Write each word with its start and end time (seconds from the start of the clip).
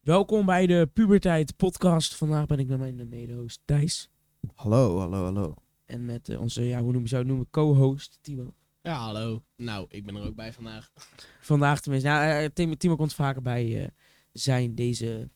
Welkom 0.00 0.46
bij 0.46 0.66
de 0.66 0.90
Puberteit 0.92 1.56
podcast. 1.56 2.14
Vandaag 2.14 2.46
ben 2.46 2.58
ik 2.58 2.68
met 2.68 2.78
mijn 2.78 3.08
mede-host 3.08 3.60
Thijs. 3.64 4.10
Hallo, 4.54 4.98
hallo, 4.98 5.24
hallo. 5.24 5.54
En 5.84 6.04
met 6.04 6.28
eh, 6.28 6.40
onze, 6.40 6.62
ja, 6.62 6.80
hoe 6.82 6.92
noem 6.92 7.02
je 7.02 7.08
zou 7.08 7.20
het 7.20 7.30
noemen, 7.30 7.50
co-host 7.50 8.18
Timo. 8.20 8.54
Ja, 8.82 8.94
hallo. 8.94 9.44
Nou, 9.56 9.86
ik 9.88 10.06
ben 10.06 10.16
er 10.16 10.26
ook 10.26 10.34
bij 10.34 10.52
vandaag. 10.52 10.92
Vandaag 11.40 11.80
tenminste. 11.80 12.08
Ja, 12.08 12.40
eh, 12.40 12.48
Timo, 12.52 12.74
Timo 12.74 12.96
komt 12.96 13.14
vaker 13.14 13.42
bij 13.42 13.82
eh, 13.82 13.88
zijn 14.32 14.74
deze 14.74 15.30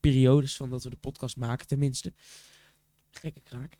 periodes 0.00 0.56
van 0.56 0.70
dat 0.70 0.84
we 0.84 0.90
de 0.90 0.96
podcast 0.96 1.36
maken, 1.36 1.66
tenminste. 1.66 2.12
Gekke 3.10 3.40
kraak. 3.40 3.76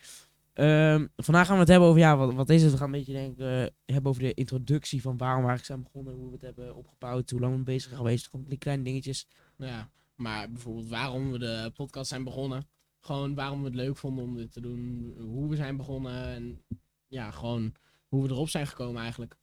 Ehm, 0.52 1.06
vandaag 1.16 1.46
gaan 1.46 1.54
we 1.54 1.60
het 1.60 1.70
hebben 1.70 1.88
over, 1.88 2.00
ja, 2.00 2.16
wat, 2.16 2.34
wat 2.34 2.50
is 2.50 2.62
het? 2.62 2.70
We 2.70 2.76
gaan 2.76 2.86
een 2.86 2.98
beetje 2.98 3.12
denken, 3.12 3.62
eh, 3.62 3.94
hebben 3.94 4.10
over 4.10 4.22
de 4.22 4.34
introductie 4.34 5.02
van 5.02 5.16
waarom 5.16 5.42
we 5.42 5.48
eigenlijk 5.48 5.66
zijn 5.66 5.82
begonnen, 5.82 6.14
hoe 6.14 6.26
we 6.26 6.32
het 6.32 6.42
hebben 6.42 6.76
opgebouwd, 6.76 7.30
hoe 7.30 7.40
lang 7.40 7.56
we 7.56 7.62
bezig 7.62 7.82
zijn 7.82 7.96
geweest. 7.96 8.28
Gewoon 8.28 8.46
die 8.48 8.58
kleine 8.58 8.82
dingetjes. 8.82 9.26
Ja, 9.56 9.90
maar 10.20 10.50
bijvoorbeeld 10.50 10.88
waarom 10.88 11.32
we 11.32 11.38
de 11.38 11.70
podcast 11.74 12.08
zijn 12.08 12.24
begonnen. 12.24 12.68
Gewoon 13.00 13.34
waarom 13.34 13.58
we 13.60 13.64
het 13.66 13.74
leuk 13.74 13.96
vonden 13.96 14.24
om 14.24 14.36
dit 14.36 14.52
te 14.52 14.60
doen. 14.60 15.14
Hoe 15.18 15.48
we 15.48 15.56
zijn 15.56 15.76
begonnen. 15.76 16.24
En 16.24 16.64
ja, 17.06 17.30
gewoon 17.30 17.74
hoe 18.08 18.22
we 18.22 18.28
erop 18.28 18.48
zijn 18.48 18.66
gekomen 18.66 19.02
eigenlijk. 19.02 19.38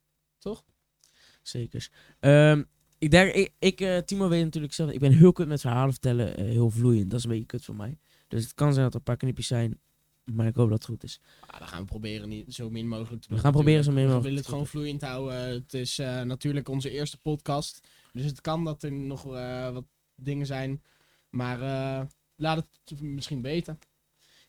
Zeker. 1.41 1.89
Ehm, 2.19 2.63
ik 2.97 3.11
denk, 3.11 3.33
ik, 3.33 3.53
ik 3.59 3.81
eh, 3.81 3.97
Timo 3.97 4.27
weet 4.29 4.43
natuurlijk 4.43 4.73
zelf, 4.73 4.91
ik 4.91 4.99
ben 4.99 5.11
heel 5.11 5.31
kut 5.31 5.47
met 5.47 5.61
verhalen 5.61 5.91
vertellen, 5.91 6.37
eh, 6.37 6.45
heel 6.45 6.69
vloeiend. 6.69 7.09
Dat 7.09 7.19
is 7.19 7.25
een 7.25 7.31
beetje 7.31 7.45
kut 7.45 7.65
voor 7.65 7.75
mij. 7.75 7.97
Dus 8.27 8.43
het 8.43 8.53
kan 8.53 8.71
zijn 8.73 8.83
dat 8.83 8.93
er 8.93 8.99
een 8.99 9.05
paar 9.05 9.17
knipjes 9.17 9.47
zijn, 9.47 9.79
maar 10.23 10.47
ik 10.47 10.55
hoop 10.55 10.69
dat 10.69 10.77
het 10.77 10.87
goed 10.87 11.03
is. 11.03 11.21
Ja, 11.51 11.59
dan 11.59 11.67
gaan 11.67 11.79
we 11.79 11.85
proberen 11.85 12.29
niet 12.29 12.53
zo 12.53 12.69
min 12.69 12.87
mogelijk 12.87 13.21
te 13.21 13.27
We 13.27 13.33
doen. 13.33 13.43
gaan 13.43 13.51
proberen 13.51 13.83
zo 13.83 13.91
min 13.91 14.03
mogelijk 14.03 14.23
We 14.23 14.27
willen 14.29 14.43
het 14.43 14.51
gewoon 14.53 14.67
vloeiend 14.67 15.01
houden. 15.01 15.39
Het 15.39 15.73
is 15.73 15.99
eh, 15.99 16.21
natuurlijk 16.21 16.69
onze 16.69 16.89
eerste 16.89 17.17
podcast. 17.17 17.87
Dus 18.13 18.25
het 18.25 18.41
kan 18.41 18.63
dat 18.63 18.83
er 18.83 18.91
nog 18.91 19.23
wat 19.23 19.85
dingen 20.21 20.45
zijn. 20.45 20.83
Maar 21.29 21.61
eh, 21.61 22.05
laat 22.35 22.67
het 22.85 23.01
misschien 23.01 23.41
weten. 23.41 23.79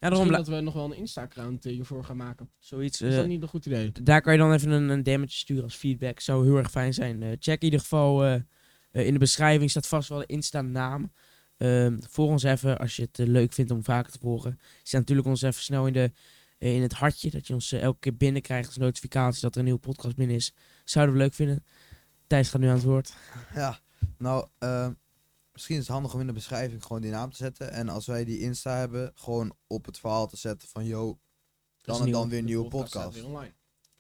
Ja, 0.00 0.08
daarom 0.08 0.28
Misschien 0.28 0.44
dat 0.44 0.56
we 0.58 0.64
nog 0.64 0.74
wel 0.74 0.84
een 0.84 0.96
Insta-account 0.96 1.66
eh, 1.66 1.72
hiervoor 1.72 2.04
gaan 2.04 2.16
maken. 2.16 2.50
zoiets. 2.58 3.00
is 3.00 3.10
eh, 3.10 3.16
dat 3.16 3.26
niet 3.26 3.42
een 3.42 3.48
goed 3.48 3.66
idee? 3.66 3.92
daar 4.02 4.20
kan 4.20 4.32
je 4.32 4.38
dan 4.38 4.52
even 4.52 4.70
een, 4.70 4.88
een 4.88 5.02
damage 5.02 5.36
sturen 5.36 5.62
als 5.62 5.74
feedback. 5.76 6.20
Zou 6.20 6.44
heel 6.46 6.56
erg 6.56 6.70
fijn 6.70 6.94
zijn. 6.94 7.22
Eh, 7.22 7.28
check 7.38 7.58
in 7.58 7.64
ieder 7.64 7.80
geval 7.80 8.24
eh, 8.24 8.34
eh, 8.90 9.06
in 9.06 9.12
de 9.12 9.18
beschrijving 9.18 9.70
staat 9.70 9.86
vast 9.86 10.08
wel 10.08 10.18
de 10.18 10.26
Insta 10.26 10.62
naam. 10.62 11.12
Ehm 11.56 11.98
volg 12.08 12.30
ons 12.30 12.42
even 12.42 12.78
als 12.78 12.96
je 12.96 13.02
het 13.02 13.18
eh, 13.18 13.26
leuk 13.26 13.52
vindt 13.52 13.70
om 13.70 13.84
vaker 13.84 14.12
te 14.12 14.18
volgen. 14.18 14.58
Zet 14.82 15.00
natuurlijk 15.00 15.28
ons 15.28 15.42
even 15.42 15.62
snel 15.62 15.86
in, 15.86 15.92
de, 15.92 16.12
eh, 16.58 16.74
in 16.74 16.82
het 16.82 16.92
hartje. 16.92 17.30
Dat 17.30 17.46
je 17.46 17.54
ons 17.54 17.72
eh, 17.72 17.82
elke 17.82 17.98
keer 17.98 18.16
binnenkrijgt 18.16 18.66
als 18.66 18.76
notificatie 18.76 19.40
dat 19.40 19.52
er 19.52 19.58
een 19.58 19.64
nieuwe 19.64 19.80
podcast 19.80 20.16
binnen 20.16 20.36
is. 20.36 20.52
Zouden 20.84 21.14
we 21.14 21.20
leuk 21.20 21.34
vinden. 21.34 21.64
Thijs 22.26 22.48
gaat 22.50 22.60
nu 22.60 22.66
aan 22.68 22.74
het 22.74 22.84
woord. 22.84 23.14
Ja, 23.54 23.78
nou, 24.18 24.46
eh, 24.58 24.88
misschien 25.58 25.76
is 25.76 25.82
het 25.82 25.92
handig 25.92 26.14
om 26.14 26.20
in 26.20 26.26
de 26.26 26.32
beschrijving 26.32 26.82
gewoon 26.82 27.02
die 27.02 27.10
naam 27.10 27.30
te 27.30 27.36
zetten. 27.36 27.72
En 27.72 27.88
als 27.88 28.06
wij 28.06 28.24
die 28.24 28.40
Insta 28.40 28.76
hebben, 28.76 29.12
gewoon 29.14 29.54
op 29.66 29.86
het 29.86 29.98
verhaal 29.98 30.26
te 30.26 30.36
zetten 30.36 30.68
van, 30.68 30.84
yo, 30.84 31.18
dan 31.82 32.02
en 32.02 32.10
dan 32.10 32.28
weer 32.28 32.38
een 32.38 32.44
De 32.44 32.50
nieuwe 32.50 32.68
podcast 32.68 33.14
weer 33.14 33.26
online. 33.26 33.52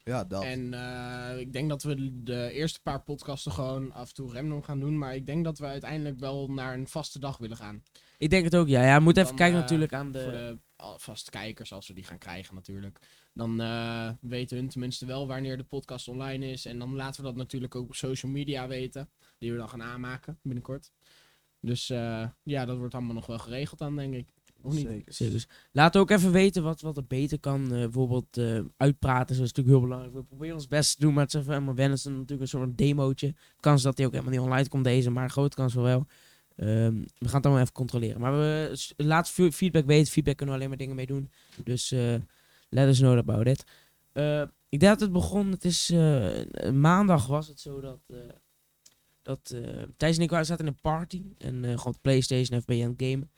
Ja, 0.04 0.24
dat. 0.24 0.42
En 0.42 0.74
eh, 0.74 1.38
ik 1.38 1.52
denk 1.52 1.68
dat 1.68 1.82
we 1.82 2.22
de 2.22 2.50
eerste 2.52 2.80
paar 2.82 3.02
podcasten 3.02 3.52
gewoon 3.52 3.92
af 3.92 4.08
en 4.08 4.14
toe 4.14 4.32
random 4.32 4.62
gaan 4.62 4.80
doen. 4.80 4.98
Maar 4.98 5.14
ik 5.14 5.26
denk 5.26 5.44
dat 5.44 5.58
we 5.58 5.66
uiteindelijk 5.66 6.18
wel 6.18 6.48
naar 6.48 6.74
een 6.74 6.88
vaste 6.88 7.18
dag 7.18 7.38
willen 7.38 7.56
gaan. 7.56 7.82
Ik 8.18 8.30
denk 8.30 8.44
het 8.44 8.56
ook, 8.56 8.68
ja. 8.68 8.82
Ja, 8.84 8.96
we 8.96 9.02
moeten 9.02 9.22
even 9.22 9.36
Dan, 9.36 9.44
kijken 9.46 9.56
eh, 9.60 9.62
natuurlijk 9.64 9.92
aan 9.92 10.12
Voor 10.12 10.22
de... 10.22 10.30
de 10.30 10.58
al- 10.76 10.98
vaste 10.98 11.30
kijkers, 11.30 11.72
als 11.72 11.88
we 11.88 11.94
die 11.94 12.04
gaan 12.04 12.18
krijgen 12.18 12.54
natuurlijk. 12.54 12.98
Dan 13.34 13.60
eh, 13.60 14.10
weten 14.20 14.56
hun 14.56 14.68
tenminste 14.68 15.06
wel 15.06 15.26
wanneer 15.26 15.56
de 15.56 15.64
podcast 15.64 16.08
online 16.08 16.50
is. 16.50 16.64
En 16.64 16.78
dan 16.78 16.94
laten 16.94 17.20
we 17.20 17.26
dat 17.26 17.36
natuurlijk 17.36 17.74
ook 17.74 17.86
op 17.86 17.94
social 17.94 18.32
media 18.32 18.68
weten. 18.68 19.10
Die 19.38 19.52
we 19.52 19.58
dan 19.58 19.68
gaan 19.68 19.82
aanmaken 19.82 20.38
binnenkort. 20.42 20.92
Dus 21.60 21.90
eh, 21.90 22.24
ja, 22.42 22.64
dat 22.64 22.76
wordt 22.78 22.94
allemaal 22.94 23.14
nog 23.14 23.26
wel 23.26 23.38
geregeld 23.38 23.78
dan, 23.78 23.96
denk 23.96 24.14
ik. 24.14 24.28
Of 24.62 24.72
niet? 24.74 24.86
Zeker. 24.86 25.12
Zeker. 25.12 25.34
Dus 25.34 25.48
laat 25.72 25.96
ook 25.96 26.10
even 26.10 26.32
weten 26.32 26.62
wat, 26.62 26.80
wat 26.80 26.96
er 26.96 27.06
beter 27.06 27.40
kan. 27.40 27.62
Eh, 27.64 27.68
bijvoorbeeld 27.80 28.36
eh, 28.36 28.60
uitpraten, 28.76 29.34
is 29.34 29.40
natuurlijk 29.40 29.68
heel 29.68 29.80
belangrijk. 29.80 30.14
We 30.14 30.22
proberen 30.22 30.54
ons 30.54 30.68
best 30.68 30.94
te 30.94 31.00
doen, 31.00 31.14
maar 31.14 31.24
het 31.24 31.34
is 31.34 31.40
even 31.40 31.52
helemaal 31.52 31.74
wennen. 31.74 31.96
Het 31.96 32.06
is 32.06 32.12
natuurlijk 32.12 32.40
een 32.40 32.48
soort 32.48 32.78
demootje. 32.78 33.34
Kans 33.60 33.82
dat 33.82 33.96
hij 33.96 34.06
ook 34.06 34.12
helemaal 34.12 34.32
niet 34.32 34.42
online 34.42 34.68
komt 34.68 34.84
deze, 34.84 35.10
maar 35.10 35.30
grote 35.30 35.56
kans 35.56 35.74
wel 35.74 35.84
wel. 35.84 36.06
Ehm, 36.56 36.94
we 37.18 37.28
gaan 37.28 37.36
het 37.36 37.44
allemaal 37.44 37.60
even 37.62 37.72
controleren. 37.72 38.20
Maar 38.20 38.32
we, 38.32 38.78
laat 38.96 39.30
fe- 39.30 39.52
feedback 39.52 39.86
weten. 39.86 40.12
Feedback 40.12 40.36
kunnen 40.36 40.54
we 40.54 40.60
alleen 40.60 40.70
maar 40.70 40.80
dingen 40.80 40.96
mee 40.96 41.06
doen. 41.06 41.30
Dus 41.64 41.92
eh 41.92 42.14
let 42.68 42.88
us 42.88 42.98
know 42.98 43.18
about 43.18 43.46
it. 43.46 43.64
Eh, 44.12 44.42
ik 44.68 44.80
denk 44.80 44.92
dat 44.92 45.00
het 45.00 45.12
begon, 45.12 45.50
het 45.50 45.64
is 45.64 45.90
eh, 45.90 46.70
maandag 46.72 47.26
was 47.26 47.48
het 47.48 47.60
zo 47.60 47.80
dat... 47.80 48.00
dat 49.28 49.50
eh, 49.50 49.82
Thijs 49.96 50.16
en 50.16 50.22
ik 50.22 50.30
waren- 50.30 50.46
zaten 50.46 50.66
in 50.66 50.72
een 50.72 50.80
party. 50.80 51.22
En 51.38 51.64
eh 51.64 51.70
gewoon 51.78 51.94
op 51.94 52.02
Playstation 52.02 52.58
even 52.58 52.84
aan 52.84 52.94
het 52.96 53.02
gamen. 53.02 53.30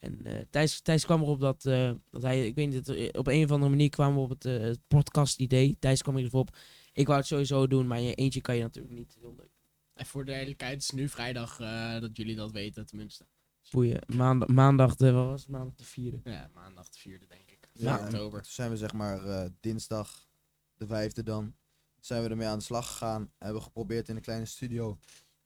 En 0.00 0.24
eh 0.26 0.44
Thijs, 0.50 0.80
Thijs 0.80 1.04
kwam 1.04 1.22
erop 1.22 1.40
dat, 1.40 1.64
eh, 1.64 1.92
dat 2.10 2.22
hij, 2.22 2.46
ik 2.46 2.54
weet 2.54 2.68
niet, 2.70 2.88
op 3.16 3.26
een 3.26 3.44
of 3.44 3.50
andere 3.50 3.70
manier 3.70 3.88
kwamen 3.88 4.14
we 4.16 4.20
op 4.20 4.28
het, 4.28 4.42
het 4.42 4.80
podcast 4.88 5.38
idee. 5.38 5.76
Thijs 5.78 6.02
kwam 6.02 6.16
er 6.16 6.22
geval 6.22 6.40
op. 6.40 6.56
Ik 6.92 7.06
wou 7.06 7.18
het 7.18 7.26
sowieso 7.28 7.66
doen, 7.66 7.86
maar 7.86 8.00
je 8.00 8.14
eentje 8.14 8.40
kan 8.40 8.56
je 8.56 8.62
natuurlijk 8.62 8.94
niet. 8.94 9.16
Heel 9.20 9.34
leuk. 9.36 9.50
En 9.94 10.06
voor 10.06 10.24
de 10.24 10.30
duidelijkheid, 10.30 10.72
het 10.74 10.82
is 10.82 10.90
nu 10.90 11.08
vrijdag 11.08 11.60
eh, 11.60 12.00
dat 12.00 12.16
jullie 12.16 12.36
dat 12.36 12.50
weten 12.52 12.86
tenminste. 12.86 13.26
Boeien. 13.70 14.00
Maandag, 14.06 14.48
maandag 14.48 14.96
de, 14.96 15.12
wat 15.12 15.26
was 15.26 15.40
het? 15.40 15.50
Maandag 15.50 15.74
de 15.74 15.84
vierde. 15.84 16.20
Ja, 16.24 16.50
maandag 16.54 16.88
de 16.88 16.98
vierde 16.98 17.26
denk 17.26 17.50
ik. 17.50 17.68
Ja, 17.72 17.98
en 17.98 18.04
oktober. 18.04 18.42
Toen 18.42 18.50
zijn 18.52 18.70
we 18.70 18.76
zeg 18.76 18.92
maar 18.92 19.24
eh, 19.24 19.48
dinsdag, 19.60 20.28
de 20.74 20.86
vijfde 20.86 21.22
dan, 21.22 21.54
zijn 22.00 22.22
we 22.22 22.28
ermee 22.28 22.46
aan 22.46 22.58
de 22.58 22.64
slag 22.64 22.86
gegaan. 22.88 23.30
Hebben 23.38 23.62
geprobeerd 23.62 24.08
in 24.08 24.16
een 24.16 24.22
kleine 24.22 24.46
studio 24.46 24.98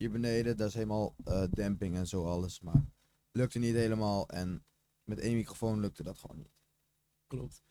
beneden. 0.09 0.57
Daar 0.57 0.67
is 0.67 0.73
helemaal 0.73 1.15
eh 1.23 1.43
damping 1.49 1.95
en 1.95 2.07
zo 2.07 2.25
alles. 2.25 2.61
Maar 2.61 2.85
lukte 3.31 3.59
niet 3.59 3.75
helemaal. 3.75 4.29
En 4.29 4.65
met 5.03 5.19
één 5.19 5.35
microfoon 5.35 5.79
lukte 5.79 6.03
dat 6.03 6.17
gewoon 6.17 6.37
niet. 6.37 6.51
Klopt. 7.27 7.63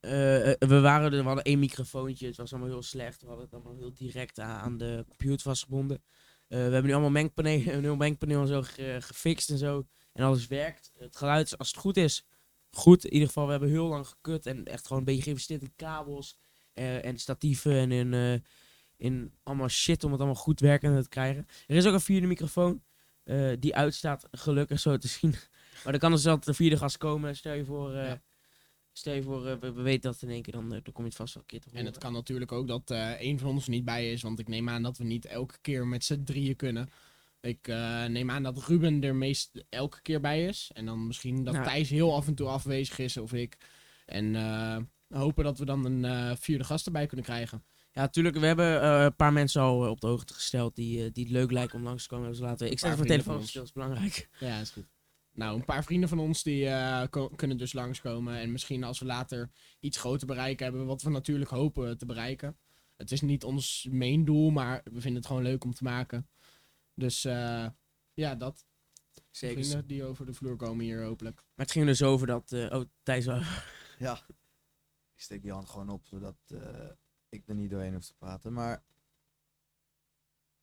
Eh, 0.00 0.50
eh, 0.50 0.56
we, 0.58 0.80
waren 0.80 1.12
er, 1.12 1.18
we 1.18 1.26
hadden 1.26 1.44
één 1.44 1.58
microfoontje. 1.58 2.26
Het 2.26 2.36
was 2.36 2.52
allemaal 2.52 2.70
heel 2.70 2.82
slecht. 2.82 3.20
We 3.20 3.26
hadden 3.26 3.44
het 3.44 3.54
allemaal 3.54 3.74
heel 3.76 3.92
direct 3.94 4.38
aan, 4.38 4.78
de 4.78 5.04
computer 5.08 5.40
vastgebonden. 5.40 6.02
Eh, 6.48 6.58
we 6.58 6.62
hebben 6.62 6.84
nu 6.84 6.92
allemaal 6.92 7.10
mengpaneel, 7.10 7.66
een 7.84 7.98
mengpaneel 7.98 8.40
en 8.40 8.46
zo 8.46 8.62
ge- 8.62 8.98
gefixt 9.00 9.50
en 9.50 9.58
zo. 9.58 9.86
En 10.12 10.24
alles 10.24 10.46
werkt. 10.46 10.92
Het 10.98 11.16
geluid, 11.16 11.46
is, 11.46 11.58
als 11.58 11.68
het 11.68 11.76
goed 11.76 11.96
is, 11.96 12.26
goed. 12.70 13.04
In 13.04 13.12
ieder 13.12 13.28
geval, 13.28 13.44
we 13.44 13.50
hebben 13.50 13.68
heel 13.68 13.86
lang 13.86 14.06
gekut. 14.06 14.46
En 14.46 14.64
echt 14.64 14.82
gewoon 14.86 14.98
een 14.98 15.04
beetje 15.04 15.22
geïnvesteerd 15.22 15.62
in 15.62 15.72
kabels. 15.76 16.38
en 16.72 17.18
statieven 17.18 17.72
en 17.72 17.92
in, 17.92 18.42
in 18.96 19.32
allemaal 19.42 19.68
shit 19.68 20.04
om 20.04 20.10
het 20.10 20.20
allemaal 20.20 20.40
goed 20.40 20.60
werkend 20.60 21.02
te 21.02 21.08
krijgen. 21.08 21.46
Er 21.66 21.76
is 21.76 21.86
ook 21.86 21.92
een 21.92 22.00
vierde 22.00 22.26
microfoon. 22.26 22.82
eh, 23.24 23.52
die 23.58 23.74
uitstaat, 23.74 24.26
gelukkig 24.30 24.80
zo 24.80 24.96
te 24.96 25.08
zien. 25.08 25.30
maar 25.82 25.92
dan 25.92 25.98
kan 25.98 26.10
dus 26.10 26.26
altijd 26.26 26.46
een 26.46 26.54
vierde 26.54 26.76
gast 26.76 26.96
komen. 26.96 27.36
Stel 27.36 27.54
je 27.54 27.64
voor... 27.64 27.94
eh, 27.94 28.06
Ja. 28.06 28.22
Stel 28.92 29.14
je 29.14 29.22
voor, 29.22 29.46
eh, 29.46 29.56
we, 29.60 29.72
we 29.72 29.82
weten 29.82 30.10
dat 30.12 30.22
in 30.22 30.30
één 30.30 30.42
keer, 30.42 30.52
dan, 30.52 30.68
dan 30.68 30.82
kom 30.92 31.02
je 31.02 31.08
het 31.08 31.14
vast 31.16 31.34
wel 31.34 31.42
een 31.42 31.48
keer 31.48 31.60
te 31.60 31.68
horen. 31.68 31.80
En 31.86 31.92
het 31.92 31.98
kan 32.02 32.12
natuurlijk 32.12 32.52
ook 32.52 32.68
dat 32.68 32.90
een 33.18 33.38
van 33.38 33.48
ons 33.50 33.64
er 33.64 33.70
niet 33.70 33.84
bij 33.84 34.12
is. 34.12 34.22
Want 34.22 34.38
ik 34.38 34.48
neem 34.48 34.68
aan 34.68 34.82
dat 34.82 34.98
we 34.98 35.04
niet 35.04 35.24
elke 35.24 35.58
keer 35.60 35.86
met 35.86 36.04
z'n 36.04 36.22
drieën 36.22 36.56
kunnen. 36.56 36.88
Ik 37.40 37.66
neem 38.08 38.30
aan 38.30 38.42
dat 38.42 38.66
Ruben 38.66 39.02
er 39.02 39.14
meest 39.14 39.64
elke 39.68 40.02
keer 40.02 40.20
bij 40.20 40.46
is. 40.46 40.70
En 40.74 40.86
dan 40.86 41.06
misschien 41.06 41.44
dat 41.44 41.54
Nou. 41.54 41.66
Thijs 41.66 41.88
heel 41.90 42.14
af 42.14 42.26
en 42.26 42.34
toe 42.34 42.48
afwezig 42.48 42.98
is 42.98 43.16
of 43.16 43.32
ik. 43.32 43.56
En 44.06 44.34
hopen 45.08 45.44
dat 45.44 45.58
we 45.58 45.64
dan 45.64 45.84
een 46.04 46.36
vierde 46.36 46.64
gast 46.64 46.86
erbij 46.86 47.06
kunnen 47.06 47.26
krijgen. 47.26 47.64
Ja, 47.96 48.02
natuurlijk. 48.02 48.36
We 48.38 48.46
hebben 48.46 48.82
eh, 48.82 49.02
een 49.02 49.16
paar 49.16 49.32
mensen 49.32 49.60
al 49.62 49.84
eh, 49.84 49.90
op 49.90 50.00
de 50.00 50.06
hoogte 50.06 50.34
gesteld 50.34 50.74
die, 50.74 51.04
eh, 51.04 51.12
die 51.12 51.24
het 51.24 51.32
leuk 51.32 51.50
lijken 51.50 51.78
om 51.78 51.84
langs 51.84 52.02
te 52.02 52.08
komen. 52.08 52.28
Dus 52.28 52.38
laten 52.38 52.66
we... 52.66 52.72
Ik 52.72 52.78
zet 52.78 52.90
even 52.90 52.98
mijn 52.98 53.08
vrienden 53.08 53.24
telefoon 53.26 53.48
stil, 53.48 53.60
dat 53.60 53.68
is 53.68 53.74
belangrijk. 53.74 54.28
Ja, 54.40 54.60
is 54.60 54.70
goed. 54.70 54.86
Nou, 55.32 55.56
een 55.58 55.64
paar 55.64 55.84
vrienden 55.84 56.08
van 56.08 56.18
ons 56.18 56.42
die 56.42 56.66
eh, 56.68 57.02
kunnen 57.36 57.56
dus 57.56 57.72
langskomen. 57.72 58.36
En 58.36 58.52
misschien 58.52 58.84
als 58.84 58.98
we 58.98 59.04
later 59.04 59.50
iets 59.80 59.98
groter 59.98 60.26
bereiken 60.26 60.64
hebben, 60.66 60.86
wat 60.86 61.02
we 61.02 61.10
natuurlijk 61.10 61.50
hopen 61.50 61.98
te 61.98 62.06
bereiken. 62.06 62.56
Het 62.96 63.12
is 63.12 63.20
niet 63.20 63.44
ons 63.44 63.88
main 63.90 64.24
doel, 64.24 64.50
maar 64.50 64.80
we 64.84 65.00
vinden 65.00 65.14
het 65.20 65.26
gewoon 65.26 65.42
leuk 65.42 65.64
om 65.64 65.74
te 65.74 65.84
maken. 65.84 66.28
Dus 66.94 67.24
eh, 67.24 67.66
ja, 68.14 68.34
dat. 68.34 68.64
Zeker. 69.30 69.64
Vrienden 69.64 69.86
die 69.86 70.04
over 70.04 70.26
de 70.26 70.34
vloer 70.34 70.56
komen 70.56 70.84
hier 70.84 71.04
hopelijk. 71.04 71.36
Maar 71.36 71.64
het 71.66 71.70
ging 71.70 71.84
er 71.84 71.90
dus 71.90 72.02
over 72.02 72.26
dat... 72.26 72.52
eh, 72.52 72.78
oh, 72.78 72.84
Thijs... 73.02 73.26
wel- 73.26 73.42
Ja. 73.98 74.20
Ik 75.14 75.22
steek 75.22 75.42
die 75.42 75.52
hand 75.52 75.68
gewoon 75.68 75.88
op, 75.88 76.06
zodat 76.06 76.36
eh, 76.46 76.58
ik 77.36 77.48
er 77.48 77.54
niet 77.54 77.70
doorheen 77.70 77.94
hoef 77.94 78.06
te 78.06 78.14
praten. 78.14 78.52
Maar... 78.52 78.84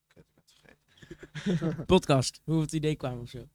Kut, 0.08 0.26
ik 0.28 0.34
ben 0.34 0.44
het 0.44 0.54
vergeten. 0.54 1.86
podcast. 1.96 2.42
Hoe 2.44 2.56
we 2.56 2.62
het 2.62 2.74
idee 2.74 2.96
kwamen 2.96 3.22
of 3.22 3.30
zo. 3.30 3.50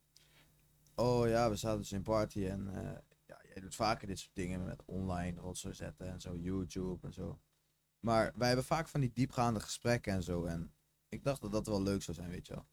Oh 0.94 1.28
ja, 1.28 1.50
we 1.50 1.56
zaten 1.56 1.78
dus 1.78 1.92
in 1.92 2.02
party 2.02 2.46
en 2.46 2.68
eh, 2.74 2.98
ja, 3.26 3.40
jij 3.52 3.60
doet 3.60 3.74
vaker 3.74 4.06
dit 4.06 4.18
soort 4.18 4.34
dingen 4.34 4.64
met 4.64 4.84
online 4.84 5.40
rotzooi 5.40 5.74
zetten 5.74 6.08
en 6.08 6.20
zo, 6.20 6.36
YouTube 6.36 7.06
en 7.06 7.12
zo. 7.12 7.40
Maar 8.00 8.32
wij 8.36 8.46
hebben 8.46 8.64
vaak 8.64 8.88
van 8.88 9.00
die 9.00 9.12
diepgaande 9.12 9.60
gesprekken 9.60 10.12
en 10.12 10.22
zo. 10.22 10.44
En 10.44 10.74
ik 11.08 11.24
dacht 11.24 11.40
dat 11.40 11.52
dat 11.52 11.66
wel 11.66 11.82
leuk 11.82 12.02
zou 12.02 12.16
zijn, 12.16 12.30
weet 12.30 12.46
je 12.46 12.54
wel. 12.54 12.66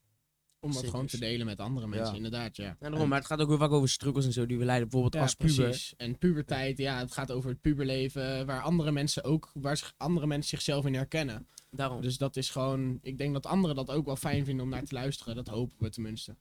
Om 0.66 0.72
dat 0.72 0.80
Zeker. 0.80 0.90
gewoon 0.90 1.06
te 1.06 1.18
delen 1.18 1.46
met 1.46 1.58
andere 1.60 1.86
mensen, 1.86 2.10
Ja. 2.10 2.16
inderdaad, 2.16 2.56
ja. 2.56 2.64
Ja, 2.64 2.76
daarom, 2.90 3.08
maar 3.08 3.18
het 3.18 3.26
gaat 3.26 3.40
ook 3.40 3.48
weer 3.48 3.58
vaak 3.58 3.70
over 3.70 3.88
struggles 3.88 4.24
en 4.26 4.32
zo 4.32 4.46
die 4.46 4.58
we 4.58 4.64
leiden. 4.64 4.88
Bijvoorbeeld 4.88 5.22
als 5.22 5.34
puber. 5.34 5.90
En 5.96 6.18
puberteit, 6.18 6.78
ja, 6.78 6.98
het 6.98 7.12
gaat 7.12 7.30
over 7.32 7.50
het 7.50 7.60
puberleven, 7.60 8.46
waar 8.46 8.60
andere 8.62 8.92
mensen 8.92 9.24
ook, 9.24 9.50
waar 9.54 9.76
zich- 9.76 9.94
andere 9.96 10.26
mensen 10.26 10.48
zichzelf 10.48 10.86
in 10.86 10.94
herkennen. 10.94 11.46
Daarom. 11.70 12.00
Dus 12.00 12.18
dat 12.18 12.36
is 12.36 12.50
gewoon, 12.50 12.98
ik 13.02 13.18
denk 13.18 13.32
dat 13.32 13.46
anderen 13.46 13.76
dat 13.76 13.90
ook 13.90 14.06
wel 14.06 14.16
fijn 14.16 14.44
vinden 14.44 14.64
om 14.64 14.70
naar 14.70 14.84
te 14.84 14.94
luisteren. 14.94 15.34
Dat 15.36 15.48
hopen 15.48 15.76
we 15.78 15.90
tenminste. 15.90 16.36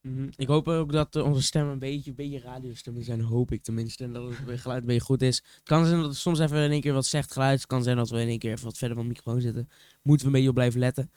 Mhm. 0.00 0.28
Ik 0.36 0.46
hoop 0.46 0.68
ook 0.68 0.92
dat 0.92 1.16
eh, 1.16 1.24
onze 1.24 1.42
stemmen 1.42 1.72
een 1.72 1.78
beetje, 1.78 2.10
een 2.10 2.16
beetje 2.16 2.38
radiostemmen 2.40 3.04
zijn, 3.04 3.20
hoop 3.20 3.52
ik 3.52 3.62
tenminste. 3.62 4.04
En 4.04 4.12
dat 4.12 4.32
het 4.46 4.60
geluid 4.60 4.80
een 4.80 4.86
beetje 4.86 5.00
goed 5.00 5.22
is. 5.22 5.36
Het 5.36 5.62
kan 5.64 5.86
zijn 5.86 5.98
dat 6.00 6.08
het 6.08 6.16
soms 6.16 6.38
even 6.38 6.58
in 6.64 6.70
één 6.70 6.80
keer 6.80 6.92
wat 6.92 7.06
slecht 7.06 7.32
geluid 7.32 7.54
is. 7.54 7.60
Het 7.60 7.70
kan 7.70 7.82
zijn 7.82 7.96
dat 7.96 8.10
we 8.10 8.20
in 8.20 8.28
één 8.28 8.38
keer 8.38 8.52
even 8.52 8.64
wat 8.64 8.78
verder 8.78 8.96
van 8.96 9.06
de 9.06 9.12
microfoon 9.14 9.40
zitten. 9.40 9.68
Moeten 10.02 10.20
we 10.26 10.26
een 10.26 10.32
beetje 10.32 10.48
op 10.48 10.54
blijven 10.54 10.80
letten. 10.80 11.10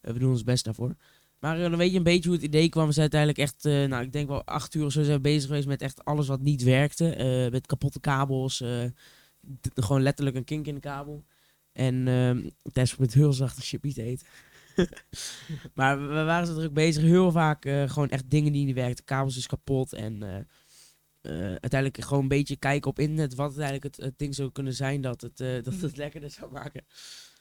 Eh, 0.00 0.12
we 0.12 0.18
doen 0.18 0.30
ons 0.30 0.42
best 0.42 0.64
daarvoor. 0.64 0.94
Maar 1.44 1.56
eh, 1.56 1.70
dan 1.70 1.78
weet 1.78 1.90
je 1.90 1.96
een 1.96 2.02
beetje 2.02 2.28
hoe 2.28 2.38
het 2.38 2.46
idee 2.46 2.68
kwam. 2.68 2.86
We 2.86 2.92
zijn 2.92 3.10
uiteindelijk 3.12 3.40
echt, 3.40 3.64
eh, 3.64 3.88
nou 3.88 4.04
ik 4.04 4.12
denk 4.12 4.28
wel 4.28 4.44
acht 4.44 4.74
uur 4.74 4.84
of 4.84 4.92
zo 4.92 5.02
zijn 5.02 5.16
we 5.16 5.22
bezig 5.22 5.46
geweest 5.46 5.66
met 5.66 5.82
echt 5.82 6.04
alles 6.04 6.26
wat 6.26 6.40
niet 6.40 6.62
werkte. 6.62 7.14
Eh, 7.14 7.50
met 7.50 7.66
kapotte 7.66 8.00
kabels. 8.00 8.64
gewoon 9.74 10.02
letterlijk 10.02 10.36
een 10.36 10.44
kink 10.44 10.66
in 10.66 10.74
de 10.74 10.80
kabel. 10.80 11.24
En 11.72 12.08
ehm 12.08 12.48
Tess 12.72 12.92
probeert 12.92 13.14
heel 13.14 13.32
zacht 13.32 13.64
chipie 13.64 13.94
te 13.94 14.02
eten. 14.02 14.26
maar 15.74 16.08
we, 16.08 16.22
waren 16.22 16.46
zo 16.46 16.54
druk 16.54 16.72
bezig. 16.72 17.02
Heel 17.02 17.30
vaak 17.30 17.62
gewoon 17.62 18.08
echt 18.08 18.30
dingen 18.30 18.52
die 18.52 18.64
niet 18.64 18.74
werkten. 18.74 19.04
Kabels 19.04 19.36
is 19.36 19.46
kapot. 19.46 19.92
En 19.92 20.46
uiteindelijk 21.22 22.04
gewoon 22.04 22.22
een 22.22 22.28
beetje 22.28 22.56
kijken 22.56 22.90
op 22.90 22.98
internet 22.98 23.34
wat 23.34 23.50
het 23.50 23.60
eigenlijk 23.60 23.96
het, 23.96 24.04
het 24.04 24.18
ding 24.18 24.34
zou 24.34 24.52
kunnen 24.52 24.74
zijn 24.74 25.00
dat 25.00 25.20
het, 25.20 25.36
dat 25.36 25.80
het 25.80 25.96
lekkerder 26.04 26.30
zou 26.30 26.52
maken. 26.52 26.84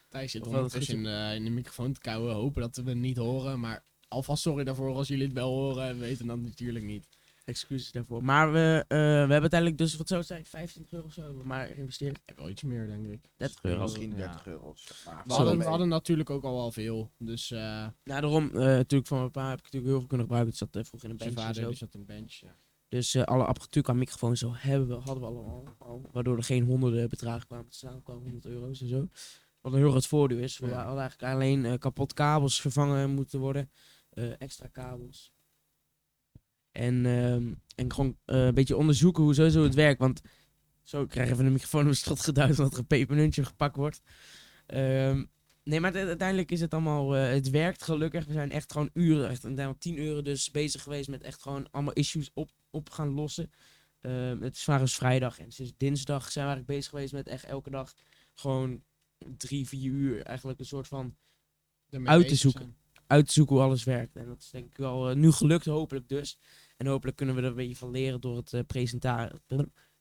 Thijs 0.09 0.31
zit 0.31 0.47
ondertussen 0.47 1.05
in, 1.05 1.35
in 1.35 1.43
de 1.43 1.49
microfoon 1.49 1.93
te 1.93 1.99
kauwen. 1.99 2.33
Hopen 2.33 2.61
dat 2.61 2.75
we 2.75 2.89
het 2.89 2.97
niet 2.97 3.17
horen. 3.17 3.59
Maar 3.59 3.83
alvast 4.13 4.41
sorry 4.41 4.63
daarvoor 4.63 4.93
als 4.95 5.07
jullie 5.07 5.23
het 5.25 5.33
wel 5.33 5.49
horen. 5.49 5.87
En 5.87 5.99
weten 5.99 6.27
dat 6.27 6.39
natuurlijk 6.39 6.85
niet. 6.85 7.07
Excuses 7.45 7.91
daarvoor. 7.91 8.23
Maar 8.23 8.51
we, 8.51 8.85
eh, 8.87 8.97
we 8.97 9.05
hebben 9.05 9.41
uiteindelijk 9.41 9.77
dus, 9.79 9.95
wat 9.95 10.07
zou 10.07 10.19
het 10.19 10.29
zijn, 10.29 10.45
25 10.45 10.93
euro 10.93 11.05
of 11.05 11.13
zo 11.13 11.41
maar 11.43 11.67
geïnvesteerd. 11.67 12.15
Ik 12.17 12.21
heb 12.25 12.37
wel 12.37 12.49
iets 12.49 12.63
meer, 12.63 12.87
denk 12.87 13.05
ik. 13.07 13.29
30 13.37 13.63
euro. 13.63 13.81
Misschien 13.81 14.09
Ja. 14.09 14.15
30 14.15 14.47
euro's. 14.47 15.03
Maar 15.05 15.23
We 15.27 15.33
hadden, 15.33 15.57
we 15.57 15.63
hadden 15.63 15.87
natuurlijk 15.87 16.29
ook 16.29 16.43
al 16.43 16.53
wel 16.55 16.71
veel. 16.71 17.11
Dus 17.17 17.51
eh 17.51 17.59
Nou, 17.59 17.91
daarom, 18.21 18.47
eh, 18.49 18.53
natuurlijk 18.55 19.07
van 19.09 19.17
mijn 19.19 19.31
pa 19.31 19.49
heb 19.49 19.57
ik 19.57 19.63
natuurlijk 19.63 19.91
heel 19.91 19.99
veel 19.99 20.07
kunnen 20.07 20.27
gebruiken. 20.27 20.55
Het 20.57 20.73
zat 20.73 20.87
vroeger 20.87 21.09
in 21.09 21.15
een 21.15 21.21
zijn 21.21 21.33
bench 21.33 21.45
en 21.47 21.53
vader 21.53 21.63
zo. 21.63 21.69
die 21.69 21.77
zat 21.77 21.93
in 21.93 21.99
een 21.99 22.05
bench. 22.05 22.33
Ja. 22.33 22.55
Dus 22.87 23.13
eh, 23.15 23.23
alle 23.23 23.43
apparatuur 23.45 23.83
qua 23.83 23.93
microfoons 23.93 24.39
zo 24.39 24.51
hebben 24.55 24.87
we, 24.87 24.93
hadden 24.93 25.19
we 25.19 25.25
allemaal. 25.25 25.63
Al, 25.77 26.09
waardoor 26.11 26.37
er 26.37 26.43
geen 26.43 26.63
honderden 26.63 27.09
bedragen 27.09 27.47
kwamen 27.47 27.69
te 27.69 27.77
staan, 27.77 28.03
kwamen 28.03 28.23
100 28.23 28.45
euro's 28.45 28.81
en 28.81 28.87
zo. 28.87 29.07
Wat 29.61 29.73
een 29.73 29.79
heel 29.79 29.89
groot 29.89 30.07
voordeel 30.07 30.37
is. 30.37 30.57
We 30.57 30.67
Ja. 30.67 30.83
hadden 30.83 30.99
eigenlijk 31.01 31.33
alleen 31.33 31.79
kapot 31.79 32.13
kabels 32.13 32.61
vervangen 32.61 33.09
moeten 33.09 33.39
worden. 33.39 33.69
Eh, 34.13 34.41
extra 34.41 34.67
kabels. 34.67 35.33
En, 36.71 37.05
ehm, 37.05 37.53
en 37.75 37.93
gewoon 37.93 38.17
eh, 38.25 38.45
een 38.45 38.53
beetje 38.53 38.77
onderzoeken 38.77 39.23
hoe 39.23 39.33
sowieso 39.33 39.63
het 39.63 39.73
werkt. 39.75 39.99
Want 39.99 40.21
zo 40.81 41.05
krijgen 41.05 41.37
we 41.37 41.43
de 41.43 41.49
microfoon 41.49 41.81
op 41.83 41.87
de 41.89 41.93
strot 41.93 42.19
geduid 42.19 42.57
omdat 42.57 42.73
er 42.73 42.79
een 42.79 42.87
pepermuntje 42.87 43.45
gepakt 43.45 43.75
wordt. 43.75 44.01
Ehm, 44.65 45.23
nee, 45.63 45.79
maar 45.79 45.93
uite- 45.93 46.07
uiteindelijk 46.07 46.51
is 46.51 46.61
het 46.61 46.73
allemaal... 46.73 47.15
eh, 47.15 47.29
het 47.29 47.49
werkt 47.49 47.83
gelukkig. 47.83 48.25
We 48.25 48.33
zijn 48.33 48.51
echt 48.51 48.71
gewoon 48.71 48.89
uren, 48.93 49.29
echt 49.29 49.43
een 49.43 49.55
denk 49.55 49.79
10 49.79 49.99
uur 49.99 50.23
dus 50.23 50.51
bezig 50.51 50.83
geweest 50.83 51.09
met 51.09 51.21
echt 51.23 51.41
gewoon 51.41 51.71
allemaal 51.71 51.93
issues 51.93 52.29
op, 52.33 52.51
op 52.69 52.89
gaan 52.89 53.09
lossen. 53.09 53.51
Ehm, 54.01 54.41
het 54.41 54.55
is 54.55 54.63
vandaag 54.63 54.89
vrijdag 54.89 55.39
en 55.39 55.51
sinds 55.51 55.73
dinsdag 55.77 56.31
zijn 56.31 56.45
we 56.45 56.51
eigenlijk 56.51 56.67
bezig 56.79 56.89
geweest 56.89 57.13
met 57.13 57.27
echt 57.27 57.43
elke 57.43 57.69
dag 57.69 57.93
gewoon 58.33 58.83
drie, 59.37 59.67
vier 59.67 59.91
uur 59.91 60.23
eigenlijk 60.23 60.59
een 60.59 60.65
soort 60.65 60.87
van 60.87 61.15
Uit 62.03 62.27
te 62.27 62.35
zoeken. 62.35 62.61
zijn. 62.61 62.77
Uit 63.07 63.27
te 63.27 63.33
zoeken 63.33 63.55
hoe 63.55 63.63
alles 63.63 63.83
werkt. 63.83 64.15
En 64.15 64.25
dat 64.25 64.41
is 64.41 64.49
denk 64.49 64.65
ik 64.65 64.77
wel 64.77 65.09
eh, 65.09 65.15
nu 65.15 65.31
gelukt, 65.31 65.65
hopelijk 65.65 66.09
dus. 66.09 66.37
En 66.77 66.87
hopelijk 66.87 67.17
kunnen 67.17 67.35
we 67.35 67.41
er 67.41 67.47
een 67.47 67.55
beetje 67.55 67.75
van 67.75 67.91
leren 67.91 68.21
door 68.21 68.35
het 68.37 68.53
eh, 68.53 68.61
presenta- 68.67 69.31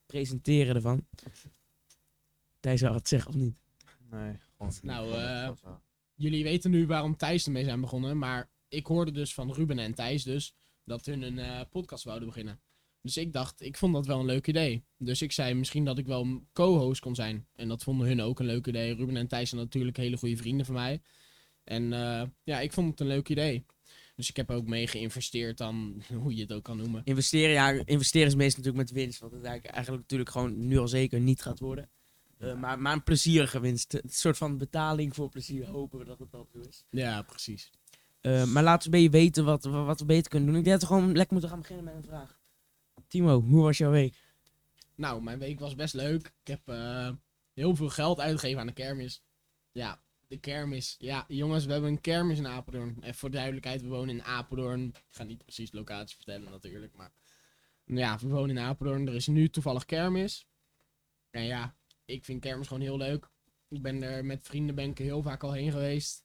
presenteren 0.06 0.74
ervan. 0.74 1.06
Thijs 2.60 2.80
zou 2.80 2.94
het 2.94 3.08
zeggen 3.08 3.30
of 3.30 3.36
niet? 3.36 3.56
Nee, 4.10 4.38
gewoon. 4.56 4.72
Nou, 4.82 5.12
eh. 5.12 5.50
Jullie 6.14 6.44
weten 6.44 6.70
nu 6.70 6.86
waarom 6.86 7.16
Thijs 7.16 7.46
ermee 7.46 7.64
zijn 7.64 7.80
begonnen. 7.80 8.18
Maar 8.18 8.50
ik 8.68 8.86
hoorde 8.86 9.10
dus 9.10 9.34
van 9.34 9.52
Ruben 9.52 9.78
en 9.78 9.94
Thijs 9.94 10.22
dus 10.22 10.54
dat 10.84 11.06
hun 11.06 11.22
een 11.22 11.38
eh, 11.38 11.60
podcast 11.70 12.04
wouden 12.04 12.28
beginnen. 12.28 12.60
Dus 13.00 13.16
ik 13.16 13.32
dacht, 13.32 13.60
ik 13.60 13.76
vond 13.76 13.94
dat 13.94 14.06
wel 14.06 14.18
een 14.20 14.26
leuk 14.26 14.46
idee. 14.46 14.84
Dus 14.96 15.22
ik 15.22 15.32
zei 15.32 15.54
misschien 15.54 15.84
dat 15.84 15.98
ik 15.98 16.06
wel 16.06 16.22
een 16.22 16.46
co-host 16.52 17.00
kon 17.00 17.14
zijn. 17.14 17.46
En 17.54 17.68
dat 17.68 17.82
vonden 17.82 18.06
hun 18.06 18.20
ook 18.20 18.40
een 18.40 18.46
leuk 18.46 18.66
idee. 18.66 18.94
Ruben 18.94 19.16
en 19.16 19.28
Thijs 19.28 19.48
zijn 19.48 19.60
natuurlijk 19.60 19.96
hele 19.96 20.16
goede 20.16 20.36
vrienden 20.36 20.66
van 20.66 20.74
mij. 20.74 21.02
En 21.64 21.92
eh, 21.92 22.22
ja, 22.42 22.60
ik 22.60 22.72
vond 22.72 22.90
het 22.90 23.00
een 23.00 23.06
leuk 23.06 23.28
idee. 23.28 23.64
Dus 24.16 24.28
ik 24.28 24.36
heb 24.36 24.50
ook 24.50 24.66
mee 24.66 24.86
geïnvesteerd 24.86 25.58
dan, 25.58 26.02
hoe 26.22 26.34
je 26.34 26.42
het 26.42 26.52
ook 26.52 26.64
kan 26.64 26.76
noemen. 26.76 27.00
Investeren, 27.04 27.50
ja, 27.52 27.70
investeren 27.84 28.26
is 28.28 28.34
meestal 28.34 28.62
natuurlijk 28.62 28.90
met 28.90 29.02
winst. 29.02 29.20
Wat 29.20 29.32
het 29.32 29.42
eigenlijk, 29.44 29.74
eigenlijk 29.74 30.02
natuurlijk 30.02 30.30
gewoon 30.30 30.66
nu 30.66 30.78
al 30.78 30.88
zeker 30.88 31.20
niet 31.20 31.42
gaat 31.42 31.58
worden. 31.58 31.90
Eh, 32.38 32.54
maar, 32.54 32.78
maar 32.78 32.92
een 32.92 33.02
plezierige 33.02 33.60
winst. 33.60 33.94
Een 33.94 34.02
soort 34.06 34.36
van 34.36 34.58
betaling 34.58 35.14
voor 35.14 35.28
plezier. 35.28 35.66
Hopen 35.66 35.98
we 35.98 36.04
dat 36.04 36.18
het 36.18 36.30
dat 36.30 36.48
zo 36.52 36.58
is. 36.68 36.84
Ja, 36.90 37.22
precies. 37.22 37.70
Eh, 38.20 38.44
maar 38.44 38.62
laten 38.62 38.90
we 38.90 38.96
een 38.96 39.02
beetje 39.02 39.18
weten 39.18 39.44
wat, 39.44 39.64
wa- 39.64 39.84
wat 39.84 40.00
we 40.00 40.06
beter 40.06 40.30
kunnen 40.30 40.48
doen. 40.48 40.58
Ik 40.58 40.64
denk 40.64 40.80
dat 40.80 40.88
we 40.88 40.94
gewoon 40.94 41.12
lekker 41.12 41.32
moeten 41.32 41.50
gaan 41.50 41.60
beginnen 41.60 41.84
met 41.84 41.94
een 41.94 42.02
vraag. 42.04 42.40
Timo, 43.08 43.40
hoe 43.40 43.62
was 43.62 43.78
jouw 43.78 43.90
week? 43.90 44.14
Nou, 44.94 45.22
mijn 45.22 45.38
week 45.38 45.60
was 45.60 45.74
best 45.74 45.94
leuk. 45.94 46.26
Ik 46.44 46.46
heb 46.46 46.60
heel 47.54 47.76
veel 47.76 47.88
geld 47.88 48.20
uitgegeven 48.20 48.60
aan 48.60 48.66
de 48.66 48.72
kermis. 48.72 49.22
Ja, 49.72 50.00
de 50.32 50.38
kermis. 50.38 50.96
Ja, 50.98 51.24
jongens, 51.28 51.64
we 51.64 51.72
hebben 51.72 51.90
een 51.90 52.00
kermis 52.00 52.38
in 52.38 52.46
Apeldoorn. 52.46 52.96
En 53.00 53.14
voor 53.14 53.30
duidelijkheid, 53.30 53.82
we 53.82 53.88
wonen 53.88 54.14
in 54.14 54.22
Apeldoorn. 54.22 54.88
Ik 54.88 55.04
ga 55.10 55.24
niet 55.24 55.42
precies 55.42 55.72
locatie 55.72 56.16
vertellen 56.16 56.50
natuurlijk, 56.50 56.96
maar... 56.96 57.12
Ja, 57.84 58.18
we 58.18 58.28
wonen 58.28 58.56
in 58.56 58.62
Apeldoorn. 58.62 59.06
Er 59.08 59.14
is 59.14 59.26
nu 59.26 59.48
toevallig 59.48 59.84
kermis. 59.84 60.46
En 61.30 61.44
ja, 61.44 61.76
ik 62.04 62.24
vind 62.24 62.40
kermis 62.40 62.66
gewoon 62.66 62.82
heel 62.82 62.96
leuk. 62.96 63.30
Ik 63.68 63.82
ben 63.82 64.02
er 64.02 64.24
met 64.24 64.46
vrienden 64.46 64.74
ben 64.74 64.90
ik 64.90 64.98
heel 64.98 65.22
vaak 65.22 65.42
al 65.42 65.52
heen 65.52 65.70
geweest. 65.70 66.24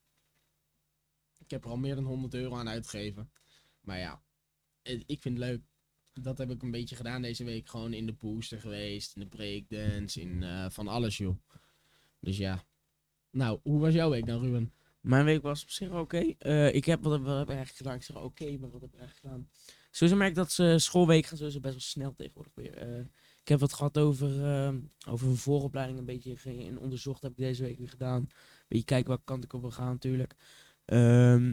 Ik 1.38 1.50
heb 1.50 1.64
er 1.64 1.70
al 1.70 1.78
meer 1.78 1.96
dan 1.96 2.04
100 2.04 2.34
euro 2.34 2.56
aan 2.56 2.70
uitgegeven. 2.70 3.32
Maar 3.80 4.00
ja, 4.00 4.22
ik 4.84 5.22
vind 5.22 5.38
het 5.38 5.48
leuk 5.48 5.62
dat 6.14 6.38
heb 6.38 6.52
ik 6.52 6.62
een 6.62 6.72
beetje 6.72 6.96
gedaan 6.96 7.22
deze 7.22 7.44
week. 7.44 7.70
Gewoon 7.70 7.94
in 7.94 8.06
de 8.06 8.14
booster 8.14 8.62
geweest, 8.62 9.16
in 9.16 9.22
de 9.22 9.28
breakdance, 9.28 10.22
in 10.22 10.44
eh, 10.44 10.66
van 10.70 10.88
alles, 10.88 11.18
joh. 11.18 11.38
Dus 12.20 12.38
ja. 12.38 12.66
Nou, 13.32 13.60
hoe 13.64 13.80
was 13.80 13.94
jouw 13.94 14.10
week 14.10 14.26
dan, 14.26 14.42
Ruben? 14.42 14.74
Mijn 15.00 15.26
week 15.26 15.42
was 15.42 15.64
op 15.64 15.70
zich 15.70 15.92
oké. 15.92 16.34
Eh, 16.38 16.74
ik 16.74 16.86
heb, 16.86 17.04
wat 17.04 17.22
wat 17.22 17.38
heb 17.38 17.50
ik 17.50 17.56
eigenlijk 17.56 17.78
gedaan? 17.78 17.96
Ik 17.96 18.04
zeg 18.04 18.16
oké, 18.18 18.58
maar 18.58 18.72
wat 18.72 18.82
heb 18.82 18.94
ik 18.94 19.00
eigenlijk 19.00 19.20
gedaan? 19.20 19.50
Sowieso 19.92 20.18
merk 20.18 20.30
ik 20.30 20.36
dat 20.36 20.52
ze 20.52 20.76
schoolweek 20.78 21.26
gaan 21.26 21.38
sowieso 21.38 21.60
best 21.60 21.74
wel 21.74 21.84
snel 21.84 22.14
tegenwoordig 22.16 22.54
weer. 22.56 22.78
Eh, 22.78 23.00
ik 23.42 23.48
heb 23.48 23.60
wat 23.60 23.74
gehad 23.74 23.98
over, 23.98 24.46
eh, 24.46 24.74
over 25.10 25.28
een 25.28 25.36
vooropleiding, 25.36 26.00
een 26.00 26.06
beetje 26.06 26.36
in 26.58 26.80
onderzocht 26.80 27.22
heb 27.22 27.32
ik 27.32 27.38
deze 27.38 27.64
week 27.64 27.78
weer 27.78 27.90
gedaan. 27.90 28.22
Een 28.22 28.32
beetje 28.68 28.86
kijken 28.86 29.08
welke 29.08 29.24
kant 29.24 29.44
ik 29.44 29.54
op 29.54 29.62
wil 29.62 29.72
gaan 29.72 29.92
natuurlijk. 29.92 30.36
Ehm, 30.86 31.50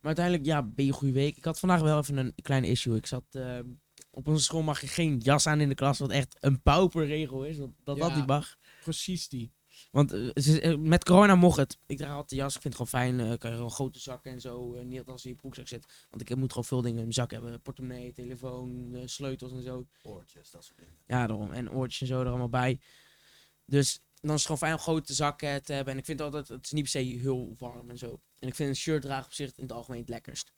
maar 0.00 0.16
uiteindelijk, 0.16 0.46
ja, 0.46 0.62
ben 0.62 0.84
je 0.84 0.90
een 0.90 0.96
goede 0.96 1.14
week. 1.14 1.36
Ik 1.36 1.44
had 1.44 1.58
vandaag 1.58 1.80
wel 1.80 1.98
even 1.98 2.16
een 2.16 2.34
klein 2.42 2.64
issue. 2.64 2.96
Ik 2.96 3.06
zat, 3.06 3.24
ehm, 3.30 3.64
op 4.10 4.28
onze 4.28 4.44
school 4.44 4.62
mag 4.62 4.80
je 4.80 4.86
geen 4.86 5.18
jas 5.18 5.46
aan 5.46 5.60
in 5.60 5.68
de 5.68 5.74
klas, 5.74 5.98
wat 5.98 6.10
echt 6.10 6.36
een 6.40 6.62
pauperregel 6.62 7.44
is. 7.44 7.56
Dat 7.56 7.70
dat, 7.84 7.98
dat 7.98 8.14
niet 8.14 8.26
mag. 8.26 8.56
Precies 8.82 9.28
die. 9.28 9.52
Want 9.90 10.12
eh, 10.12 10.28
ze- 10.34 10.60
eh, 10.60 10.76
met 10.76 11.04
corona 11.04 11.34
mocht 11.34 11.56
het. 11.56 11.78
Ik 11.86 11.96
draag 11.96 12.10
altijd 12.10 12.28
de 12.28 12.36
jas. 12.36 12.54
Ik 12.56 12.62
vind 12.62 12.78
het 12.78 12.88
gewoon 12.88 13.02
fijn. 13.04 13.20
eh 13.20 13.38
kan 13.38 13.50
je 13.50 13.56
gewoon 13.56 13.70
grote 13.70 13.98
zakken 13.98 14.32
en 14.32 14.40
zo. 14.40 14.82
niet 14.82 15.06
als 15.06 15.22
je 15.22 15.28
in 15.28 15.34
je 15.34 15.40
broekzak 15.40 15.68
zit. 15.68 16.06
Want 16.10 16.30
ik 16.30 16.36
moet 16.36 16.50
gewoon 16.50 16.64
veel 16.64 16.80
dingen 16.82 16.96
in 16.96 17.02
mijn 17.02 17.12
zak 17.12 17.30
hebben. 17.30 17.60
Portemonnee, 17.62 18.12
telefoon, 18.12 18.96
sleutels 19.04 19.52
en 19.52 19.62
zo. 19.62 19.86
Oortjes, 20.02 20.50
dat 20.50 20.64
soort 20.64 20.78
dingen. 20.78 20.94
Ja, 21.06 21.26
daarom. 21.26 21.52
En 21.52 21.70
oortjes 21.70 22.00
en 22.00 22.06
zo 22.06 22.20
er 22.20 22.28
allemaal 22.28 22.48
bij. 22.48 22.80
Dus 23.64 24.00
dan 24.14 24.30
is 24.30 24.36
het 24.36 24.42
gewoon 24.42 24.58
fijn 24.58 24.72
om 24.72 24.78
grote 24.78 25.14
zakken 25.14 25.62
te 25.62 25.72
hebben. 25.72 25.92
En 25.92 25.98
ik 25.98 26.04
vind 26.04 26.20
altijd, 26.20 26.48
het 26.48 26.64
is 26.64 26.70
niet 26.72 26.82
per 26.82 26.90
se 26.90 26.98
heel 26.98 27.54
warm 27.58 27.90
en 27.90 27.98
zo. 27.98 28.20
En 28.38 28.48
ik 28.48 28.54
vind 28.54 28.68
een 28.68 28.76
shirt 28.76 29.02
dragen 29.02 29.24
op 29.26 29.32
zich 29.32 29.52
in 29.56 29.62
het 29.62 29.72
algemeen 29.72 30.00
het 30.00 30.08
lekkerst. 30.08 30.52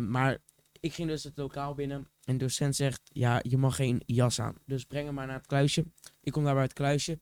Maar 0.00 0.38
ik 0.80 0.92
ging 0.92 1.08
dus 1.08 1.24
het 1.24 1.36
lokaal 1.36 1.74
binnen. 1.74 2.08
En 2.24 2.32
de 2.38 2.44
docent 2.44 2.76
zegt, 2.76 3.00
ja, 3.04 3.40
je 3.42 3.56
mag 3.56 3.76
geen 3.76 4.02
jas 4.06 4.40
aan. 4.40 4.56
Dus 4.66 4.84
breng 4.84 5.06
hem 5.06 5.14
maar 5.14 5.26
naar 5.26 5.36
het 5.36 5.46
kluisje. 5.46 5.84
Ik 6.20 6.32
kom 6.32 6.44
daar 6.44 6.54
bij 6.54 6.62
het 6.62 6.72
kluisje. 6.72 7.18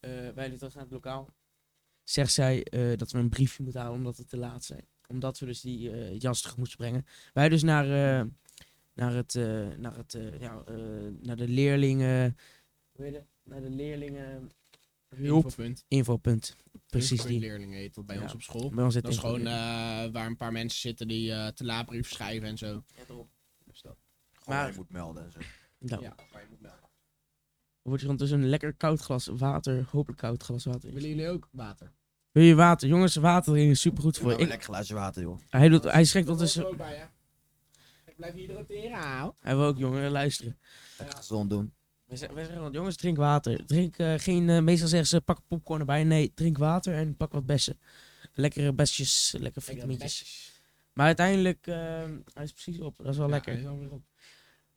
Eh, 0.00 0.10
wij 0.10 0.48
liepen 0.48 0.58
terug 0.58 0.74
naar 0.74 0.82
het 0.84 0.92
lokaal. 0.92 1.28
Zegt 2.04 2.32
zij 2.32 2.64
eh, 2.64 2.96
dat 2.96 3.10
we 3.10 3.18
een 3.18 3.28
briefje 3.28 3.62
moeten 3.62 3.80
halen 3.80 3.96
omdat 3.98 4.16
we 4.16 4.24
te 4.24 4.36
laat 4.36 4.64
zijn. 4.64 4.88
Omdat 5.06 5.38
we 5.38 5.46
dus 5.46 5.60
die 5.60 5.90
eh, 5.90 6.18
jas 6.18 6.40
terug 6.40 6.56
moesten 6.56 6.78
brengen. 6.78 7.06
Wij 7.32 7.48
dus 7.48 7.62
naar, 7.62 7.84
eh, 7.84 8.26
naar, 8.94 9.12
het, 9.14 9.34
eh, 9.34 9.68
naar, 9.68 9.96
het, 9.96 10.14
eh, 10.14 10.40
ja, 10.40 10.62
eh, 10.66 10.74
naar 11.20 11.36
de 11.36 11.48
leerlingen... 11.48 12.36
Hoe 12.92 13.04
heet 13.04 13.14
het? 13.14 13.26
Naar 13.42 13.60
de 13.60 13.70
leerlingen... 13.70 14.50
Hulp. 15.16 15.44
Infopunt. 15.44 15.84
Infopunt. 15.88 16.56
Precies 16.86 17.10
Infopunt 17.10 17.32
die. 17.40 17.48
leerlingen 17.48 17.78
heet 17.78 17.94
dat 17.94 18.06
bij 18.06 18.16
Ja. 18.16 18.22
ons 18.22 18.34
op 18.34 18.42
school. 18.42 18.70
Bij 18.70 18.84
ons 18.84 18.94
Dat 18.94 19.08
is 19.08 19.18
gewoon 19.18 19.40
eh, 19.46 19.46
waar 20.12 20.26
een 20.26 20.36
paar 20.36 20.52
mensen 20.52 20.80
zitten 20.80 21.08
die 21.08 21.32
eh, 21.32 21.46
te 21.48 21.64
laat 21.64 21.86
brief 21.86 22.08
schrijven 22.08 22.48
en 22.48 22.58
zo. 22.58 22.66
Ja, 22.96 23.04
daarom. 23.06 23.30
Dus 23.64 23.80
dat. 23.82 23.96
Gewoon 24.32 24.44
Maar- 24.44 24.56
waar 24.64 24.70
je 24.72 24.76
moet 24.78 24.90
melden 24.90 25.24
en 25.24 25.32
zo. 25.32 25.38
Nou, 25.78 26.02
Ja, 26.02 26.14
waar 26.32 26.42
je 26.42 26.46
moet 26.50 26.60
melden. 26.60 26.88
Wordt 27.82 28.00
je 28.00 28.06
gewoon 28.06 28.16
tussen 28.16 28.40
een 28.42 28.48
lekker 28.48 28.74
koud 28.74 29.00
glas 29.00 29.26
water, 29.26 29.86
hopelijk 29.90 30.20
koud 30.20 30.42
glas 30.42 30.64
water. 30.64 30.92
Willen 30.92 31.08
jullie 31.08 31.28
ook 31.28 31.48
water? 31.52 31.92
Wil 32.32 32.42
je 32.44 32.54
water? 32.54 32.88
Jongens, 32.88 33.14
water 33.16 33.52
drinken 33.52 33.70
is 33.72 33.80
supergoed 33.80 34.16
voor 34.18 34.22
Voor 34.22 34.32
je. 34.32 34.36
een 34.38 34.44
Ik, 34.44 34.48
lekker 34.50 34.66
glaasje 34.74 34.94
water, 34.94 35.22
joh. 35.22 35.38
hij, 35.48 35.68
doet, 35.68 35.84
hij 35.84 36.04
schrikt 36.04 36.26
Dat 36.26 36.34
ondertussen... 36.34 36.66
ook 36.66 36.76
bij, 36.76 36.94
hè? 36.96 37.04
Ik 38.06 38.16
blijf 38.16 38.34
hydrateren, 38.34 38.92
hou. 38.92 39.32
Hij 39.40 39.56
wil 39.56 39.64
ook 39.66 39.78
jongen 39.78 40.10
luisteren. 40.10 40.58
Lekker 40.98 41.16
gezond 41.16 41.50
doen. 41.50 41.72
Wij 42.04 42.16
zeggen, 42.16 42.36
wij 42.36 42.44
zeggen 42.44 42.62
altijd, 42.62 42.80
jongens, 42.80 42.96
drink 42.96 43.16
water. 43.16 43.66
Drink 43.66 43.96
eh, 43.98 44.14
geen, 44.16 44.48
eh, 44.48 44.60
meestal 44.60 44.88
zeggen 44.88 45.08
ze 45.08 45.20
pak 45.20 45.38
popcorn 45.48 45.80
erbij. 45.80 46.04
Nee, 46.04 46.32
drink 46.34 46.58
water 46.58 46.94
en 46.94 47.16
pak 47.16 47.32
wat 47.32 47.46
bessen. 47.46 47.78
Lekkere 48.32 48.72
besjes, 48.72 49.34
lekkere 49.38 49.64
vitamintjes. 49.64 50.48
Maar 50.92 51.06
uiteindelijk, 51.06 51.66
eh, 51.66 51.74
hij 52.32 52.44
is 52.44 52.52
precies 52.52 52.80
op. 52.80 52.96
Dat 52.96 53.06
is 53.06 53.16
wel 53.16 53.26
Ja, 53.26 53.32
lekker. 53.32 53.52
hij 53.52 53.60
is 53.62 53.68
alweer 53.68 53.90
op. 53.92 54.02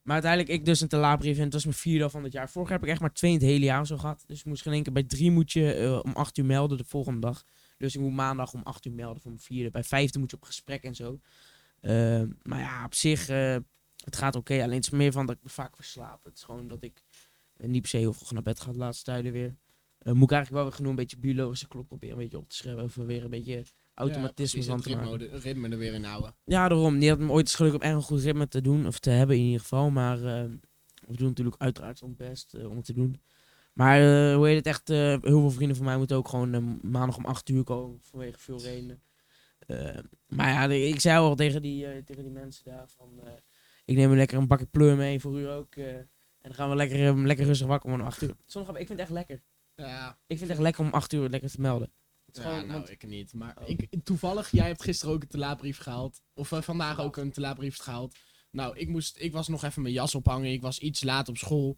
Maar 0.04 0.14
uiteindelijk, 0.14 0.52
ik 0.54 0.66
dus 0.66 0.82
een 0.82 0.88
te 0.88 0.98
laat 0.98 1.20
brief 1.20 1.38
en 1.38 1.44
het 1.44 1.54
was 1.54 1.64
mijn 1.64 1.76
vierde 1.76 2.10
van 2.10 2.24
het 2.24 2.34
jaar. 2.34 2.50
Vorig 2.50 2.70
jaar 2.70 2.78
heb 2.78 2.88
ik 2.88 2.94
echt 2.94 3.02
maar 3.02 3.14
twee 3.14 3.32
in 3.32 3.38
het 3.38 3.46
hele 3.46 3.66
jaar 3.66 3.88
zo 3.88 3.98
gehad. 3.98 4.24
Dus 4.28 4.40
ik 4.40 4.46
moest 4.46 4.62
geen 4.62 4.84
keer 4.84 4.94
bij 4.94 5.04
drie 5.04 5.32
moet 5.32 5.52
je 5.52 5.74
eh, 5.74 6.00
om 6.04 6.14
acht 6.14 6.38
uur 6.38 6.46
melden 6.46 6.78
de 6.78 6.84
volgende 6.88 7.20
dag. 7.20 7.44
Dus 7.78 7.96
ik 7.96 8.02
moet 8.02 8.14
maandag 8.14 8.54
om 8.54 8.62
acht 8.64 8.86
uur 8.86 8.94
melden 8.94 9.22
voor 9.22 9.32
mijn 9.32 9.44
vierde. 9.44 9.72
Bij 9.72 9.84
vijfde 9.84 10.20
moet 10.20 10.32
je 10.32 10.36
op 10.36 10.44
gesprek 10.44 10.84
en 10.84 10.96
zo. 10.96 11.20
Eh, 11.84 12.22
maar 12.42 12.60
ja, 12.60 12.86
op 12.86 12.94
zich, 12.94 13.30
eh, 13.30 13.58
het 14.04 14.16
gaat 14.16 14.36
oké. 14.36 14.54
Alleen 14.54 14.76
het 14.76 14.86
is 14.86 14.90
meer 14.90 15.12
van 15.12 15.26
dat 15.26 15.36
ik 15.36 15.44
me 15.44 15.50
vaak 15.50 15.76
verslaap. 15.76 16.24
Het 16.24 16.38
is 16.38 16.44
gewoon 16.44 16.68
dat 16.68 16.84
ik 16.84 17.04
eh, 17.58 17.68
niet 17.68 17.82
per 17.82 17.90
se 17.90 17.98
heel 17.98 18.14
vroeg 18.14 18.32
naar 18.32 18.42
bed 18.42 18.60
ga 18.60 18.72
de 18.72 18.78
laatste 18.78 19.04
tijden 19.04 19.32
weer. 19.32 19.56
Moet 20.04 20.24
ik 20.24 20.32
eigenlijk 20.32 20.52
wel 20.52 20.64
weer 20.64 20.74
genoeg 20.74 20.90
een 20.90 20.96
beetje 20.96 21.18
biologische 21.18 21.68
klok 21.68 21.88
proberen 21.88 22.16
een 22.16 22.22
beetje 22.22 22.38
op 22.38 22.50
te 22.50 22.56
schrijven. 22.56 22.84
Of 22.84 22.96
er 22.96 23.06
weer 23.06 23.24
een 23.24 23.30
beetje 23.30 23.64
automatisme 23.94 24.62
ja, 24.62 24.66
van 24.68 24.82
te 24.82 24.90
het 24.90 24.98
maken. 25.00 25.20
de 25.20 25.38
ritme 25.38 25.70
er 25.70 25.78
weer 25.78 25.94
in 25.94 26.04
houden. 26.04 26.36
Ja, 26.46 26.68
daarom. 26.68 27.00
Die 27.00 27.10
had 27.10 27.20
me 27.20 27.32
ooit 27.32 27.46
eens 27.46 27.56
geluk 27.56 27.74
om 27.74 27.80
echt 27.82 27.94
een 27.94 28.02
goed 28.02 28.22
ritme 28.22 28.48
te 28.48 28.62
doen. 28.62 28.88
Of 28.88 29.00
te 29.00 29.10
hebben 29.10 29.36
in 29.36 29.44
ieder 29.44 29.60
geval. 29.60 29.90
Maar 29.90 30.18
eh, 30.18 30.44
we 31.08 31.16
doen 31.16 31.28
natuurlijk 31.28 31.62
uiteraard 31.62 32.02
ons 32.02 32.16
best 32.16 32.54
eh, 32.54 32.70
om 32.70 32.76
het 32.76 32.86
te 32.86 32.94
doen. 32.94 33.22
Maar 33.74 34.00
eh, 34.00 34.36
hoe 34.36 34.48
heet 34.48 34.56
het 34.56 34.66
echt? 34.66 34.88
heel 34.88 35.20
veel 35.22 35.52
vrienden 35.52 35.76
van 35.78 35.86
mij 35.86 35.98
moeten 35.98 36.18
ook 36.18 36.28
gewoon 36.28 36.80
maandag 36.82 37.18
om 37.18 37.26
8 37.26 37.50
uur 37.50 37.64
komen. 37.64 38.00
Vanwege 38.02 38.40
veel 38.40 38.62
redenen. 38.62 39.02
Maar 40.28 40.50
ja, 40.50 40.76
ik 40.76 41.00
zei 41.00 41.18
al 41.18 41.36
tegen 41.36 41.62
die, 41.62 42.04
tegen 42.04 42.24
die 42.24 42.32
mensen 42.32 42.64
daar 42.66 42.88
van... 42.88 43.10
ik 43.86 43.96
neem 43.96 44.14
lekker 44.16 44.38
een 44.38 44.48
bakje 44.48 44.66
pleur 44.66 44.96
mee 44.96 45.20
voor 45.20 45.40
u 45.40 45.50
ook. 45.50 45.76
en 45.76 46.08
dan 46.42 46.54
gaan 46.54 46.70
we 46.70 46.76
lekker, 46.76 47.18
lekker 47.26 47.46
rustig 47.46 47.68
wakker 47.68 47.92
om 47.92 48.02
8 48.02 48.22
uur. 48.22 48.36
Sommige, 48.46 48.72
ik 48.72 48.88
vind 48.88 49.00
het 49.00 49.00
echt 49.00 49.10
lekker. 49.18 49.42
Ja, 49.76 50.10
Ik 50.10 50.38
vind 50.38 50.40
het 50.40 50.50
echt 50.50 50.60
lekker 50.60 50.84
om 50.84 50.92
8 50.92 51.14
uur 51.14 51.30
lekker 51.30 51.52
te 51.52 51.62
melden. 51.62 51.92
Het 52.36 52.44
ja 52.44 52.50
gewoon- 52.50 52.68
nou, 52.68 52.78
want- 52.80 52.90
ik 52.90 53.08
niet. 53.08 53.34
Maar 53.34 53.58
Oh. 53.62 53.70
ik, 53.70 53.88
toevallig, 54.04 54.52
jij 54.52 54.68
hebt 54.68 54.84
gisteren 54.84 55.14
ook 55.14 55.22
een 55.22 55.28
te 55.28 55.38
laat 55.38 55.58
brief 55.58 55.78
gehaald. 55.78 56.22
Of 56.34 56.52
eh, 56.52 56.62
vandaag 56.62 57.00
ook 57.00 57.18
een 57.18 57.32
te 57.32 57.42
laat 57.42 57.56
brief 57.56 57.78
gehaald. 57.78 58.16
Nou, 58.52 58.78
ik, 58.78 58.88
moest, 58.90 59.18
ik 59.20 59.32
was 59.32 59.48
nog 59.48 59.64
even 59.64 59.82
mijn 59.82 59.94
jas 59.94 60.16
ophangen. 60.16 60.52
Ik 60.52 60.62
was 60.62 60.80
iets 60.80 61.04
laat 61.04 61.30
op 61.30 61.38
school. 61.38 61.78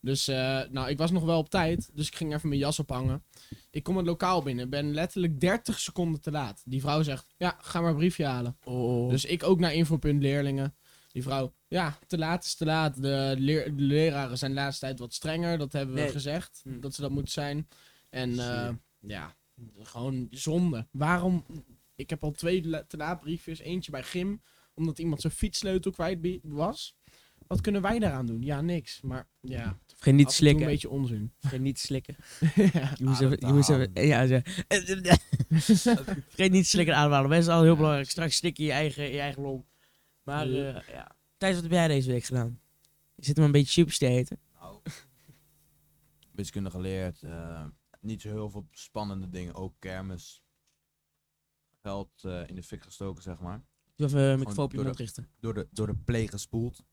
Dus, 0.00 0.28
eh, 0.28 0.60
nou, 0.70 0.88
ik 0.88 0.98
was 0.98 1.10
nog 1.10 1.24
wel 1.24 1.38
op 1.38 1.50
tijd. 1.50 1.90
Dus 1.94 2.06
ik 2.06 2.14
ging 2.14 2.34
even 2.34 2.48
mijn 2.48 2.60
jas 2.60 2.78
ophangen. 2.78 3.24
Ik 3.70 3.82
kom 3.82 3.96
het 3.96 4.06
lokaal 4.06 4.42
binnen. 4.42 4.70
Ben 4.70 4.94
letterlijk 4.94 5.40
30 5.40 5.78
seconden 5.80 6.20
te 6.20 6.30
laat. 6.30 6.62
Die 6.64 6.80
vrouw 6.80 7.02
zegt, 7.02 7.34
ja, 7.36 7.56
ga 7.60 7.80
maar 7.80 7.90
een 7.90 7.96
briefje 7.96 8.24
halen. 8.24 8.56
Oh. 8.64 9.10
Dus 9.10 9.24
ik 9.24 9.42
ook 9.42 9.58
naar 9.60 9.74
infopunt 9.74 10.22
leerlingen. 10.22 10.76
Die 11.12 11.22
vrouw, 11.22 11.54
ja, 11.68 11.98
te 12.06 12.18
laat 12.18 12.44
is 12.44 12.54
te 12.54 12.64
laat. 12.64 13.02
De, 13.02 13.34
leer- 13.38 13.76
de 13.76 13.82
leraren 13.82 14.38
zijn 14.38 14.50
de 14.50 14.56
laatste 14.60 14.84
tijd 14.86 14.98
wat 14.98 15.14
strenger. 15.14 15.58
Dat 15.58 15.72
hebben 15.72 15.94
we 15.94 16.00
Nee. 16.00 16.10
gezegd, 16.10 16.60
Hm. 16.64 16.80
dat 16.80 16.94
ze 16.94 17.00
dat 17.00 17.10
moeten 17.10 17.32
zijn. 17.32 17.68
En 18.10 18.38
eh, 18.38 18.68
ja, 19.00 19.36
gewoon 19.78 20.26
zonde. 20.30 20.86
Waarom? 20.90 21.44
Ik 21.94 22.10
heb 22.10 22.22
al 22.24 22.30
twee 22.32 22.66
la- 22.68 22.84
te 22.84 22.96
laat 22.96 23.20
briefjes. 23.20 23.58
Eentje 23.58 23.90
bij 23.90 24.02
Gym, 24.02 24.42
omdat 24.74 24.98
iemand 24.98 25.20
zijn 25.20 25.32
fietssleutel 25.32 25.90
kwijt 25.90 26.38
was. 26.42 26.96
Wat 27.46 27.60
kunnen 27.60 27.82
wij 27.82 27.98
daaraan 27.98 28.26
doen? 28.26 28.42
Ja, 28.42 28.60
niks. 28.60 29.00
Maar 29.00 29.28
ja, 29.40 29.78
Vergeet 29.86 30.14
niet 30.14 30.30
slikken. 30.32 30.62
een 30.62 30.68
beetje 30.68 30.88
onzin. 30.90 31.32
Vergeet 31.40 31.60
niet 31.60 31.74
te 31.74 31.80
slikken. 31.80 32.16
ja. 32.54 32.92
Je 32.98 33.04
ja, 33.94 34.26
ze, 34.26 34.42
vergeet 36.28 36.50
niet 36.52 36.62
te 36.62 36.68
slikken 36.70 36.94
en 36.94 37.00
ademhalen. 37.00 37.30
Dat 37.30 37.38
is 37.38 37.48
al 37.48 37.60
heel 37.62 37.70
Ja. 37.70 37.76
belangrijk. 37.76 38.10
Straks 38.10 38.36
slik 38.36 38.56
je 38.56 38.64
je 38.64 38.72
eigen, 38.72 39.10
je 39.12 39.20
eigen 39.20 39.42
long. 39.42 39.64
Maar 40.22 40.48
Ja. 40.48 40.74
eh, 40.82 40.88
ja. 40.94 41.16
Thijs, 41.36 41.54
wat 41.54 41.62
heb 41.62 41.72
jij 41.72 41.88
deze 41.88 42.10
week 42.10 42.24
gedaan? 42.24 42.60
Je 43.14 43.24
zit 43.24 43.36
maar 43.36 43.44
een 43.44 43.52
beetje 43.52 43.82
chips 43.82 43.98
te 43.98 44.06
eten. 44.06 44.38
Nou, 44.60 44.80
wiskunde 46.32 46.70
geleerd. 46.70 47.22
eh, 47.22 47.64
niet 48.06 48.22
zo 48.22 48.28
heel 48.28 48.50
veel 48.50 48.66
spannende 48.70 49.28
dingen. 49.28 49.54
Ook 49.54 49.74
kermis. 49.78 50.44
Geld 51.80 52.24
eh, 52.24 52.48
in 52.48 52.54
de 52.54 52.62
fik 52.62 52.82
gestoken, 52.82 53.22
zeg 53.22 53.38
maar. 53.40 53.64
Doe 53.94 54.06
even 54.06 54.20
een 54.20 54.38
microfoon 54.38 54.64
op 54.64 54.70
je 54.70 54.76
door 54.76 54.86
mond 54.86 54.96
de- 54.96 55.02
richten. 55.02 55.30
Door 55.40 55.54
de, 55.54 55.68
door 55.70 55.86
de 55.86 55.96
pleeg 55.96 56.30
gespoeld. 56.30 56.84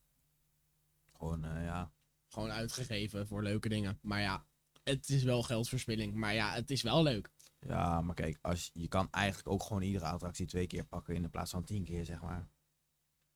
Gewoon, 1.11 1.43
eh, 1.43 1.63
ja. 1.63 1.93
Gewoon 2.27 2.51
uitgegeven 2.51 3.27
voor 3.27 3.43
leuke 3.43 3.69
dingen. 3.69 3.99
Maar 4.01 4.21
ja, 4.21 4.47
het 4.83 5.09
is 5.09 5.23
wel 5.23 5.43
geldverspilling. 5.43 6.13
Maar 6.13 6.33
ja, 6.33 6.53
het 6.53 6.71
is 6.71 6.81
wel 6.81 7.03
leuk. 7.03 7.31
Ja, 7.59 8.01
maar 8.01 8.15
kijk, 8.15 8.37
als, 8.41 8.69
je 8.73 8.87
kan 8.87 9.07
eigenlijk 9.11 9.47
ook 9.47 9.63
gewoon 9.63 9.81
iedere 9.81 10.05
attractie 10.05 10.45
twee 10.45 10.67
keer 10.67 10.85
pakken 10.85 11.15
in 11.15 11.29
plaats 11.29 11.51
van 11.51 11.63
tien 11.63 11.83
keer, 11.83 12.05
zeg 12.05 12.21
maar. 12.21 12.49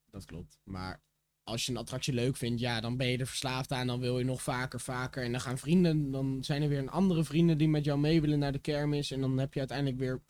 Dat 0.10 0.26
klopt. 0.26 0.60
Maar 0.64 1.04
als 1.48 1.66
je 1.66 1.72
een 1.72 1.78
attractie 1.78 2.14
leuk 2.14 2.36
vindt, 2.36 2.60
ja, 2.60 2.82
dan 2.82 2.98
ben 2.98 3.08
je 3.08 3.18
er 3.18 3.28
verslaafd 3.28 3.72
aan. 3.72 3.88
Dan 3.88 4.00
wil 4.00 4.20
je 4.20 4.26
nog 4.26 4.42
vaker, 4.42 4.80
vaker. 4.80 5.24
En 5.24 5.32
dan 5.32 5.42
gaan 5.42 5.58
vrienden, 5.58 6.12
dan 6.12 6.38
zijn 6.42 6.62
er 6.62 6.70
weer 6.70 6.80
een 6.80 6.90
andere 6.90 7.24
vrienden 7.24 7.58
die 7.58 7.70
met 7.70 7.86
jou 7.86 8.00
mee 8.00 8.22
willen 8.22 8.40
naar 8.40 8.52
de 8.52 8.60
kermis. 8.60 9.12
En 9.12 9.22
dan 9.22 9.38
heb 9.38 9.54
je 9.54 9.60
uiteindelijk 9.60 10.00
weer 10.00 10.22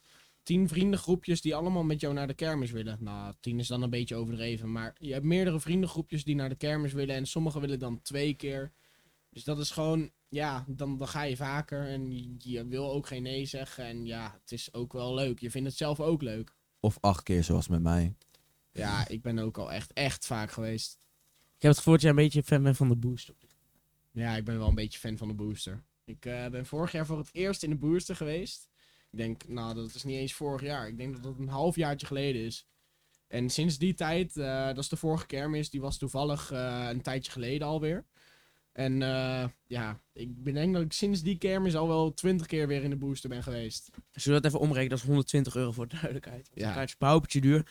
tien 0.44 0.68
vriendengroepjes 0.68 1.42
die 1.42 1.56
allemaal 1.56 1.84
met 1.84 2.00
jou 2.00 2.14
naar 2.14 2.28
de 2.28 2.34
kermis 2.34 2.72
willen. 2.72 2.98
Nou, 3.00 3.34
tien 3.40 3.60
is 3.60 3.68
dan 3.68 3.82
een 3.82 3.90
beetje 3.90 4.16
overdreven. 4.16 4.72
Maar 4.72 4.96
je 4.98 5.14
hebt 5.14 5.26
meerdere 5.26 5.60
vriendengroepjes 5.60 6.24
die 6.24 6.36
naar 6.36 6.50
de 6.50 6.56
kermis 6.56 6.94
willen. 6.94 7.16
En 7.16 7.26
sommigen 7.26 7.62
willen 7.62 7.80
dan 7.80 8.02
twee 8.02 8.34
keer. 8.34 8.72
Dus 9.30 9.44
dat 9.44 9.60
is 9.60 9.72
gewoon, 9.72 10.12
ja, 10.30 10.66
dan, 10.68 10.98
dan 10.98 11.08
ga 11.08 11.24
je 11.24 11.36
vaker. 11.36 11.88
En 11.88 12.12
je, 12.12 12.36
je 12.38 12.68
wil 12.68 12.92
ook 12.92 13.08
geen 13.08 13.24
nee 13.24 13.46
zeggen. 13.46 13.86
En 13.86 14.06
ja, 14.06 14.38
het 14.42 14.52
is 14.52 14.74
ook 14.74 14.94
wel 14.94 15.14
leuk. 15.14 15.40
Je 15.40 15.52
vindt 15.52 15.68
het 15.68 15.78
zelf 15.78 16.00
ook 16.00 16.22
leuk. 16.22 16.56
Of 16.80 16.98
acht 17.02 17.24
keer 17.24 17.44
zoals 17.44 17.68
met 17.68 17.82
mij. 17.82 18.16
Ja, 18.72 19.08
ik 19.08 19.22
ben 19.22 19.40
ook 19.40 19.58
al 19.58 19.72
echt, 19.72 19.94
echt 19.94 20.26
vaak 20.26 20.52
geweest. 20.52 21.07
Ik 21.58 21.64
heb 21.64 21.72
het 21.72 21.78
gevoel 21.78 21.94
dat 21.94 22.02
jij 22.02 22.12
een 22.12 22.16
beetje 22.16 22.44
fan 22.44 22.64
bent 22.64 22.78
van 22.78 22.88
de 22.88 22.96
boost. 22.96 23.32
Ja, 24.12 24.36
ik 24.36 24.44
ben 24.44 24.58
wel 24.58 24.68
een 24.68 24.76
beetje 24.76 25.00
fan 25.00 25.18
van 25.18 25.28
de 25.28 25.34
booster. 25.34 25.84
Ik 26.06 26.26
eh, 26.26 26.48
ben 26.48 26.66
vorig 26.66 26.92
jaar 26.92 27.06
voor 27.06 27.18
het 27.18 27.30
eerst 27.32 27.64
in 27.64 27.70
de 27.70 27.76
booster 27.76 28.16
geweest. 28.16 28.70
Ik 29.12 29.18
denk, 29.18 29.48
nou, 29.48 29.76
dat 29.76 29.96
is 29.96 30.04
niet 30.04 30.18
eens 30.18 30.34
vorig 30.34 30.62
jaar. 30.62 30.88
Ik 30.88 30.98
denk 30.98 31.14
dat 31.14 31.24
dat 31.24 31.38
een 31.40 31.48
halfjaartje 31.48 32.08
geleden 32.08 32.42
is. 32.42 32.68
En 33.28 33.50
sinds 33.50 33.78
die 33.78 33.94
tijd, 33.94 34.38
eh, 34.38 34.66
dat 34.66 34.78
is 34.78 34.90
de 34.90 34.96
vorige 34.96 35.26
kermis, 35.26 35.70
die 35.70 35.82
was 35.82 35.98
toevallig 35.98 36.52
eh, 36.52 36.88
een 36.90 37.02
tijdje 37.02 37.32
geleden 37.32 37.68
alweer. 37.68 38.06
En 38.72 39.00
ja, 39.68 40.02
ik 40.14 40.54
denk 40.54 40.74
dat 40.74 40.84
ik 40.84 40.94
sinds 40.94 41.22
die 41.22 41.38
kermis 41.38 41.76
al 41.76 41.88
wel 41.88 42.14
twintig 42.14 42.48
keer 42.48 42.68
weer 42.68 42.84
in 42.84 42.90
de 42.90 42.96
booster 42.96 43.30
ben 43.30 43.44
geweest. 43.44 43.90
Zullen 44.12 44.38
we 44.38 44.44
dat 44.44 44.46
even 44.46 44.60
omrekenen? 44.60 44.90
Dat 44.90 45.00
is 45.00 45.06
120 45.06 45.56
euro 45.56 45.72
voor 45.72 45.88
de 45.88 45.96
duidelijkheid. 45.96 46.50
Ja. 46.54 46.80
Het 46.80 46.98
kaartje 46.98 47.42
duur. 47.42 47.66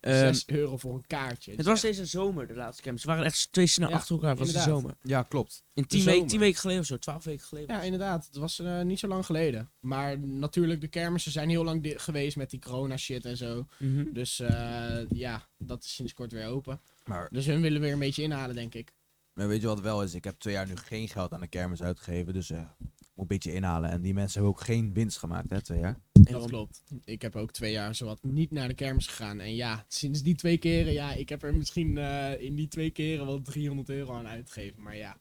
Ehm, 0.00 0.16
6 0.34 0.46
euro 0.46 0.76
voor 0.76 0.94
een 0.94 1.06
kaartje. 1.06 1.54
het 1.56 1.66
was 1.66 1.80
deze 1.80 2.06
zomer, 2.06 2.46
de 2.46 2.54
laatste 2.54 2.82
kermis. 2.82 3.00
Ze 3.02 3.06
waren 3.08 3.24
echt 3.24 3.52
twee 3.52 3.66
snel 3.66 3.88
Ja, 3.88 3.94
achter 3.94 4.14
elkaar. 4.14 4.30
Het 4.30 4.38
was 4.38 4.48
de 4.48 4.54
inderdaad. 4.54 4.80
zomer. 4.80 4.96
Ja, 5.02 5.22
klopt. 5.22 5.64
In 5.74 5.86
10 5.86 6.04
weken. 6.04 6.26
10 6.26 6.38
weken 6.40 6.60
geleden 6.60 6.80
of 6.82 6.86
zo, 6.88 6.96
12 6.96 7.24
weken 7.24 7.44
geleden. 7.46 7.74
Ja, 7.76 7.82
inderdaad. 7.82 8.26
Het 8.26 8.36
was 8.36 8.58
eh, 8.58 8.82
niet 8.82 8.98
zo 8.98 9.08
lang 9.08 9.26
geleden. 9.26 9.70
Maar 9.80 10.18
natuurlijk, 10.18 10.80
de 10.80 10.88
kermissen 10.88 11.32
zijn 11.32 11.48
heel 11.48 11.64
lang 11.64 11.92
geweest 11.96 12.36
met 12.36 12.50
die 12.50 12.60
corona 12.60 12.96
shit 12.96 13.24
en 13.24 13.36
zo. 13.36 13.66
Mhm. 13.78 14.12
Dus 14.12 14.40
eh, 14.40 14.98
ja, 15.10 15.48
dat 15.58 15.84
is 15.84 15.94
sinds 15.94 16.14
kort 16.14 16.32
weer 16.32 16.46
open. 16.46 16.80
Maar, 17.04 17.28
Dus 17.32 17.46
hun 17.46 17.60
willen 17.60 17.80
weer 17.80 17.92
een 17.92 17.98
beetje 17.98 18.22
inhalen, 18.22 18.54
denk 18.54 18.74
ik. 18.74 18.92
maar 19.32 19.48
weet 19.48 19.60
je 19.60 19.66
wat 19.66 19.80
wel 19.80 20.02
is? 20.02 20.14
Ik 20.14 20.24
heb 20.24 20.38
twee 20.38 20.54
jaar 20.54 20.66
nu 20.66 20.76
geen 20.76 21.08
geld 21.08 21.32
aan 21.32 21.40
de 21.40 21.46
kermis 21.46 21.82
uitgegeven, 21.82 22.32
dus 22.32 22.50
eh, 22.50 22.58
moet 22.78 22.97
een 23.20 23.26
beetje 23.26 23.52
inhalen. 23.52 23.90
En 23.90 24.00
die 24.00 24.14
mensen 24.14 24.40
hebben 24.40 24.58
ook 24.58 24.64
geen 24.64 24.92
winst 24.92 25.18
gemaakt, 25.18 25.50
hè, 25.50 25.62
twee 25.62 25.78
jaar. 25.78 26.00
Dat 26.12 26.46
klopt. 26.46 26.82
Ik 27.04 27.22
heb 27.22 27.36
ook 27.36 27.52
twee 27.52 27.72
jaar 27.72 27.94
zowat 27.94 28.22
niet 28.22 28.50
naar 28.50 28.68
de 28.68 28.74
kermis 28.74 29.06
gegaan. 29.06 29.40
En 29.40 29.54
ja, 29.54 29.84
sinds 29.88 30.22
die 30.22 30.34
twee 30.34 30.58
keren, 30.58 30.92
ja, 30.92 31.12
ik 31.12 31.28
heb 31.28 31.42
er 31.42 31.54
misschien 31.54 31.98
eh, 31.98 32.40
in 32.40 32.54
die 32.54 32.68
twee 32.68 32.90
keren 32.90 33.26
wel 33.26 33.42
300 33.42 33.88
euro 33.88 34.14
aan 34.14 34.26
uitgegeven. 34.26 34.82
Maar 34.82 34.96
ja, 34.96 35.16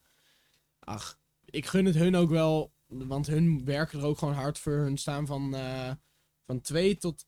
ach, 0.79 1.19
ik 1.45 1.65
gun 1.65 1.85
het 1.85 1.95
hun 1.95 2.15
ook 2.15 2.29
wel. 2.29 2.71
Want 2.87 3.27
hun 3.27 3.65
werken 3.65 3.99
er 3.99 4.05
ook 4.05 4.17
gewoon 4.17 4.33
hard 4.33 4.59
voor. 4.59 4.73
Hun 4.77 4.97
staan 4.97 5.25
van, 5.25 5.55
eh 5.55 5.91
van 6.45 6.61
2 6.61 6.97
tot 6.97 7.25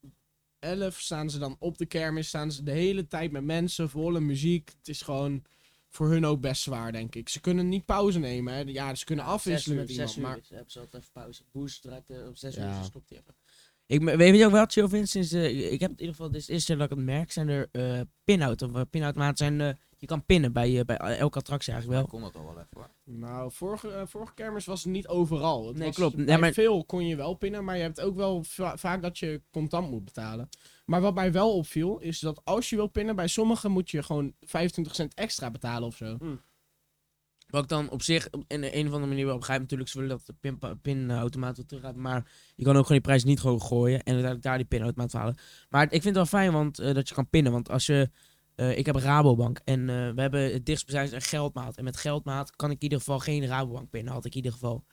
11 0.60 1.00
staan 1.00 1.30
ze 1.30 1.40
dan 1.40 1.56
op 1.60 1.78
de 1.78 1.86
kermis. 1.86 2.28
Staan 2.28 2.52
ze 2.52 2.64
de 2.64 2.72
hele 2.72 3.08
tijd 3.08 3.32
met 3.32 3.44
mensen, 3.44 3.90
volle 3.90 4.20
muziek. 4.20 4.70
Het 4.78 4.88
is 4.88 5.02
gewoon 5.02 5.44
voor 5.89 6.10
hun 6.10 6.25
ook 6.25 6.41
best 6.41 6.62
zwaar, 6.62 6.91
denk 6.91 7.15
ik. 7.15 7.29
Ze 7.29 7.39
kunnen 7.41 7.69
niet 7.69 7.86
pauze 7.86 8.19
nemen. 8.19 8.53
Hè. 8.53 8.60
Ja, 8.65 8.96
ze 8.96 9.05
kunnen 9.05 9.25
afwisselen 9.25 9.77
met 9.77 9.89
iemand. 9.89 10.10
Zes 10.12 10.22
Maar 10.24 10.38
uur 10.38 10.43
hebben 10.50 10.72
ze 10.72 10.79
altijd 10.79 11.01
even 11.03 11.13
pauze. 11.13 11.43
Boost 11.51 11.81
draait 11.81 12.10
eh, 12.10 12.27
op 12.27 12.38
6 12.38 12.55
Ja. 12.55 12.77
uur, 12.77 12.84
stopt 12.84 13.10
hij 13.10 13.17
even. 13.19 13.36
Ik, 13.86 14.01
weet 14.17 14.38
je 14.38 14.46
ook 14.46 14.51
wel 14.51 14.65
chill 14.65 14.88
vind? 14.88 15.10
Sinds, 15.10 15.31
eh, 15.31 15.72
ik 15.72 15.79
heb 15.79 15.89
in 15.91 16.00
ieder 16.00 16.15
geval, 16.15 16.31
dit 16.31 16.41
is 16.41 16.48
eerste 16.48 16.65
keer 16.65 16.77
dat 16.81 16.91
ik 16.91 16.98
het 16.98 17.05
merk, 17.05 17.31
zijn 17.31 17.48
er 17.50 17.67
eh 17.72 18.00
pinhout 18.24 18.62
of 18.62 18.75
uh, 18.75 18.81
pinhoutmaat 18.89 19.38
zijn, 19.38 19.62
eh, 19.62 19.69
je 19.98 20.05
kan 20.05 20.25
pinnen 20.25 20.53
bij, 20.53 20.86
bij 20.86 20.98
elke 20.98 21.38
attractie 21.38 21.74
eigenlijk 21.74 22.01
wel. 22.01 22.12
kon 22.19 22.31
dat 22.31 22.36
al 22.41 22.48
wel 22.53 22.58
even 22.63 22.67
hoor. 22.74 22.89
Nou, 23.03 23.51
vorige, 23.51 24.03
vorige 24.08 24.34
kermis 24.34 24.65
was 24.65 24.84
het 24.84 24.91
niet 24.91 25.08
overal. 25.08 25.67
Het 25.67 25.77
Nee, 25.77 25.88
was- 25.88 25.96
klopt. 25.96 26.17
Ja, 26.17 26.24
bij 26.25 26.38
maar- 26.38 26.53
veel 26.53 26.86
kon 26.86 27.08
je 27.08 27.15
wel 27.15 27.34
pinnen, 27.34 27.63
maar 27.63 27.75
je 27.75 27.81
hebt 27.81 28.01
ook 28.01 28.15
wel 28.15 28.43
va- 28.43 28.77
vaak 28.77 29.01
dat 29.01 29.19
je 29.19 29.41
contant 29.51 29.89
moet 29.89 30.05
betalen. 30.05 30.50
Maar 30.89 31.01
wat 31.01 31.13
mij 31.15 31.31
wel 31.31 31.55
opviel, 31.55 32.00
is 32.00 32.19
dat 32.19 32.41
als 32.43 32.69
je 32.69 32.75
wil 32.75 32.88
pinnen, 32.88 33.15
bij 33.15 33.27
sommigen 33.27 33.72
moet 33.72 33.91
je 33.91 34.03
gewoon 34.03 34.34
25 34.41 34.96
cent 34.96 35.13
extra 35.13 35.51
betalen 35.51 35.88
of 35.88 35.96
zo. 35.96 36.17
Wat 37.50 37.63
ik 37.63 37.69
dan 37.69 37.89
op 37.89 38.01
zich 38.01 38.29
in 38.48 38.63
een 38.63 38.88
of 38.88 38.93
andere 38.93 39.05
manier 39.05 39.25
wel 39.25 39.38
begrijp 39.38 39.60
natuurlijk, 39.62 39.89
ze 39.89 40.00
willen 40.00 40.17
dat 40.17 40.25
de 40.25 40.34
pinpa- 40.39 40.74
pinautomaat 40.74 41.58
weer 41.58 41.65
terug 41.65 41.84
gaat, 41.84 41.96
maar 41.96 42.31
je 42.55 42.63
kan 42.63 42.75
ook 42.75 42.81
gewoon 42.81 42.98
die 42.98 43.08
prijs 43.08 43.24
niet 43.24 43.39
hoog 43.39 43.67
gooien 43.67 43.98
en 43.98 44.05
uiteindelijk 44.05 44.41
daar 44.43 44.58
die 44.58 44.65
pinautomaat 44.65 45.12
halen. 45.12 45.38
Maar 45.69 45.84
ik 45.84 45.89
vind 45.89 46.03
het 46.03 46.15
wel 46.15 46.25
fijn 46.25 46.51
want, 46.51 46.79
eh, 46.79 46.93
dat 46.93 47.10
je 47.10 47.15
kan 47.15 47.29
pinnen, 47.29 47.51
want 47.51 47.69
als 47.69 47.86
je, 47.86 48.10
eh, 48.55 48.77
ik 48.77 48.86
heb 48.86 48.96
een 48.96 49.01
Rabobank 49.01 49.60
en 49.63 49.79
eh, 49.79 50.12
we 50.15 50.22
hebben 50.22 50.53
het 50.53 50.65
dichtstbijzijnde 50.65 51.15
een 51.15 51.22
geldmaat 51.22 51.77
en 51.77 51.84
met 51.84 51.98
geldmaat 51.98 52.55
kan 52.55 52.69
ik 52.69 52.75
in 52.77 52.84
ieder 52.84 52.98
geval 52.98 53.19
geen 53.19 53.46
Rabobank 53.46 53.89
pinnen, 53.89 54.13
had 54.13 54.25
ik 54.25 54.31
in 54.31 54.38
ieder 54.38 54.51
geval. 54.51 54.86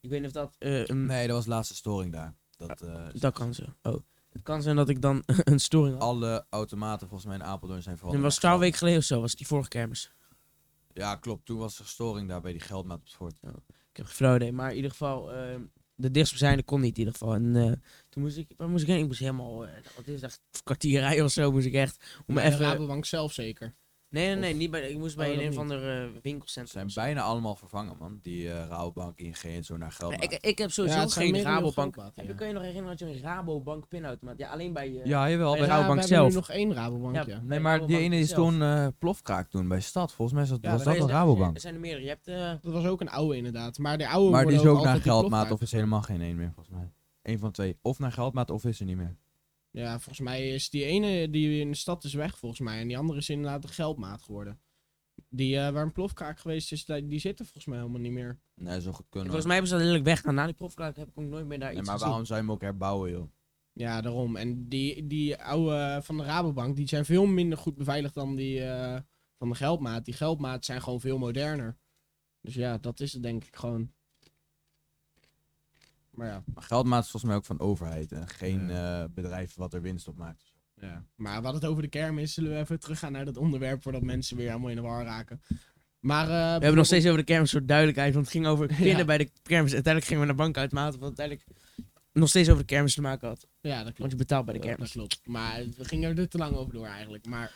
Ik 0.00 0.10
weet 0.10 0.18
niet 0.20 0.28
of 0.28 0.34
dat, 0.34 0.56
eh, 0.58 0.86
een, 0.86 1.06
Nee, 1.06 1.26
dat 1.26 1.36
was 1.36 1.44
de 1.44 1.50
laatste 1.50 1.74
storing 1.74 2.12
daar. 2.12 2.34
Dat, 2.56 2.80
eh, 2.80 3.06
dat 3.12 3.34
kan 3.34 3.54
zo. 3.54 3.64
Oh. 3.82 3.96
Het 4.34 4.42
kan 4.42 4.62
zijn 4.62 4.76
dat 4.76 4.88
ik 4.88 5.00
dan 5.00 5.22
een 5.44 5.60
storing 5.60 5.94
had. 5.94 6.02
Alle 6.02 6.46
automaten 6.50 7.08
volgens 7.08 7.28
mij 7.28 7.38
in 7.38 7.44
Apeldoorn 7.44 7.82
zijn 7.82 7.96
vooral... 7.96 8.14
Dat 8.14 8.22
was 8.22 8.38
twaalf 8.38 8.60
weken 8.60 8.78
geleden 8.78 8.98
of 8.98 9.04
zo, 9.04 9.20
was 9.20 9.30
het 9.30 9.38
die 9.38 9.46
vorige 9.46 9.68
kermis. 9.68 10.12
Ja, 10.92 11.16
klopt. 11.16 11.46
Toen 11.46 11.58
was 11.58 11.78
er 11.78 11.86
storing 11.86 12.28
daar 12.28 12.40
bij 12.40 12.52
die 12.52 12.60
geldmaat 12.60 12.96
op 12.96 13.04
het 13.04 13.12
fort. 13.12 13.34
Ik 13.90 13.96
heb 13.96 14.06
geen 14.06 14.34
idee, 14.34 14.52
maar 14.52 14.70
in 14.70 14.76
ieder 14.76 14.90
geval, 14.90 15.32
eh, 15.32 15.56
de 15.94 16.10
dichtstbijzijnde 16.10 16.62
kon 16.62 16.80
niet 16.80 16.92
in 16.92 16.98
ieder 16.98 17.12
geval. 17.12 17.34
En 17.34 17.56
eh, 17.56 17.72
toen 18.08 18.22
moest 18.22 18.36
ik, 18.36 18.52
waar 18.56 18.68
moest 18.68 18.82
ik 18.82 18.88
heen? 18.88 19.00
Ik 19.00 19.06
moest 19.06 19.18
helemaal, 19.18 19.66
eh, 19.66 19.72
wat 19.96 20.06
is 20.06 20.20
dat, 20.20 20.40
een 20.52 20.62
kwartier 20.62 21.00
rijden 21.00 21.24
of 21.24 21.30
zo 21.30 21.52
moest 21.52 21.66
ik 21.66 21.74
echt. 21.74 22.22
Om 22.26 22.34
de 22.34 22.40
even... 22.40 22.58
Rabobank 22.58 23.04
zelf 23.04 23.32
zeker. 23.32 23.74
Nee, 24.14 24.26
nee, 24.26 24.36
nee, 24.36 24.52
of- 24.52 24.58
niet 24.58 24.70
bij, 24.70 24.90
ik 24.90 24.98
moest 24.98 25.10
Oh, 25.12 25.18
bij 25.18 25.34
dat 25.34 25.42
een, 25.44 25.48
of 25.50 25.56
ander 25.58 25.76
eh, 25.78 25.84
Ze 26.12 26.18
winkelcentrum. 26.22 26.66
zijn 26.72 26.84
of 26.86 26.92
zo. 26.92 27.00
bijna 27.00 27.20
allemaal 27.22 27.54
vervangen, 27.56 27.96
man. 27.98 28.18
Die 28.22 28.50
eh 28.50 28.66
Rabobank, 28.68 29.18
ING 29.18 29.36
en 29.42 29.64
zo 29.64 29.76
naar 29.76 29.88
Nee, 29.88 29.96
geldmaat. 29.98 30.22
ik, 30.32 30.32
ik 30.40 30.58
heb 30.58 30.70
sowieso 30.70 30.98
Ja, 30.98 31.06
zijn 31.08 31.34
geen 31.34 31.42
Rabobank. 31.42 31.96
Heb 31.96 32.12
je, 32.14 32.22
ja. 32.26 32.32
kan 32.34 32.46
je 32.46 32.52
nog 32.52 32.62
herinneren 32.62 32.98
dat 32.98 33.08
je 33.08 33.14
een 33.14 33.22
Rabobank 33.22 33.88
pinautomaat? 33.88 34.38
Ja, 34.38 34.48
alleen 34.50 34.72
bij... 34.72 34.86
eh, 35.00 35.04
ja, 35.04 35.30
jawel. 35.30 35.50
bij 35.50 35.58
bij 35.60 35.68
de 35.68 35.74
Rabobank 35.74 36.00
we 36.02 36.06
hebben 36.08 36.26
nu 36.26 36.32
zelf. 36.32 36.46
nog 36.48 36.56
één 36.56 36.74
Rabobank, 36.74 37.14
Ja, 37.14 37.24
ja. 37.26 37.40
Nee, 37.42 37.60
maar 37.60 37.86
die 37.86 37.98
ene 37.98 38.18
is 38.18 38.30
toen 38.30 38.62
eh 38.62 38.86
plofkraak 38.98 39.48
toen 39.50 39.68
bij 39.68 39.80
Stad. 39.80 40.12
Volgens 40.12 40.32
mij 40.36 40.42
is 40.42 40.50
dat, 40.50 40.58
Ja, 40.62 40.70
was 40.72 40.82
dat 40.84 40.94
een 40.94 41.00
zijn- 41.00 41.12
Rabobank. 41.12 41.54
Er 41.54 41.60
zijn 41.60 41.74
er 41.74 41.80
meerdere. 41.80 42.02
Je 42.02 42.08
hebt... 42.08 42.26
eh, 42.26 42.52
Dat 42.62 42.72
was 42.72 42.84
ook 42.86 43.00
een 43.00 43.10
oude 43.10 43.36
inderdaad. 43.36 43.78
Maar 43.78 43.98
de 43.98 44.08
oude 44.08 44.30
Maar 44.30 44.46
die 44.46 44.54
is 44.54 44.64
ook 44.66 44.84
naar 44.84 45.00
geldmaat 45.00 45.50
of 45.50 45.60
is 45.60 45.72
helemaal 45.72 46.02
geen 46.02 46.20
één 46.20 46.36
meer, 46.36 46.50
volgens 46.54 46.76
mij. 46.76 46.92
Eén 47.22 47.38
van 47.38 47.52
twee. 47.52 47.78
Of 47.82 47.98
naar 47.98 48.12
geldmaat 48.12 48.50
of 48.50 48.64
is 48.64 48.80
er 48.80 48.86
niet 48.86 48.96
meer. 48.96 49.16
Ja, 49.74 49.90
volgens 49.90 50.20
mij 50.20 50.48
is 50.48 50.70
die 50.70 50.84
ene 50.84 51.30
die 51.30 51.60
in 51.60 51.70
de 51.70 51.76
stad 51.76 52.04
is 52.04 52.14
weg, 52.14 52.38
volgens 52.38 52.60
mij. 52.60 52.80
En 52.80 52.88
die 52.88 52.98
andere 52.98 53.18
is 53.18 53.28
inderdaad 53.28 53.62
de 53.62 53.68
geldmaat 53.68 54.22
geworden. 54.22 54.60
Die 55.28 55.58
eh, 55.58 55.70
waar 55.72 55.82
een 55.82 55.92
plofkraak 55.92 56.38
geweest 56.38 56.72
is, 56.72 56.84
die, 56.84 57.06
die 57.06 57.18
zit 57.18 57.38
er 57.38 57.44
volgens 57.44 57.66
mij 57.66 57.78
helemaal 57.78 58.00
niet 58.00 58.12
meer. 58.12 58.40
Nee, 58.54 58.80
zo 58.80 58.92
goed 58.92 59.06
kunnen. 59.08 59.30
volgens 59.30 59.46
mij 59.46 59.54
hebben 59.54 59.72
ze 59.72 59.76
dat 59.78 59.86
letterlijk 59.86 60.14
weggaan. 60.16 60.34
Na 60.34 60.44
die 60.44 60.54
profkraak 60.54 60.96
heb 60.96 61.08
ik 61.08 61.18
ook 61.18 61.24
nooit 61.24 61.46
meer 61.46 61.58
daar 61.58 61.68
Nee, 61.68 61.78
iets 61.78 61.86
maar 61.86 61.94
gezien. 61.94 62.08
waarom 62.08 62.26
zou 62.26 62.40
je 62.40 62.44
hem 62.46 62.54
ook 62.54 62.60
herbouwen, 62.62 63.10
joh? 63.10 63.30
Ja, 63.72 64.00
daarom. 64.00 64.36
En 64.36 64.68
die, 64.68 65.06
die 65.06 65.36
oude 65.36 66.00
van 66.02 66.16
de 66.16 66.22
Rabobank, 66.24 66.76
die 66.76 66.88
zijn 66.88 67.04
veel 67.04 67.26
minder 67.26 67.58
goed 67.58 67.74
beveiligd 67.74 68.14
dan 68.14 68.36
die 68.36 68.60
eh, 68.64 69.00
van 69.38 69.48
de 69.48 69.54
geldmaat. 69.54 70.04
Die 70.04 70.14
geldmaat 70.14 70.64
zijn 70.64 70.82
gewoon 70.82 71.00
veel 71.00 71.18
moderner. 71.18 71.78
Dus 72.40 72.54
ja, 72.54 72.78
dat 72.78 73.00
is 73.00 73.12
het 73.12 73.22
denk 73.22 73.44
ik 73.44 73.56
gewoon. 73.56 73.92
Maar 76.14 76.26
ja, 76.26 76.42
Maar 76.54 76.62
geldmaat 76.62 77.04
is 77.04 77.10
volgens 77.10 77.30
mij 77.30 77.40
ook 77.40 77.46
van 77.46 77.60
overheid 77.60 78.12
en 78.12 78.28
geen 78.28 78.70
eh, 78.70 79.04
bedrijf 79.14 79.54
wat 79.54 79.74
er 79.74 79.82
winst 79.82 80.08
op 80.08 80.16
maakt. 80.16 80.52
ja. 80.80 81.04
Maar 81.16 81.42
wat 81.42 81.54
het 81.54 81.64
over 81.64 81.82
de 81.82 81.88
kermis, 81.88 82.34
zullen 82.34 82.50
we 82.50 82.56
even 82.58 82.80
teruggaan 82.80 83.12
naar 83.12 83.24
dat 83.24 83.36
onderwerp 83.36 83.82
voordat 83.82 84.02
mensen 84.02 84.36
weer 84.36 84.48
helemaal 84.48 84.70
in 84.70 84.76
de 84.76 84.82
war 84.82 85.04
raken. 85.04 85.42
Maar, 86.00 86.24
eh, 86.24 86.28
We 86.28 86.34
hebben 86.50 86.74
nog 86.74 86.86
steeds 86.86 87.04
over 87.06 87.18
de 87.18 87.24
kermis 87.24 87.50
voor 87.50 87.66
duidelijkheid, 87.66 88.14
want 88.14 88.24
het 88.26 88.34
ging 88.34 88.46
over 88.46 88.66
pinnen 88.76 88.96
Ja. 88.96 89.04
bij 89.04 89.18
de 89.18 89.30
kermis. 89.42 89.72
Uiteindelijk 89.72 90.04
gingen 90.04 90.20
we 90.20 90.26
naar 90.28 90.36
bankautomaten, 90.44 90.98
wat 91.00 91.18
uiteindelijk 91.18 91.46
nog 92.12 92.28
steeds 92.28 92.48
over 92.48 92.60
de 92.60 92.66
kermis 92.74 92.94
te 92.94 93.00
maken 93.00 93.28
had. 93.28 93.46
Ja, 93.60 93.74
dat 93.76 93.84
Want 93.84 93.94
klopt. 93.96 94.10
je 94.10 94.16
betaalt 94.16 94.44
bij 94.44 94.54
de 94.54 94.60
Ja, 94.60 94.66
kermis. 94.66 94.92
Dat 94.92 94.96
klopt. 94.96 95.20
Maar 95.26 95.62
we 95.76 95.84
gingen 95.84 96.16
er 96.18 96.28
te 96.28 96.38
lang 96.38 96.54
over 96.56 96.72
door 96.72 96.86
eigenlijk. 96.86 97.26
Maar, 97.26 97.52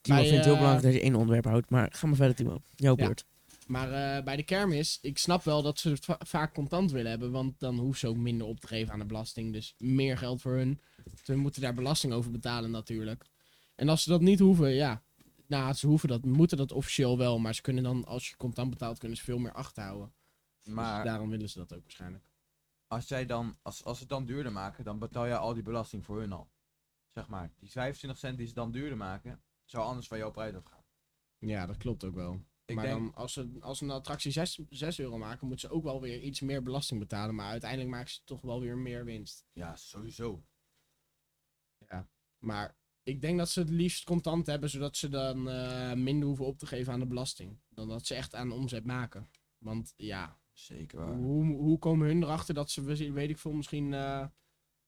Timo 0.00 0.16
Bij, 0.18 0.26
vindt 0.28 0.36
het 0.36 0.44
heel 0.44 0.54
eh, 0.54 0.60
belangrijk 0.60 0.92
dat 0.92 0.94
je 1.02 1.06
één 1.06 1.14
onderwerp 1.14 1.44
houdt, 1.44 1.70
maar 1.70 1.88
ga 1.92 2.06
maar 2.06 2.16
verder 2.16 2.34
Timo. 2.36 2.60
Jouw 2.74 2.96
Ja. 2.96 3.04
beurt. 3.04 3.24
Maar 3.66 4.16
eh, 4.16 4.24
bij 4.24 4.36
de 4.36 4.42
kermis, 4.42 4.98
ik 5.02 5.18
snap 5.18 5.42
wel 5.42 5.62
dat 5.62 5.78
ze 5.78 5.90
het 5.90 6.04
va- 6.04 6.20
vaak 6.24 6.54
contant 6.54 6.90
willen 6.90 7.10
hebben. 7.10 7.30
Want 7.30 7.58
dan 7.60 7.78
hoeft 7.78 7.98
ze 8.00 8.08
ook 8.08 8.16
minder 8.16 8.46
op 8.46 8.60
te 8.60 8.66
geven 8.66 8.92
aan 8.92 8.98
de 8.98 9.04
belasting. 9.06 9.52
Dus 9.52 9.74
meer 9.78 10.18
geld 10.18 10.40
voor 10.40 10.52
hun. 10.52 10.80
Ze 11.22 11.36
moeten 11.36 11.62
daar 11.62 11.74
belasting 11.74 12.12
over 12.12 12.30
betalen 12.30 12.70
natuurlijk. 12.70 13.24
En 13.74 13.88
als 13.88 14.02
ze 14.02 14.08
dat 14.10 14.20
niet 14.20 14.38
hoeven, 14.38 14.70
ja. 14.70 15.02
Nou, 15.46 15.72
ze 15.72 15.86
hoeven 15.86 16.08
dat, 16.08 16.24
moeten 16.24 16.56
dat 16.56 16.72
officieel 16.72 17.18
wel. 17.18 17.38
Maar 17.38 17.54
ze 17.54 17.62
kunnen 17.62 17.82
dan, 17.82 18.04
als 18.04 18.28
je 18.28 18.36
contant 18.36 18.70
betaalt, 18.70 18.98
kunnen 18.98 19.16
ze 19.18 19.24
veel 19.24 19.38
meer 19.38 19.52
achterhouden. 19.52 20.12
Maar 20.64 21.02
Dus 21.02 21.10
daarom 21.10 21.30
willen 21.30 21.48
ze 21.50 21.58
dat 21.58 21.72
ook 21.74 21.82
waarschijnlijk. 21.82 22.24
als, 22.86 23.08
jij 23.08 23.26
dan, 23.26 23.58
als, 23.62 23.84
als 23.84 23.96
ze 23.96 24.02
het 24.02 24.12
dan 24.12 24.24
duurder 24.26 24.52
maken, 24.52 24.84
dan 24.84 24.98
betaal 24.98 25.26
jij 25.26 25.36
al 25.36 25.54
die 25.54 25.62
belasting 25.62 26.04
voor 26.04 26.18
hun 26.20 26.32
al. 26.32 26.50
Zeg 27.10 27.28
maar, 27.28 27.50
die 27.58 27.70
25 27.70 28.18
cent 28.18 28.38
die 28.38 28.46
ze 28.46 28.54
dan 28.54 28.70
duurder 28.70 28.96
maken, 28.96 29.42
zou 29.64 29.84
anders 29.84 30.06
van 30.06 30.18
jouw 30.18 30.30
prijs 30.30 30.54
afgaan. 30.54 30.82
Ja, 31.38 31.66
dat 31.66 31.76
klopt 31.76 32.04
ook 32.04 32.14
wel. 32.14 32.40
Ik 32.66 32.74
maar 32.74 32.84
denk, 32.84 32.98
dan, 32.98 33.14
als 33.14 33.32
ze, 33.32 33.56
als 33.60 33.80
een 33.80 33.90
attractie 33.90 34.30
6, 34.32 34.60
6 34.68 34.98
euro 35.00 35.18
maken, 35.18 35.46
moeten 35.48 35.68
ze 35.68 35.74
ook 35.74 35.82
wel 35.84 36.00
weer 36.00 36.20
iets 36.20 36.40
meer 36.40 36.62
belasting 36.62 37.00
betalen. 37.00 37.34
Maar 37.34 37.50
uiteindelijk 37.50 37.90
maken 37.90 38.10
ze 38.10 38.20
toch 38.24 38.40
wel 38.40 38.60
weer 38.60 38.76
meer 38.78 39.04
winst. 39.04 39.44
ja, 39.52 39.76
sowieso. 39.76 40.44
Maar 42.38 42.76
ik 43.02 43.20
denk 43.20 43.38
dat 43.38 43.48
ze 43.50 43.60
het 43.60 43.70
liefst 43.70 44.04
contant 44.04 44.46
hebben, 44.46 44.70
zodat 44.70 44.96
ze 44.96 45.08
dan 45.08 45.48
eh, 45.48 45.92
minder 45.92 46.28
hoeven 46.28 46.44
op 46.46 46.58
te 46.58 46.66
geven 46.66 46.92
aan 46.92 47.00
de 47.00 47.06
belasting. 47.06 47.60
Dan 47.68 47.88
dat 47.88 48.06
ze 48.06 48.14
echt 48.14 48.34
aan 48.34 48.52
omzet 48.52 48.84
maken. 48.84 49.30
Want 49.58 49.92
ja, 49.96 50.38
Zeker 50.52 50.98
waar. 50.98 51.14
hoe, 51.16 51.44
hoe 51.56 51.78
komen 51.78 52.06
hun 52.06 52.22
erachter 52.22 52.54
dat 52.54 52.70
ze, 52.70 52.82
we- 52.82 53.12
weet 53.12 53.30
ik 53.30 53.38
veel, 53.38 53.52
misschien... 53.52 53.94
eh, 53.94 54.26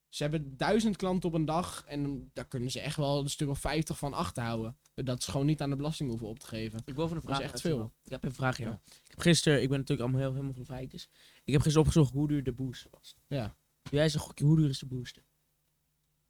ze 0.09 0.23
hebben 0.23 0.57
duizend 0.57 0.97
klanten 0.97 1.29
op 1.29 1.35
een 1.35 1.45
dag 1.45 1.85
en 1.87 2.31
daar 2.33 2.47
kunnen 2.49 2.71
ze 2.71 2.81
echt 2.81 2.97
wel 2.97 3.21
een 3.21 3.31
stuk 3.31 3.49
of 3.49 3.59
50 3.59 3.99
van 3.99 4.13
achterhouden. 4.13 4.77
Dat 4.95 5.23
ze 5.23 5.31
gewoon 5.31 5.47
niet 5.47 5.61
aan 5.61 5.71
de 5.71 5.77
belasting 5.77 6.09
hoeven 6.09 6.29
op 6.29 6.39
te 6.39 6.47
geven. 6.47 6.83
Ik 6.85 6.95
wil 6.95 7.05
even 7.05 7.17
een 7.17 7.23
Dat 7.23 7.31
is 7.31 7.37
vraag 7.37 7.53
echt 7.53 7.61
veel. 7.61 7.93
Ik 8.05 8.11
heb 8.11 8.25
een 8.25 8.35
vraag, 8.35 8.59
ja. 8.59 8.69
Ja. 8.69 8.81
Ik 8.85 9.11
heb 9.11 9.21
gisteren, 9.21 9.63
ik 9.63 9.69
ben 9.69 9.79
natuurlijk 9.79 10.09
allemaal 10.09 10.21
heel, 10.21 10.31
helemaal 10.31 10.55
van 10.55 10.63
de 10.63 10.69
feitjes. 10.69 11.09
Ik 11.45 11.53
heb 11.53 11.63
gisteren 11.63 11.87
opgezocht 11.87 12.13
hoe 12.13 12.29
duur 12.29 12.43
de 12.43 12.53
booster 12.53 12.91
was. 12.91 13.17
Ja. 13.27 13.57
Doe 13.83 13.99
jij 13.99 14.11
gokje, 14.11 14.45
hoe 14.45 14.57
duur 14.57 14.69
is 14.69 14.79
de 14.79 14.87
booster? 14.87 15.23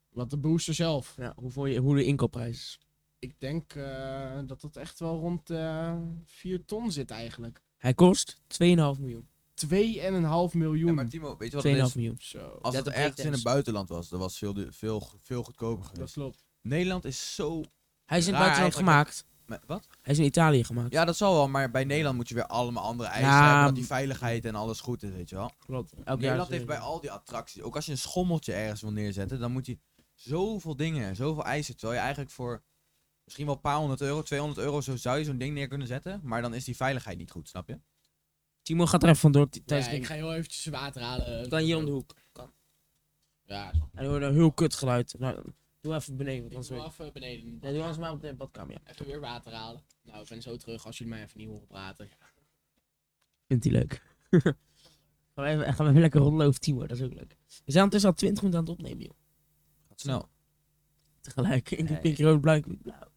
Wat 0.09 0.29
de 0.29 0.37
booster 0.37 0.73
zelf. 0.73 1.13
Ja, 1.17 1.33
hoe, 1.35 1.69
je, 1.69 1.79
hoe 1.79 1.95
de 1.95 2.03
inkoopprijs 2.03 2.57
is. 2.57 2.79
Ik 3.19 3.39
denk 3.39 3.73
eh, 3.73 4.39
dat 4.45 4.61
dat 4.61 4.75
echt 4.75 4.99
wel 4.99 5.19
rond 5.19 5.49
eh 5.49 5.97
4 6.25 6.65
ton 6.65 6.91
zit 6.91 7.11
eigenlijk. 7.11 7.61
Hij 7.77 7.93
kost 7.93 8.41
2,5 8.41 8.67
miljoen. 8.99 9.29
2,5 9.65 10.53
miljoen. 10.57 10.87
Ja, 10.87 10.93
maar 10.93 11.07
Timo, 11.07 11.37
weet 11.37 11.49
je 11.51 11.55
wat 11.55 11.65
2,5 11.65 11.71
het 11.77 11.87
is? 11.87 11.93
miljoen. 11.95 12.15
Zo, 12.19 12.39
Als 12.61 12.75
Net 12.75 12.85
het 12.85 12.93
op 12.95 12.99
ergens 13.01 13.19
in 13.25 13.31
het 13.31 13.43
buitenland 13.43 13.89
was, 13.89 14.09
dan 14.09 14.19
was 14.19 14.29
het 14.29 14.37
veel, 14.39 14.53
du- 14.53 14.71
veel, 14.73 15.03
veel 15.21 15.43
goedkoper 15.43 15.83
dat 15.83 15.93
geweest. 15.93 16.13
klopt. 16.13 16.45
Nederland 16.61 17.05
is 17.05 17.35
zo... 17.35 17.61
Hij 18.05 18.17
is 18.17 18.27
in 18.27 18.33
het 18.33 18.41
Raar 18.43 18.49
buitenland 18.57 18.73
eigenlijk, 18.73 18.75
gemaakt. 18.75 19.25
Maar- 19.45 19.61
Wat? 19.65 19.87
Hij 20.01 20.13
is 20.13 20.19
in 20.19 20.25
Italië 20.25 20.63
gemaakt. 20.63 20.91
Ja, 20.93 21.05
dat 21.05 21.17
zal 21.17 21.33
wel, 21.33 21.47
maar 21.47 21.71
bij 21.71 21.83
Nederland 21.83 22.15
moet 22.15 22.29
je 22.29 22.35
weer 22.35 22.45
allemaal 22.47 22.83
andere 22.83 23.09
eisen 23.09 23.31
Ja, 23.31 23.45
hebben. 23.47 23.65
Dat 23.65 23.75
die 23.75 23.85
veiligheid 23.85 24.45
en 24.45 24.55
alles 24.55 24.79
goed 24.81 25.03
is, 25.03 25.11
weet 25.11 25.29
je 25.29 25.35
wel. 25.35 25.51
klopt. 25.65 25.93
Elk 26.03 26.19
Nederland 26.19 26.41
jaar 26.49 26.57
heeft 26.57 26.65
bij 26.69 26.77
al 26.79 26.99
die 27.01 27.11
attracties, 27.11 27.61
ook 27.61 27.75
als 27.75 27.85
je 27.85 27.91
een 27.91 27.97
schommeltje 27.97 28.53
ergens 28.53 28.81
wil 28.81 28.91
neerzetten, 28.91 29.39
dan 29.39 29.51
moet 29.51 29.65
je 29.65 29.77
zoveel 30.13 30.75
dingen, 30.75 31.15
zoveel 31.15 31.43
eisen. 31.45 31.73
Terwijl 31.75 31.93
je 31.93 31.99
eigenlijk 32.05 32.31
voor 32.31 32.63
misschien 33.23 33.45
wel 33.45 33.55
een 33.55 33.61
paar 33.61 33.77
honderd 33.77 34.01
euro, 34.01 34.21
200 34.21 34.59
euro, 34.59 34.81
zo 34.81 34.95
zou 34.95 35.17
je 35.17 35.23
zo'n 35.23 35.37
ding 35.37 35.53
neer 35.53 35.67
kunnen 35.67 35.87
zetten. 35.87 36.19
Maar 36.23 36.41
dan 36.41 36.53
is 36.53 36.63
die 36.63 36.75
veiligheid 36.75 37.17
niet 37.17 37.31
goed, 37.31 37.49
snap 37.49 37.67
je? 37.67 37.79
Timo 38.67 38.85
gaat 38.85 39.03
er 39.03 39.09
even 39.09 39.21
vandoor 39.21 39.47
Ja, 39.65 39.89
ik 39.89 40.05
ga 40.05 40.13
heel 40.13 40.33
eventjes 40.33 40.65
water 40.65 41.01
halen. 41.01 41.49
Dan 41.49 41.59
hier 41.59 41.77
om 41.77 41.85
de 41.85 41.91
hoek. 41.91 42.15
Ja, 43.43 43.71
En 43.71 43.81
dan 43.91 44.05
hoor 44.05 44.19
je 44.19 44.25
een 44.25 44.33
heel 44.33 44.51
kut 44.51 44.73
geluid. 44.75 45.15
Nou, 45.19 45.43
doe 45.79 45.95
even 45.95 46.17
beneden. 46.17 46.45
Ik 46.51 46.67
weet 46.67 46.83
even 46.83 47.13
beneden. 47.13 47.57
Nee, 47.61 47.71
doe 47.73 47.81
anders 47.81 47.97
maar 47.97 48.11
op 48.11 48.21
de 48.21 48.33
badkamer. 48.33 48.73
Ja. 48.73 48.91
Even 48.91 49.05
weer 49.05 49.19
water 49.19 49.53
halen. 49.53 49.83
Nou, 50.03 50.21
ik 50.21 50.27
ben 50.29 50.41
zo 50.41 50.57
terug 50.57 50.85
als 50.85 50.97
jullie 50.97 51.13
mij 51.13 51.23
even 51.23 51.37
niet 51.39 51.47
horen 51.47 51.67
praten. 51.67 52.09
Vindt 53.47 53.63
hij 53.63 53.73
leuk. 53.73 54.01
gaan, 54.29 54.55
we 55.33 55.45
even, 55.45 55.73
gaan 55.73 55.85
we 55.85 55.89
even 55.89 56.01
lekker 56.01 56.21
rondlopen, 56.21 56.59
Timo. 56.59 56.87
Dat 56.87 56.97
is 56.97 57.03
ook 57.03 57.13
leuk. 57.13 57.37
We 57.65 57.71
zijn 57.71 57.83
ondertussen 57.83 58.09
al 58.09 58.15
20 58.15 58.43
minuten 58.43 58.61
aan 58.61 58.69
het 58.69 58.79
opnemen, 58.79 59.03
joh. 59.05 59.17
Gaat 59.87 59.99
snel. 59.99 60.29
Tegelijk. 61.21 61.71
Ik 61.71 61.79
Nee. 61.79 61.87
heb 61.91 62.01
pink, 62.01 62.17
rood, 62.17 62.41
blauw, 62.41 62.61
blauw. 62.81 63.11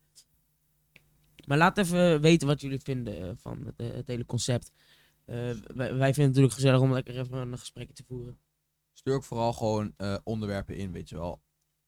Maar 1.46 1.58
laat 1.58 1.78
even 1.78 2.20
weten 2.20 2.46
wat 2.46 2.60
jullie 2.60 2.80
vinden 2.80 3.28
eh, 3.28 3.30
van 3.36 3.66
het, 3.66 3.74
eh, 3.76 3.90
het 3.90 4.06
hele 4.06 4.26
concept. 4.26 4.72
Eh, 5.30 5.36
wij, 5.36 5.74
wij 5.74 5.88
vinden 5.88 6.06
het 6.06 6.16
natuurlijk 6.16 6.52
gezellig 6.54 6.80
om 6.80 6.92
lekker 6.92 7.18
even 7.18 7.38
een 7.38 7.58
gesprekje 7.58 7.94
te 7.94 8.04
voeren. 8.06 8.38
Stuur 8.92 9.14
ook 9.14 9.24
vooral 9.24 9.52
gewoon 9.52 9.92
eh, 9.96 10.16
onderwerpen 10.24 10.76
in, 10.76 10.92
weet 10.92 11.08
je 11.08 11.16
wel. 11.16 11.42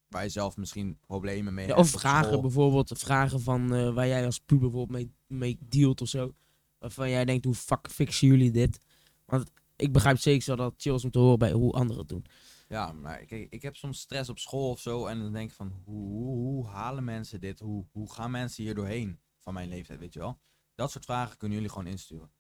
Waar 0.09 0.23
je 0.23 0.29
zelf 0.29 0.57
misschien 0.57 0.99
problemen 1.01 1.55
mee 1.55 1.67
Ja, 1.67 1.75
hebt. 1.75 1.87
of 1.87 2.01
vragen 2.01 2.29
school. 2.29 2.41
bijvoorbeeld, 2.41 2.99
vragen 2.99 3.41
van 3.41 3.75
eh, 3.75 3.95
waar 3.95 4.07
jij 4.07 4.25
als 4.25 4.39
puber 4.39 4.71
bijvoorbeeld 4.71 4.99
mee, 4.99 5.39
mee 5.39 5.59
dealt 5.61 6.01
of 6.01 6.09
zo. 6.09 6.35
Waarvan 6.79 7.11
jij 7.11 7.25
denkt, 7.25 7.45
hoe 7.45 7.55
fuck 7.55 7.89
fixen 7.91 8.29
jullie 8.29 8.51
dit? 8.51 8.79
Want 9.25 9.51
ik 9.77 9.93
begrijp 9.93 10.19
zeker 10.19 10.47
wel 10.47 10.57
dat 10.57 10.73
het 10.73 10.83
chill 10.83 10.95
is 10.95 11.05
om 11.05 11.11
te 11.11 11.19
horen 11.19 11.39
bij 11.39 11.53
hoe 11.53 11.73
anderen 11.73 11.99
het 11.99 12.09
doen. 12.09 12.25
Ja, 12.69 12.93
maar 12.93 13.25
kijk, 13.25 13.47
ik 13.51 13.63
heb 13.63 13.77
soms 13.77 14.01
stress 14.01 14.29
op 14.31 14.39
school 14.39 14.71
of 14.71 14.81
zo. 14.81 15.07
En 15.07 15.19
dan 15.21 15.33
denk 15.33 15.51
ik 15.51 15.57
van, 15.57 15.73
hoe, 15.85 16.09
hoe, 16.09 16.37
hoe 16.37 16.67
halen 16.67 17.05
mensen 17.05 17.41
dit? 17.41 17.61
Hoe, 17.61 17.87
hoe 17.93 18.13
gaan 18.13 18.31
mensen 18.31 18.65
hier 18.65 18.75
doorheen 18.75 19.21
van 19.39 19.55
mijn 19.55 19.69
leeftijd, 19.69 19.99
weet 19.99 20.13
je 20.13 20.19
wel? 20.19 20.41
Dat 20.75 20.91
soort 20.91 21.05
vragen 21.05 21.37
kunnen 21.37 21.57
jullie 21.59 21.73
gewoon 21.73 21.91
insturen. 21.91 22.31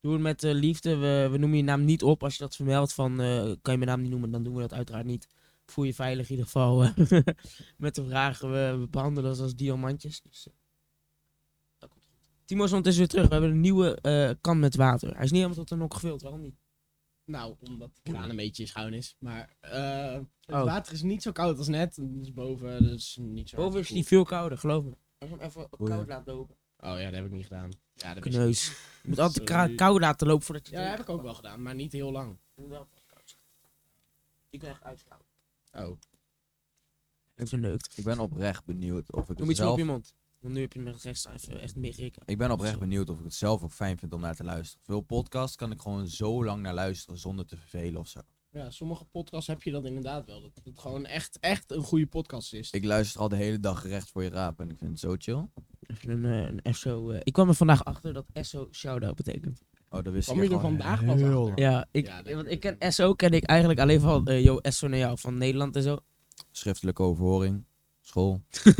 Doe 0.00 0.12
het 0.12 0.22
met 0.22 0.44
eh, 0.44 0.52
liefde. 0.52 0.96
We, 0.96 1.28
we 1.30 1.38
noemen 1.38 1.58
je 1.58 1.64
naam 1.64 1.84
niet 1.84 2.02
op. 2.02 2.22
Als 2.22 2.32
je 2.36 2.42
dat 2.42 2.56
vermeldt 2.56 2.92
van, 2.94 3.20
eh, 3.20 3.42
kan 3.42 3.72
je 3.72 3.78
mijn 3.78 3.86
naam 3.86 4.00
niet 4.00 4.10
noemen, 4.10 4.30
dan 4.30 4.42
doen 4.42 4.54
we 4.54 4.60
dat 4.60 4.72
uiteraard 4.72 5.06
niet. 5.06 5.26
Voel 5.66 5.84
je 5.84 5.94
veilig 5.94 6.24
in 6.24 6.30
ieder 6.30 6.44
geval 6.44 6.82
eh, 6.84 6.96
met 7.76 7.94
de 7.94 8.04
vragen. 8.04 8.50
We, 8.52 8.76
we 8.80 8.88
behandelen 8.88 9.36
ze 9.36 9.42
als 9.42 9.54
diamantjes. 9.54 10.22
Dus, 10.22 10.48
dat 11.78 11.90
komt 11.90 12.04
goed. 12.04 12.30
Timo 12.44 12.64
is 12.64 12.68
ondertussen 12.72 13.02
weer 13.02 13.12
terug. 13.12 13.26
We 13.26 13.32
hebben 13.32 13.50
een 13.50 13.60
nieuwe 13.60 13.94
eh, 14.00 14.30
kan 14.40 14.58
met 14.58 14.76
water. 14.76 15.08
Hij 15.14 15.24
is 15.24 15.30
niet 15.30 15.40
helemaal 15.42 15.56
tot 15.64 15.68
de 15.68 15.76
nok 15.76 15.94
gevuld. 15.94 16.22
Waarom 16.22 16.40
niet? 16.40 16.58
Nou, 17.24 17.54
omdat 17.68 17.90
de 18.02 18.10
kraan 18.10 18.30
een 18.30 18.36
beetje 18.36 18.66
schuin 18.66 18.92
is. 18.94 19.16
Maar 19.18 19.56
eh, 19.60 20.12
het 20.12 20.26
Oh. 20.56 20.64
water 20.64 20.92
is 20.92 21.02
niet 21.02 21.22
zo 21.22 21.32
koud 21.32 21.58
als 21.58 21.68
net. 21.68 21.98
Dus 22.00 22.32
boven 22.32 22.82
dus 22.82 23.18
niet 23.20 23.48
zo 23.48 23.56
Boven 23.56 23.80
is 23.80 23.86
die 23.88 24.02
gekoeld. 24.02 24.08
veel 24.08 24.24
kouder, 24.38 24.58
geloof 24.58 24.84
me. 24.84 24.96
Als 25.18 25.30
je 25.30 25.36
hem 25.36 25.46
even 25.46 25.68
koud 25.84 26.08
laat 26.08 26.26
lopen. 26.26 26.56
Oh 26.76 26.98
ja, 26.98 27.04
dat 27.04 27.14
heb 27.14 27.24
ik 27.24 27.30
niet 27.30 27.42
gedaan. 27.46 27.70
Ja, 28.02 28.14
dat 28.14 28.24
ik. 28.24 28.32
Kneus. 28.32 28.66
Je 29.02 29.08
moet 29.08 29.18
altijd 29.18 29.48
Sorry. 29.48 29.74
koud 29.74 30.00
laten 30.00 30.26
lopen 30.26 30.44
voordat 30.44 30.68
je 30.68 30.72
Ja, 30.72 30.80
dat 30.80 30.90
heb 30.90 31.00
ik 31.00 31.08
ook 31.08 31.22
wel 31.22 31.34
gedaan, 31.34 31.62
maar 31.62 31.74
niet 31.74 31.92
heel 31.92 32.12
lang. 32.12 32.38
Je 34.50 34.58
kan 34.58 34.68
echt 34.68 34.82
uitschouwen. 34.82 35.26
Oh. 35.72 35.98
Het 37.34 37.48
verneukt. 37.48 37.98
Ik 37.98 38.04
ben 38.04 38.18
oprecht 38.18 38.64
benieuwd 38.64 39.12
of 39.12 39.30
ik 39.30 39.36
Doe 39.36 39.46
het 39.46 39.50
iets 39.50 39.60
op 39.60 39.66
zelf... 39.66 39.78
je 39.78 39.84
mond. 39.84 40.14
Want 40.38 40.54
nu 40.54 40.60
heb 40.60 40.72
je 40.72 40.80
met 40.80 41.02
rechts 41.02 41.26
even 41.26 41.60
echt 41.60 41.76
meegekeken. 41.76 42.22
Ik 42.26 42.38
ben 42.38 42.50
oprecht 42.50 42.78
benieuwd 42.78 43.10
of 43.10 43.18
ik 43.18 43.24
het 43.24 43.34
zelf 43.34 43.62
ook 43.62 43.72
fijn 43.72 43.98
vind 43.98 44.12
om 44.12 44.20
naar 44.20 44.36
te 44.36 44.44
luisteren. 44.44 44.84
Veel 44.84 45.00
podcasts 45.00 45.56
kan 45.56 45.70
ik 45.70 45.80
gewoon 45.80 46.08
zo 46.08 46.44
lang 46.44 46.62
naar 46.62 46.74
luisteren 46.74 47.18
zonder 47.18 47.46
te 47.46 47.56
vervelen 47.56 48.00
of 48.00 48.08
zo. 48.08 48.20
Ja, 48.52 48.70
sommige 48.70 49.04
podcasts 49.04 49.46
heb 49.46 49.62
je 49.62 49.70
dat 49.70 49.84
inderdaad 49.84 50.26
wel. 50.26 50.40
Dat 50.40 50.50
het 50.64 50.78
gewoon 50.80 51.06
echt, 51.06 51.38
echt 51.40 51.70
een 51.70 51.82
goede 51.82 52.06
podcast 52.06 52.52
is. 52.52 52.70
Ik 52.70 52.84
luister 52.84 53.20
al 53.20 53.28
de 53.28 53.36
hele 53.36 53.60
dag 53.60 53.86
recht 53.86 54.08
voor 54.10 54.22
je 54.22 54.28
raap 54.28 54.60
en 54.60 54.70
ik 54.70 54.78
vind 54.78 54.90
het 54.90 55.00
zo 55.00 55.14
chill. 55.18 55.48
Even 55.86 56.10
een, 56.24 56.24
eh, 56.54 56.60
een 56.62 56.74
SO. 56.74 57.10
eh, 57.10 57.20
ik 57.22 57.32
kwam 57.32 57.48
er 57.48 57.54
vandaag 57.54 57.84
achter 57.84 58.12
dat 58.12 58.24
SO 58.34 58.68
shout-out 58.72 59.14
betekent. 59.14 59.62
Oh, 59.90 60.02
dat 60.02 60.12
wist 60.12 60.28
Kwam 60.28 60.42
ik 60.42 60.48
je 60.48 60.54
er 60.54 60.60
vandaag 60.60 61.04
pas 61.04 61.14
heel 61.14 61.24
achter? 61.24 61.38
lang. 61.44 61.58
Ja, 61.58 61.86
ik, 61.90 62.06
Ja, 62.06 62.22
dat- 62.22 62.34
want 62.34 62.50
ik 62.50 62.60
ken 62.60 62.76
SO 62.92 63.14
ken 63.14 63.30
ik 63.32 63.44
eigenlijk 63.44 63.80
alleen 63.80 64.00
van 64.00 64.26
eh 64.26 64.44
yo 64.44 64.58
SO 64.62 64.88
naar 64.88 64.98
jou 64.98 65.18
van 65.18 65.38
Nederland 65.38 65.76
en 65.76 65.82
zo. 65.82 65.98
Schriftelijke 66.50 67.02
overhoring, 67.02 67.64
school. 68.00 68.40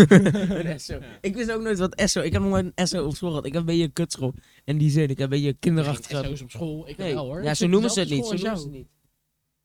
Een 0.49 0.81
SO. 0.81 0.95
Ja. 0.95 1.19
Ik 1.21 1.35
wist 1.35 1.53
ook 1.53 1.63
nooit 1.63 1.79
wat 1.79 2.03
SO. 2.05 2.21
Ik 2.21 2.33
heb 2.33 2.43
nog 2.43 2.51
nooit 2.51 2.73
een 2.75 2.87
SO 2.87 3.05
op 3.07 3.15
school 3.17 3.29
gehad. 3.29 3.45
Ik 3.47 3.53
heb 3.53 3.61
een 3.61 3.67
beetje 3.67 3.83
een 3.85 3.93
kutschool. 3.93 4.35
En 4.65 4.79
die 4.79 4.91
zin, 4.91 5.03
ik 5.03 5.09
heb 5.09 5.19
een 5.21 5.29
beetje 5.29 5.47
Geen 5.47 5.59
kinderachtige. 5.59 6.25
SO's 6.25 6.41
op 6.43 6.51
school. 6.51 6.89
Ik 6.89 6.97
Nee, 6.97 7.15
wel 7.15 7.25
hoor. 7.27 7.35
ja, 7.37 7.41
Ik 7.43 7.49
zo 7.49 7.55
zit 7.55 7.69
noemen 7.71 7.91
ze 7.91 8.01
het 8.01 8.09
dezelfde 8.09 8.33
niet. 8.35 8.41
Zo 8.41 8.47
school 8.47 8.53
noemen 8.53 8.53
als 8.53 8.61
ze 8.61 8.67
het 8.69 8.77
niet. 8.77 8.99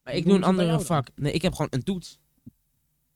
Maar 0.06 0.14
ik 0.16 0.26
doe 0.26 0.34
een 0.36 0.44
andere 0.44 0.80
vak. 0.80 1.08
Nee, 1.16 1.34
ik 1.34 1.42
heb 1.42 1.52
gewoon 1.52 1.68
een 1.72 1.84
toets. 1.84 2.20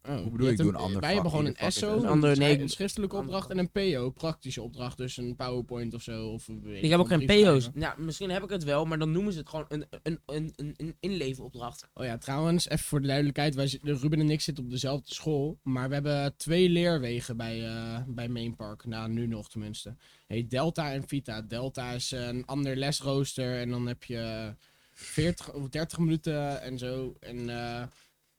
Oh, 0.03 0.15
Hoe 0.21 0.31
bedoel 0.31 0.45
je 0.45 0.51
ik 0.51 0.57
doe 0.57 0.67
een 0.69 0.75
ander 0.75 0.99
Wij 1.01 1.13
hebben 1.13 1.29
gewoon 1.31 1.45
Ieder 1.45 1.63
een 1.63 1.71
vak 1.71 1.81
is 1.81 1.87
SO, 1.87 1.93
een 1.95 2.03
een, 2.03 2.09
ander- 2.09 2.37
nee, 2.37 2.59
een 2.59 2.69
schriftelijke 2.69 3.15
opdracht 3.15 3.49
en 3.49 3.57
een 3.57 3.71
PO, 3.71 4.09
praktische 4.09 4.61
opdracht. 4.61 4.97
Dus 4.97 5.17
een 5.17 5.35
PowerPoint 5.35 5.93
of 5.93 6.01
zo. 6.01 6.27
Of, 6.27 6.47
weet 6.63 6.83
Ik 6.83 6.89
heb 6.89 6.99
ook 6.99 7.07
geen 7.07 7.25
brief 7.25 7.43
PO's. 7.43 7.63
schrijven. 7.63 7.81
Ja, 7.81 7.95
misschien 7.97 8.29
heb 8.29 8.43
ik 8.43 8.49
het 8.49 8.63
wel, 8.63 8.85
maar 8.85 8.99
dan 8.99 9.11
noemen 9.11 9.33
ze 9.33 9.39
het 9.39 9.49
gewoon 9.49 9.65
een, 9.69 9.85
een, 10.03 10.19
een, 10.25 10.53
een, 10.55 10.73
een 10.77 10.95
inlevenopdracht. 10.99 11.87
Oh 11.93 12.05
ja, 12.05 12.17
trouwens, 12.17 12.69
even 12.69 12.85
voor 12.85 13.01
de 13.01 13.07
duidelijkheid. 13.07 13.55
Wij, 13.55 13.79
Ruben 13.81 14.19
en 14.19 14.29
ik 14.29 14.41
zitten 14.41 14.63
op 14.63 14.69
dezelfde 14.69 15.13
school. 15.13 15.59
Maar 15.63 15.87
we 15.87 15.93
hebben 15.93 16.33
twee 16.37 16.69
leerwegen 16.69 17.37
bij, 17.37 17.65
eh 17.67 17.97
bij 18.07 18.27
Mainpark. 18.29 18.85
Nou, 18.85 19.09
nu 19.09 19.27
nog 19.27 19.49
tenminste. 19.49 19.95
Heet 20.27 20.49
Delta 20.49 20.91
en 20.91 21.07
Vita. 21.07 21.41
Delta 21.41 21.91
is 21.91 22.11
eh, 22.11 22.27
een 22.27 22.45
ander 22.45 22.75
lesrooster. 22.75 23.59
En 23.59 23.69
dan 23.69 23.87
heb 23.87 24.03
je 24.03 24.53
40 24.99 25.53
of 25.53 25.69
30 25.69 25.99
minuten 25.99 26.61
en 26.61 26.77
zo. 26.77 27.15
En, 27.19 27.49
eh, 27.49 27.87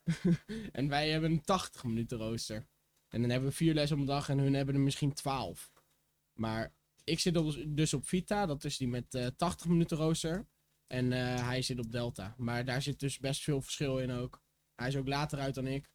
en 0.79 0.88
wij 0.88 1.11
hebben 1.11 1.31
een 1.31 1.42
80 1.42 1.85
minuten 1.85 2.18
rooster. 2.18 2.66
En 3.09 3.20
dan 3.20 3.31
hebben 3.31 3.49
we 3.49 3.55
vier 3.55 3.75
lessen 3.75 3.96
op 3.96 4.03
een 4.03 4.09
dag 4.09 4.29
en 4.29 4.38
hun 4.38 4.55
hebben 4.55 4.75
er 4.75 4.81
misschien 4.81 5.12
12. 5.12 5.73
Maar 6.33 6.75
ik 7.05 7.20
zit 7.20 7.37
op, 7.37 7.55
dus 7.66 7.94
op 7.94 8.09
Vita. 8.09 8.46
Dat 8.46 8.64
is 8.64 8.77
die 8.77 8.88
met 8.88 9.14
eh 9.14 9.27
80 9.27 9.66
minuten 9.66 9.96
rooster. 9.96 10.46
En 10.87 11.12
eh, 11.12 11.46
hij 11.46 11.62
zit 11.62 11.79
op 11.79 11.92
Delta. 11.92 12.35
Maar 12.38 12.64
daar 12.64 12.83
zit 12.83 13.01
dus 13.01 13.18
best 13.18 13.42
veel 13.42 13.62
verschil 13.62 13.99
in 13.99 14.11
ook. 14.11 14.42
Hij 14.75 14.88
is 14.88 14.96
ook 14.96 15.09
later 15.09 15.38
uit 15.38 15.55
dan 15.55 15.66
ik. 15.66 15.90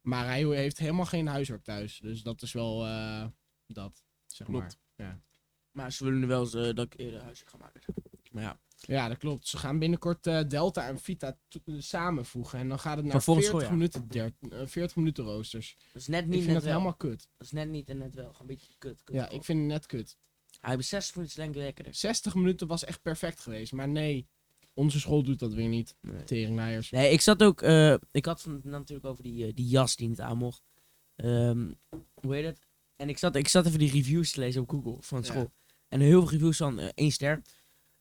Maar 0.00 0.24
hij 0.24 0.44
heeft 0.44 0.78
helemaal 0.78 1.04
geen 1.04 1.26
huiswerk 1.26 1.62
thuis. 1.62 1.98
Dus 1.98 2.22
dat 2.22 2.42
is 2.42 2.52
wel 2.52 2.86
eh, 2.86 3.26
dat, 3.66 4.04
zeg 4.26 4.46
Klopt. 4.46 4.78
maar. 4.96 5.06
Ja. 5.08 5.20
Maar 5.70 5.92
ze 5.92 6.04
willen 6.04 6.18
nu 6.20 6.26
wel 6.26 6.40
eens 6.40 6.54
eh, 6.54 6.74
dat 6.74 6.86
ik 6.86 6.98
eerder 6.98 7.22
huisje 7.22 7.46
ga 7.46 7.56
maken. 7.56 7.82
Maar 8.36 8.44
ja, 8.44 8.58
ja, 8.80 9.08
dat 9.08 9.16
klopt. 9.18 9.46
Ze 9.48 9.56
gaan 9.58 9.78
binnenkort 9.78 10.26
eh, 10.26 10.40
Delta 10.48 10.88
en 10.88 10.98
Vita 10.98 11.38
eh, 11.64 11.74
samenvoegen. 11.78 12.58
En 12.58 12.68
dan 12.68 12.78
gaat 12.78 12.96
het 12.96 13.04
naar 13.04 13.12
Van 13.12 13.22
volgend 13.22 13.44
40 13.46 13.68
schooljaar. 13.68 13.78
minuten, 13.78 14.08
der- 14.48 14.60
eh, 14.60 14.66
40 14.66 14.96
minuten 14.96 15.24
roosters. 15.24 15.76
dat 15.92 16.02
is 16.02 16.08
net 16.08 16.20
Ik 16.22 16.26
niet 16.26 16.34
vind 16.34 16.46
net 16.46 16.54
dat 16.54 16.64
wel. 16.64 16.72
helemaal 16.72 16.94
kut. 16.96 17.28
Dat 17.36 17.46
is 17.46 17.52
net 17.52 17.68
niet 17.68 17.88
en 17.88 17.98
net 17.98 18.14
wel. 18.14 18.24
Gewoon 18.24 18.40
een 18.40 18.46
beetje 18.46 18.72
kut. 18.78 19.02
kut 19.04 19.14
Ja, 19.16 19.28
ik 19.28 19.44
vind 19.44 19.58
het 19.58 19.68
net 19.68 19.86
kut. 19.86 20.16
Hij 20.60 20.74
heeft 20.74 20.88
60 20.88 21.16
minuten 21.16 21.40
lang 21.42 21.54
lekkerder. 21.54 21.94
60 21.94 22.34
minuten 22.34 22.66
was 22.66 22.84
echt 22.84 23.02
perfect 23.02 23.40
geweest. 23.40 23.72
Maar 23.72 23.88
nee, 23.88 24.28
onze 24.74 25.00
school 25.00 25.22
doet 25.22 25.38
dat 25.38 25.52
weer 25.54 25.68
niet. 25.68 25.96
Nee. 26.00 26.24
Teringleiers. 26.24 26.90
Nee, 26.90 27.10
ik 27.12 27.20
zat 27.20 27.42
ook. 27.42 27.62
eh, 27.62 27.94
ik 28.10 28.24
had 28.24 28.42
van, 28.42 28.60
natuurlijk 28.64 29.06
over 29.08 29.22
die, 29.22 29.54
die 29.54 29.66
jas 29.68 29.96
die 29.96 30.08
niet 30.08 30.20
aan 30.20 30.36
mocht. 30.38 30.62
Ehm, 31.16 31.72
hoe 32.14 32.34
heet 32.34 32.44
het? 32.44 32.60
En 32.96 33.08
ik 33.08 33.18
zat, 33.18 33.36
ik 33.36 33.48
zat 33.48 33.66
even 33.66 33.78
die 33.78 33.90
reviews 33.90 34.32
te 34.32 34.40
lezen 34.40 34.62
op 34.62 34.70
Google 34.70 34.96
van 35.00 35.18
Ja. 35.18 35.24
school. 35.24 35.52
En 35.88 36.00
heel 36.00 36.20
veel 36.20 36.30
reviews 36.30 36.56
van 36.56 36.78
één 36.78 37.10
ster. 37.12 37.42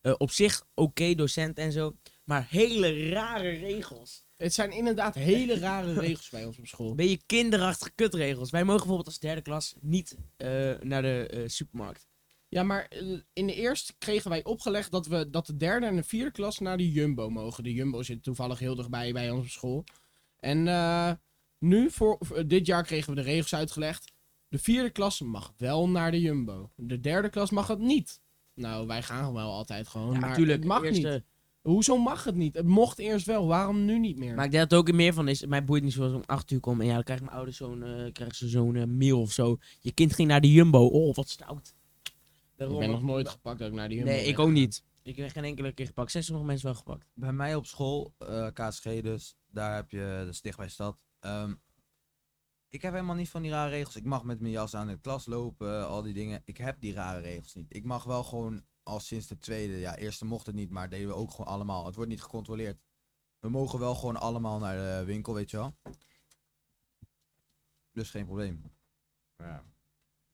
Eh, 0.06 0.14
op 0.18 0.32
zich 0.32 0.66
oké 0.74 1.16
docent 1.16 1.58
en 1.58 1.72
zo. 1.72 1.96
Maar 2.24 2.48
hele 2.50 3.10
rare 3.10 3.50
regels. 3.50 4.24
Het 4.36 4.54
zijn 4.54 4.72
inderdaad 4.72 5.16
hele 5.16 5.60
rare 5.60 5.94
regels 5.94 6.30
bij 6.30 6.46
ons 6.46 6.58
op 6.60 6.68
school. 6.68 6.90
Een 6.90 6.96
beetje 6.96 7.22
kinderachtige 7.26 7.92
kutregels. 7.96 8.50
Wij 8.50 8.64
mogen 8.64 8.80
bijvoorbeeld 8.80 9.08
als 9.08 9.20
derde 9.20 9.42
klas 9.42 9.76
niet 9.82 10.18
eh, 10.38 10.50
naar 10.80 11.02
de 11.02 11.28
eh, 11.28 11.44
supermarkt. 11.46 12.08
Ja, 12.56 12.64
maar 12.64 12.86
eh, 12.88 13.20
in 13.34 13.48
de 13.48 13.54
eerste 13.54 13.94
kregen 13.98 14.30
wij 14.30 14.44
opgelegd 14.44 14.92
dat, 14.92 15.08
we, 15.08 15.30
dat 15.30 15.46
de 15.46 15.56
derde 15.56 15.86
en 15.86 15.96
de 15.96 16.04
vierde 16.04 16.32
klas 16.32 16.60
naar 16.60 16.78
de 16.78 16.92
Jumbo 16.92 17.30
mogen. 17.30 17.64
De 17.64 17.74
Jumbo 17.74 18.04
zit 18.04 18.24
toevallig 18.24 18.60
heel 18.60 18.76
dichtbij 18.76 19.14
bij 19.14 19.30
onze 19.30 19.50
school. 19.50 19.84
En 20.40 20.68
eh, 20.68 21.12
nu, 21.60 21.92
voor, 21.92 22.18
eh, 22.36 22.44
dit 22.48 22.66
jaar 22.66 22.84
kregen 22.84 23.10
we 23.10 23.22
de 23.22 23.28
regels 23.28 23.56
uitgelegd. 23.56 24.14
De 24.48 24.60
vierde 24.60 24.90
klas 24.90 25.22
mag 25.22 25.54
wel 25.58 25.90
naar 25.90 26.12
de 26.12 26.22
Jumbo. 26.22 26.72
De 26.76 27.00
derde 27.00 27.30
klas 27.30 27.50
mag 27.50 27.68
het 27.68 27.80
niet. 27.80 28.22
Nou, 28.56 28.88
wij 28.88 29.02
gaan 29.04 29.34
wel 29.34 29.52
altijd 29.52 29.88
gewoon, 29.88 30.14
Ja, 30.14 30.20
maar 30.20 30.30
natuurlijk. 30.30 30.58
het 30.60 30.68
mag 30.68 30.84
eerste- 30.84 31.10
niet. 31.10 31.24
Hoezo 31.62 31.98
mag 31.98 32.24
het 32.24 32.36
niet? 32.36 32.56
Het 32.56 32.66
mocht 32.68 33.00
eerst 33.00 33.26
wel, 33.26 33.48
waarom 33.48 33.86
nu 33.86 34.00
niet 34.00 34.18
meer? 34.18 34.36
Maar 34.36 34.46
ik 34.46 34.52
denk 34.52 34.70
dat 34.70 34.80
het 34.80 34.90
ook 34.90 34.96
meer 34.96 35.14
van 35.14 35.28
is. 35.28 35.46
Mij 35.46 35.64
boeit 35.66 35.84
niet 35.84 35.94
zoals 35.94 36.14
om 36.14 36.24
8 36.26 36.52
uur 36.52 36.60
kom. 36.60 36.80
En 36.82 36.88
ja, 36.88 36.94
dan 36.94 37.04
krijgen 37.04 37.26
mijn 37.26 37.38
ouders 37.38 37.58
zo'n 37.58 37.84
eh, 37.84 38.30
ze 38.32 38.48
zo'n 38.48 38.76
eh, 38.76 38.84
mail 38.86 39.22
of 39.22 39.32
zo. 39.32 39.58
Je 39.80 39.92
kind 39.92 40.14
ging 40.14 40.28
naar 40.28 40.42
de 40.42 40.52
Jumbo. 40.52 40.86
Oh, 40.86 41.16
wat 41.16 41.30
stout. 41.30 41.74
ik 42.58 42.68
ben 42.78 42.90
nog 42.90 43.04
nooit 43.04 43.30
gepakt 43.30 43.60
dat 43.60 43.68
ik 43.68 43.74
naar 43.74 43.88
de 43.90 43.96
Jumbo 43.96 44.10
Nee, 44.10 44.22
ben 44.22 44.30
ik 44.30 44.40
ook 44.40 44.50
niet. 44.52 44.84
Ik 45.04 45.16
ben 45.16 45.30
geen 45.30 45.44
enkele 45.44 45.72
keer 45.72 45.86
gepakt. 45.86 46.12
Zijn 46.12 46.24
sommige 46.24 46.48
mensen 46.48 46.66
wel 46.66 46.76
gepakt? 46.76 47.08
Bij 47.14 47.34
mij 47.34 47.56
op 47.56 47.66
school, 47.66 48.14
eh 48.18 48.48
KSG 48.54 48.84
dus, 49.02 49.36
daar 49.52 49.76
heb 49.76 49.90
je, 49.90 50.30
de 50.42 50.68
stad. 50.68 50.98
Ehm, 51.20 51.54
ik 52.76 52.82
heb 52.82 52.94
helemaal 52.94 53.16
niet 53.16 53.30
van 53.30 53.42
die 53.42 53.52
rare 53.52 53.70
regels. 53.70 53.96
Ik 53.96 54.04
mag 54.04 54.24
met 54.24 54.40
mijn 54.40 54.52
jas 54.52 54.76
aan 54.76 54.88
de 54.88 55.00
klas 55.00 55.26
lopen, 55.26 55.88
al 55.88 56.02
die 56.02 56.14
dingen. 56.14 56.42
Ik 56.46 56.58
heb 56.58 56.80
die 56.80 56.94
rare 56.94 57.20
regels 57.20 57.54
niet. 57.54 57.76
Ik 57.76 57.84
mag 57.84 58.04
wel 58.04 58.24
gewoon 58.24 58.64
al 58.84 59.00
sinds 59.00 59.28
de 59.28 59.38
tweede, 59.38 59.78
ja, 59.78 59.96
eerste 59.96 60.26
mocht 60.26 60.46
het 60.46 60.56
niet, 60.56 60.70
maar 60.70 60.90
deden 60.90 61.08
we 61.08 61.14
ook 61.14 61.32
gewoon 61.32 61.48
allemaal. 61.48 61.86
Het 61.86 61.96
wordt 61.96 62.10
niet 62.10 62.22
gecontroleerd. 62.22 62.82
We 63.40 63.50
mogen 63.50 63.80
wel 63.80 63.96
gewoon 63.96 64.16
allemaal 64.16 64.60
naar 64.60 64.76
de 64.76 65.06
winkel, 65.06 65.34
weet 65.34 65.52
je 65.52 65.58
wel. 65.58 65.78
Dus 67.92 68.10
geen 68.10 68.26
probleem. 68.26 68.62
Ja. 69.38 69.64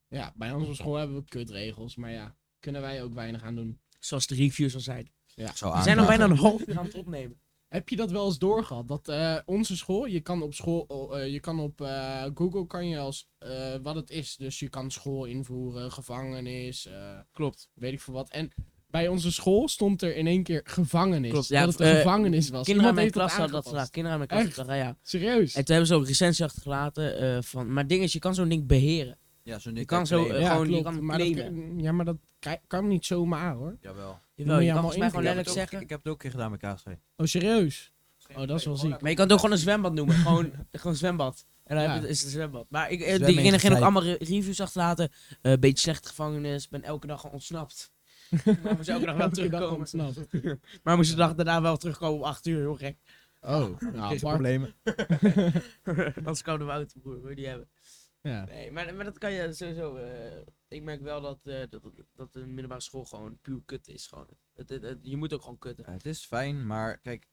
Ja, 0.07 0.33
bij 0.35 0.53
op 0.53 0.75
school 0.75 0.95
hebben 0.95 1.15
we 1.15 1.23
kutregels, 1.23 1.95
maar 1.95 2.11
ja, 2.11 2.35
kunnen 2.59 2.81
wij 2.81 3.03
ook 3.03 3.13
weinig 3.13 3.43
aan 3.43 3.55
doen. 3.55 3.81
Zoals 3.99 4.27
de 4.27 4.35
reviews 4.35 4.73
al 4.73 4.79
zeiden. 4.79 5.13
Zou 5.53 5.77
We 5.77 5.83
zijn 5.83 5.99
al 5.99 6.05
bijna 6.05 6.23
een 6.23 6.37
half 6.37 6.67
uur 6.67 6.77
aan 6.77 6.85
het 6.85 6.95
opnemen. 7.03 7.40
Heb 7.71 7.89
je 7.89 7.95
dat 7.95 8.11
wel 8.11 8.25
eens 8.25 8.37
doorgehad? 8.39 8.87
Dat 8.87 9.07
eh, 9.07 9.37
onze 9.45 9.77
school, 9.77 10.05
je 10.05 10.19
kan 10.19 10.41
op 10.41 10.53
school, 10.53 10.85
oh, 10.87 11.19
eh, 11.19 11.31
je 11.31 11.39
kan 11.39 11.59
op 11.59 11.81
eh, 11.81 12.23
Google 12.33 12.67
kan 12.67 12.87
je 12.87 12.97
als 12.97 13.27
eh, 13.37 13.75
wat 13.83 13.95
het 13.95 14.09
is. 14.09 14.35
Dus 14.35 14.59
je 14.59 14.69
kan 14.69 14.91
school 14.91 15.25
invoeren, 15.25 15.91
gevangenis, 15.91 16.85
eh, 16.87 17.19
Klopt. 17.33 17.69
weet 17.73 17.93
ik 17.93 18.01
veel 18.01 18.13
wat. 18.13 18.29
En 18.29 18.51
bij 18.87 19.07
onze 19.07 19.31
school 19.31 19.67
stond 19.67 20.01
er 20.01 20.15
in 20.15 20.27
één 20.27 20.43
keer 20.43 20.61
gevangenis. 20.63 21.31
Klopt, 21.31 21.47
ja, 21.47 21.65
dat 21.65 21.77
het 21.77 21.87
een 21.87 21.95
gevangenis 21.95 22.49
was. 22.49 22.65
Kinderen 22.65 22.67
aan 22.67 22.75
Iemand 22.77 22.95
mijn 22.95 23.05
heeft 23.05 23.13
klas 23.13 23.31
hadden 23.33 23.55
dat 23.55 23.67
gedaan. 23.67 23.89
Kinderen 23.89 24.11
aan 24.19 24.27
mijn 24.27 24.29
klas 24.29 24.43
Echt? 24.49 24.55
hadden 24.57 24.75
ja. 24.75 24.97
Serieus? 25.03 25.55
En 25.55 25.65
toen 25.65 25.75
hebben 25.75 25.87
ze 25.87 25.95
ook 26.01 26.07
recensie 26.07 26.45
achtergelaten 26.45 27.17
eh, 27.17 27.37
van... 27.41 27.73
Maar 27.73 27.87
ding 27.87 28.03
is, 28.03 28.13
je 28.13 28.19
kan 28.19 28.35
zo'n 28.35 28.49
ding 28.49 28.67
beheren. 28.67 29.17
Ja, 29.43 29.59
zo'n 29.59 29.71
Je 29.71 29.77
ding 29.77 29.87
kan 29.87 30.07
zo, 30.07 30.23
gewoon- 30.23 30.39
je 30.65 30.65
klopt, 30.67 30.83
kan 30.83 30.93
hem 30.95 31.05
maar 31.05 31.17
dat, 31.17 31.33
kan- 31.35 31.79
ja, 31.81 31.91
maar 31.91 32.05
dat 32.05 32.17
kan 32.67 32.87
niet 32.87 33.05
zomaar 33.05 33.53
hoor. 33.53 33.77
Jawel. 33.81 34.19
Je 34.35 34.43
je 34.43 34.47
kan 34.47 34.57
mij 34.57 34.71
gewoon 34.71 34.93
in- 34.93 34.97
Ik 34.97 35.01
heb, 35.03 35.13
letterlijk 35.13 35.37
het 35.37 35.47
ook, 35.49 35.53
zeggen... 35.55 35.81
ik 35.81 35.89
heb 35.89 35.97
het 35.99 36.07
ook 36.07 36.13
een 36.13 36.19
keer 36.19 36.31
gedaan 36.31 36.51
met 36.51 36.59
KSG. 36.59 36.85
Oh, 37.17 37.25
serieus? 37.25 37.93
Oh, 38.35 38.47
dat 38.47 38.59
is 38.59 38.65
wel 38.65 38.75
ziek. 38.77 39.01
Maar 39.01 39.09
je 39.09 39.15
kan 39.15 39.23
het 39.23 39.33
ook 39.33 39.39
gewoon 39.39 39.55
een 39.55 39.61
zwembad 39.61 39.93
noemen. 39.93 40.15
gewoon, 40.25 40.51
gewoon 40.71 40.95
zwembad. 40.95 41.45
En 41.63 41.75
dan 41.75 41.85
Ja. 41.85 41.93
heb 41.93 42.01
je, 42.01 42.07
is 42.07 42.17
het 42.17 42.25
een 42.25 42.31
zwembad. 42.31 42.65
Maar 42.69 42.91
ik, 42.91 42.99
eh, 42.99 43.05
Zwemmen 43.05 43.19
die 43.27 43.27
in 43.35 43.41
kinderen 43.41 43.59
gingen 43.59 43.77
ook 43.77 43.83
allemaal 43.83 44.03
re- 44.03 44.17
reviews 44.19 44.59
achterlaten. 44.61 45.09
Eh 45.41 45.53
beetje 45.59 45.77
slechte 45.79 46.07
gevangenis. 46.07 46.67
Ben 46.69 46.83
elke 46.83 47.07
dag 47.07 47.29
ontsnapt. 47.31 47.91
maar 48.63 48.75
moest 48.75 48.89
elke 48.89 49.05
dag 49.05 49.15
wel 49.17 49.29
terugkomen. 49.29 49.77
ontsnapt. 49.77 50.19
Maar 50.83 50.95
moest 50.95 51.09
de 51.09 51.15
dag 51.15 51.35
daarna 51.35 51.61
wel 51.61 51.77
terugkomen 51.77 52.19
om 52.19 52.23
8 52.23 52.45
uur. 52.47 52.57
Heel 52.59 52.75
gek. 52.75 52.97
Oh, 53.41 53.79
nou, 53.93 54.19
problemen. 54.19 54.73
Dat 56.23 56.35
is 56.35 56.41
koude 56.41 56.63
woud, 56.63 56.93
broer. 57.01 57.19
Wil 57.21 57.29
je 57.29 57.35
die 57.35 57.47
hebben? 57.47 57.69
Ja. 58.21 58.45
Nee, 58.45 58.71
maar, 58.71 58.95
maar 58.95 59.05
dat 59.05 59.17
kan 59.17 59.31
je 59.31 59.53
sowieso. 59.53 59.95
eh, 59.95 60.11
ik 60.71 60.83
merk 60.83 61.01
wel 61.01 61.21
dat, 61.21 61.39
eh, 61.43 61.61
dat, 61.69 61.81
dat, 62.15 62.33
de 62.33 62.45
middelbare 62.45 62.81
school 62.81 63.05
gewoon 63.05 63.39
puur 63.41 63.61
kut 63.65 63.87
is. 63.87 64.07
Gewoon. 64.07 64.27
Het, 64.53 64.69
het, 64.69 64.81
het- 64.83 64.99
je 65.01 65.17
moet 65.17 65.33
ook 65.33 65.41
gewoon 65.41 65.57
kutten. 65.57 65.85
Ja, 65.87 65.91
het 65.91 66.05
is 66.05 66.25
fijn, 66.25 66.65
maar 66.67 66.97
kijk, 66.99 67.27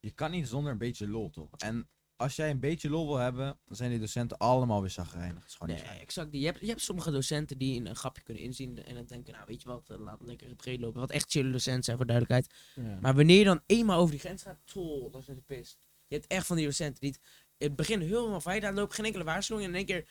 je 0.00 0.10
kan 0.10 0.30
niet 0.30 0.48
zonder 0.48 0.72
een 0.72 0.78
beetje 0.78 1.08
lol, 1.08 1.30
toch? 1.30 1.50
En 1.56 1.88
als 2.16 2.36
jij 2.36 2.50
een 2.50 2.60
beetje 2.60 2.90
lol 2.90 3.06
wil 3.06 3.16
hebben, 3.16 3.58
dan 3.64 3.76
zijn 3.76 3.90
die 3.90 3.98
docenten 3.98 4.38
allemaal 4.38 4.80
weer 4.80 4.90
zagrijnig. 4.90 5.34
Dat 5.40 5.48
is 5.48 5.54
gewoon 5.54 5.74
Nee, 5.76 5.82
niet 5.90 6.00
exact. 6.00 6.28
Je 6.32 6.44
hebt, 6.44 6.60
je 6.60 6.66
hebt 6.66 6.80
sommige 6.80 7.10
docenten 7.10 7.58
die 7.58 7.80
een, 7.80 7.86
een 7.86 7.96
grapje 7.96 8.22
kunnen 8.22 8.42
inzien 8.42 8.84
en 8.84 8.94
dan 8.94 9.04
denken, 9.06 9.32
nou 9.32 9.44
weet 9.46 9.62
je 9.62 9.68
wat, 9.68 9.90
eh, 9.90 9.98
laat 9.98 10.18
het 10.18 10.28
lekker 10.28 10.54
breed 10.54 10.80
lopen. 10.80 11.00
Wat 11.00 11.10
echt 11.10 11.30
chille 11.30 11.50
docenten 11.50 11.84
zijn 11.84 11.96
voor 11.96 12.06
duidelijkheid. 12.06 12.54
Ja. 12.74 12.98
Maar 13.00 13.14
wanneer 13.14 13.38
je 13.38 13.44
dan 13.44 13.62
eenmaal 13.66 13.98
over 13.98 14.10
die 14.10 14.20
grens 14.20 14.42
gaat, 14.42 14.60
tol, 14.64 15.10
dat 15.10 15.20
is 15.20 15.28
een 15.28 15.44
pist. 15.44 15.78
Je 16.06 16.14
hebt 16.14 16.26
echt 16.26 16.46
van 16.46 16.56
die 16.56 16.64
docenten 16.64 17.00
die 17.00 17.10
het 17.10 17.20
in 17.56 17.66
het 17.66 17.76
begin 17.76 18.00
helemaal 18.00 18.40
fijn 18.40 18.64
aan 18.64 18.74
lopen, 18.74 18.94
geen 18.94 19.04
enkele 19.04 19.24
waarschuwing 19.24 19.66
en 19.68 19.74
in 19.74 19.86
één 19.86 19.86
keer 19.86 20.08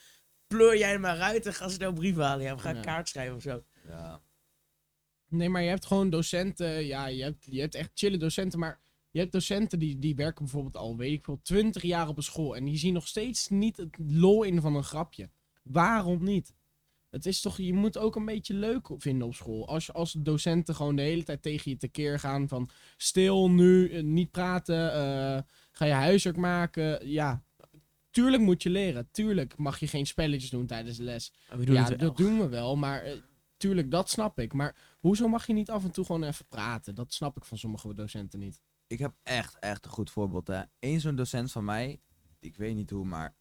pleur 0.56 0.78
jij 0.78 0.94
er 0.94 1.00
maar 1.00 1.20
uit 1.20 1.46
en 1.46 1.54
ga 1.54 1.68
snel 1.70 1.94
brief 1.94 2.16
halen. 2.16 2.46
Ja, 2.46 2.56
we 2.56 2.62
gaan 2.62 2.76
Ja. 2.76 2.82
kaart 2.82 3.10
schrijven 3.10 3.36
of 3.36 3.42
zo. 3.42 3.64
Ja. 3.88 4.22
Nee, 5.30 5.50
maar 5.50 5.62
je 5.62 5.70
hebt 5.70 5.86
gewoon 5.86 6.10
docenten. 6.10 6.86
Ja, 6.86 7.06
je 7.08 7.24
hebt, 7.24 7.46
je 7.50 7.60
hebt 7.60 7.76
echt 7.76 7.92
chille 7.94 8.18
docenten. 8.18 8.60
Maar 8.60 8.82
Je 9.12 9.20
hebt 9.20 9.32
docenten 9.32 9.80
die, 9.80 10.00
die 10.00 10.16
werken 10.16 10.44
bijvoorbeeld 10.44 10.78
al, 10.78 10.98
weet 10.98 11.12
ik 11.12 11.26
veel, 11.26 11.40
20 11.44 11.82
jaar 11.82 12.08
op 12.08 12.18
een 12.18 12.24
school. 12.24 12.56
En 12.56 12.66
die 12.66 12.78
zien 12.78 12.94
nog 12.94 13.08
steeds 13.08 13.50
niet 13.50 13.78
het 13.78 13.98
lol 14.08 14.44
in 14.44 14.62
van 14.62 14.76
een 14.76 14.84
grapje. 14.84 15.30
Waarom 15.64 16.24
niet? 16.24 16.54
Het 17.10 17.26
is 17.26 17.42
toch, 17.42 17.58
je 17.58 17.74
moet 17.74 17.98
ook 17.98 18.16
een 18.16 18.26
beetje 18.26 18.54
leuk 18.54 18.90
vinden 18.98 19.28
op 19.28 19.34
school. 19.36 19.68
Als, 19.68 19.94
als 19.94 20.12
docenten 20.12 20.76
gewoon 20.76 20.96
de 20.96 21.02
hele 21.02 21.24
tijd 21.24 21.42
tegen 21.42 21.72
je 21.72 21.78
tekeer 21.78 22.20
gaan 22.20 22.48
van 22.48 22.70
stil 22.98 23.50
nu, 23.50 23.90
eh, 23.92 24.04
niet 24.04 24.32
praten, 24.32 24.94
eh, 24.94 25.42
ga 25.72 25.86
je 25.86 25.92
huiswerk 25.94 26.38
maken. 26.38 27.10
Ja, 27.10 27.44
tuurlijk 28.14 28.44
moet 28.44 28.64
je 28.64 28.70
leren. 28.70 29.12
Tuurlijk 29.12 29.58
mag 29.58 29.80
je 29.80 29.88
geen 29.88 30.06
spelletjes 30.06 30.50
doen 30.50 30.66
tijdens 30.66 30.98
de 30.98 31.04
les. 31.04 31.34
We 31.50 31.66
doen 31.66 31.76
ja, 31.76 31.88
wel. 31.88 31.98
dat 31.98 32.18
doen 32.18 32.40
we 32.40 32.48
wel, 32.48 32.76
maar 32.76 33.02
eh, 33.02 33.18
tuurlijk, 33.58 33.92
dat 33.92 34.10
snap 34.10 34.40
ik. 34.40 34.54
Maar 34.54 34.76
hoezo 35.00 35.28
mag 35.28 35.48
je 35.48 35.54
niet 35.54 35.70
af 35.70 35.84
en 35.84 35.92
toe 35.92 36.06
gewoon 36.06 36.24
even 36.24 36.46
praten? 36.48 36.96
Dat 36.96 37.14
snap 37.14 37.38
ik 37.38 37.46
van 37.46 37.58
sommige 37.58 37.94
docenten 37.94 38.40
niet. 38.40 38.62
Ik 38.88 39.00
heb 39.00 39.16
echt, 39.24 39.60
echt 39.60 39.86
een 39.86 39.92
goed 39.92 40.12
voorbeeld. 40.12 40.48
Hè. 40.48 40.64
Eén 40.80 41.00
zo'n 41.00 41.16
docent 41.16 41.52
van 41.52 41.66
mij, 41.66 42.02
ik 42.40 42.56
weet 42.56 42.76
niet 42.76 42.90
hoe, 42.90 43.06
maar 43.06 43.36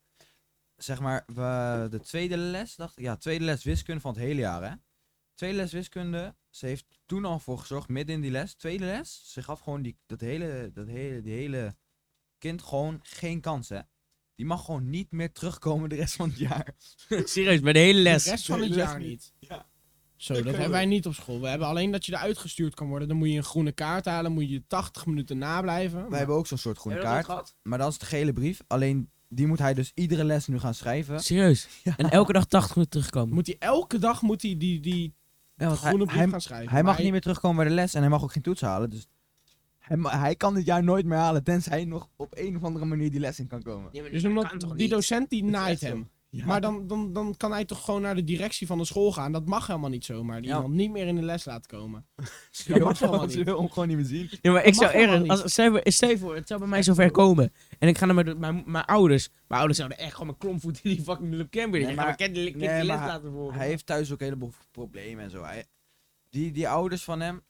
zeg 0.76 1.00
maar, 1.00 1.22
we, 1.26 1.86
de 1.90 2.00
tweede 2.00 2.36
les, 2.36 2.76
dacht 2.76 2.98
ik, 2.98 3.04
ja, 3.04 3.16
tweede 3.16 3.44
les 3.44 3.64
wiskunde 3.64 4.00
van 4.00 4.12
het 4.12 4.20
hele 4.20 4.40
jaar, 4.40 4.70
hè. 4.70 4.76
Tweede 5.34 5.56
les 5.56 5.72
wiskunde, 5.72 6.36
ze 6.50 6.66
heeft 6.66 6.86
toen 7.06 7.24
al 7.24 7.38
voor 7.38 7.58
gezorgd, 7.58 7.88
midden 7.88 8.14
in 8.14 8.20
die 8.20 8.30
les, 8.30 8.54
tweede 8.54 8.84
les, 8.84 9.32
ze 9.32 9.42
gaf 9.42 9.60
gewoon 9.60 9.82
die, 9.82 9.98
dat 10.06 10.20
hele, 10.20 10.70
dat 10.72 10.86
hele, 10.86 11.20
die 11.20 11.34
hele 11.34 11.76
kind 12.38 12.62
gewoon 12.62 13.00
geen 13.02 13.40
kans, 13.40 13.68
hè. 13.68 13.80
Die 14.42 14.50
mag 14.50 14.64
gewoon 14.64 14.90
niet 14.90 15.10
meer 15.10 15.32
terugkomen 15.32 15.88
de 15.88 15.94
rest 15.94 16.14
van 16.14 16.28
het 16.28 16.38
jaar. 16.38 16.74
Serieus, 17.24 17.60
bij 17.60 17.72
de 17.72 17.78
hele 17.78 18.00
les. 18.00 18.24
De 18.24 18.30
rest 18.30 18.46
van 18.46 18.62
het 18.62 18.74
jaar 18.74 19.00
niet. 19.00 19.32
Ja. 19.38 19.66
Zo, 20.16 20.34
dat 20.34 20.44
hebben 20.44 20.70
wij 20.70 20.86
niet 20.86 21.06
op 21.06 21.14
school. 21.14 21.40
We 21.40 21.48
hebben 21.48 21.66
alleen 21.66 21.90
dat 21.90 22.06
je 22.06 22.12
eruit 22.12 22.38
gestuurd 22.38 22.74
kan 22.74 22.88
worden. 22.88 23.08
Dan 23.08 23.16
moet 23.16 23.28
je 23.28 23.36
een 23.36 23.44
groene 23.44 23.72
kaart 23.72 24.04
halen, 24.04 24.32
moet 24.32 24.50
je 24.50 24.62
80 24.66 25.06
minuten 25.06 25.38
nablijven. 25.38 26.08
Wij 26.08 26.18
hebben 26.18 26.36
ook 26.36 26.46
zo'n 26.46 26.58
soort 26.58 26.78
groene 26.78 27.00
kaart, 27.00 27.54
maar 27.62 27.78
dat 27.78 27.90
is 27.90 27.98
de 27.98 28.06
gele 28.06 28.32
brief. 28.32 28.60
Alleen, 28.66 29.10
die 29.28 29.46
moet 29.46 29.58
hij 29.58 29.74
dus 29.74 29.90
iedere 29.94 30.24
les 30.24 30.46
nu 30.46 30.58
gaan 30.58 30.74
schrijven. 30.74 31.20
Serieus. 31.20 31.68
Ja. 31.82 31.96
En 31.96 32.10
elke 32.10 32.32
dag 32.32 32.44
80 32.44 32.74
minuten 32.74 32.98
terugkomen. 32.98 33.34
Moet 33.34 33.46
hij 33.46 33.56
elke 33.58 33.98
dag 33.98 34.22
moet 34.22 34.42
hij 34.42 34.56
die, 34.56 34.80
die 34.80 35.14
Ja, 35.56 35.74
groene 35.74 36.04
brief 36.04 36.18
hij, 36.18 36.28
gaan 36.28 36.40
schrijven. 36.40 36.72
Hij 36.72 36.82
mag 36.82 36.98
niet 36.98 37.10
meer 37.10 37.20
terugkomen 37.20 37.56
bij 37.56 37.68
de 37.68 37.74
les 37.74 37.94
en 37.94 38.00
hij 38.00 38.10
mag 38.10 38.22
ook 38.22 38.32
geen 38.32 38.42
toets 38.42 38.60
halen. 38.60 38.90
Dus 38.90 39.06
hij, 39.92 40.00
ma- 40.00 40.18
hij 40.18 40.34
kan 40.36 40.54
dit 40.54 40.64
jaar 40.66 40.84
nooit 40.84 41.06
meer 41.06 41.18
halen, 41.18 41.44
tenzij 41.44 41.76
hij 41.76 41.84
nog 41.84 42.08
op 42.16 42.32
een 42.36 42.56
of 42.56 42.64
andere 42.64 42.84
manier 42.84 43.10
die 43.10 43.20
les 43.20 43.38
in 43.38 43.46
kan 43.46 43.62
komen. 43.62 43.92
Dus 43.92 44.24
omdat 44.24 44.54
die 44.76 44.88
docent 44.88 45.30
die 45.30 45.44
naait 45.44 45.80
hem. 45.80 46.10
Ja. 46.28 46.46
Maar 46.46 46.60
dan, 46.60 46.86
dan, 46.86 47.12
dan 47.12 47.34
kan 47.36 47.52
hij 47.52 47.64
toch 47.64 47.84
gewoon 47.84 48.02
naar 48.02 48.14
de 48.14 48.24
directie 48.24 48.66
van 48.66 48.78
de 48.78 48.84
school 48.84 49.12
gaan. 49.12 49.32
Dat 49.32 49.46
mag 49.46 49.66
helemaal 49.66 49.90
niet 49.90 50.04
zomaar. 50.04 50.40
Die 50.40 50.50
Ja. 50.50 50.54
iemand 50.56 50.74
niet 50.74 50.90
meer 50.90 51.06
in 51.06 51.14
de 51.16 51.22
les 51.22 51.44
laten 51.44 51.70
komen. 51.78 52.06
Ze 52.50 52.72
wil 52.72 52.84
mag 52.84 52.98
helemaal 52.98 53.20
hem- 53.20 53.30
ze 53.30 53.36
niet. 53.36 53.46
wil 53.46 53.58
hem 53.58 53.68
gewoon 53.70 53.88
niet 53.88 53.96
meer 53.96 54.06
zien. 54.06 54.30
Ja, 54.42 54.52
maar 54.52 54.64
ik 54.64 54.74
zou 54.74 55.18
niet. 55.18 55.30
als, 55.30 55.52
stel, 55.84 56.18
voor, 56.18 56.34
het 56.34 56.48
zou 56.48 56.60
bij 56.60 56.68
mij 56.68 56.82
zover 56.82 57.10
komen. 57.10 57.52
En 57.78 57.88
ik 57.88 57.98
ga 57.98 58.06
naar 58.06 58.14
mijn, 58.14 58.38
mijn, 58.38 58.62
mijn 58.66 58.84
ouders. 58.84 59.28
Mijn 59.28 59.58
ouders 59.60 59.78
zouden 59.78 59.98
echt 59.98 60.10
gewoon 60.12 60.26
mijn 60.26 60.38
klompvoet 60.38 60.80
in 60.82 60.90
die 60.94 61.02
fucking 61.02 61.34
Lip 61.34 61.50
Camber. 61.50 61.80
Nee, 61.80 61.94
maar- 61.94 62.16
kind 62.16 62.34
die 62.34 62.56
nee, 62.56 62.84
les 62.84 62.96
hij- 62.98 63.06
laten 63.06 63.32
volgen. 63.32 63.58
Hij 63.58 63.66
heeft 63.66 63.86
thuis 63.86 64.12
ook 64.12 64.18
een 64.20 64.24
heleboel 64.26 64.52
problemen 64.70 65.24
en 65.24 65.30
zo. 65.30 65.42
Hij, 65.44 65.64
die, 66.30 66.52
die 66.52 66.68
ouders 66.68 67.04
van 67.04 67.20
hem, 67.20 67.42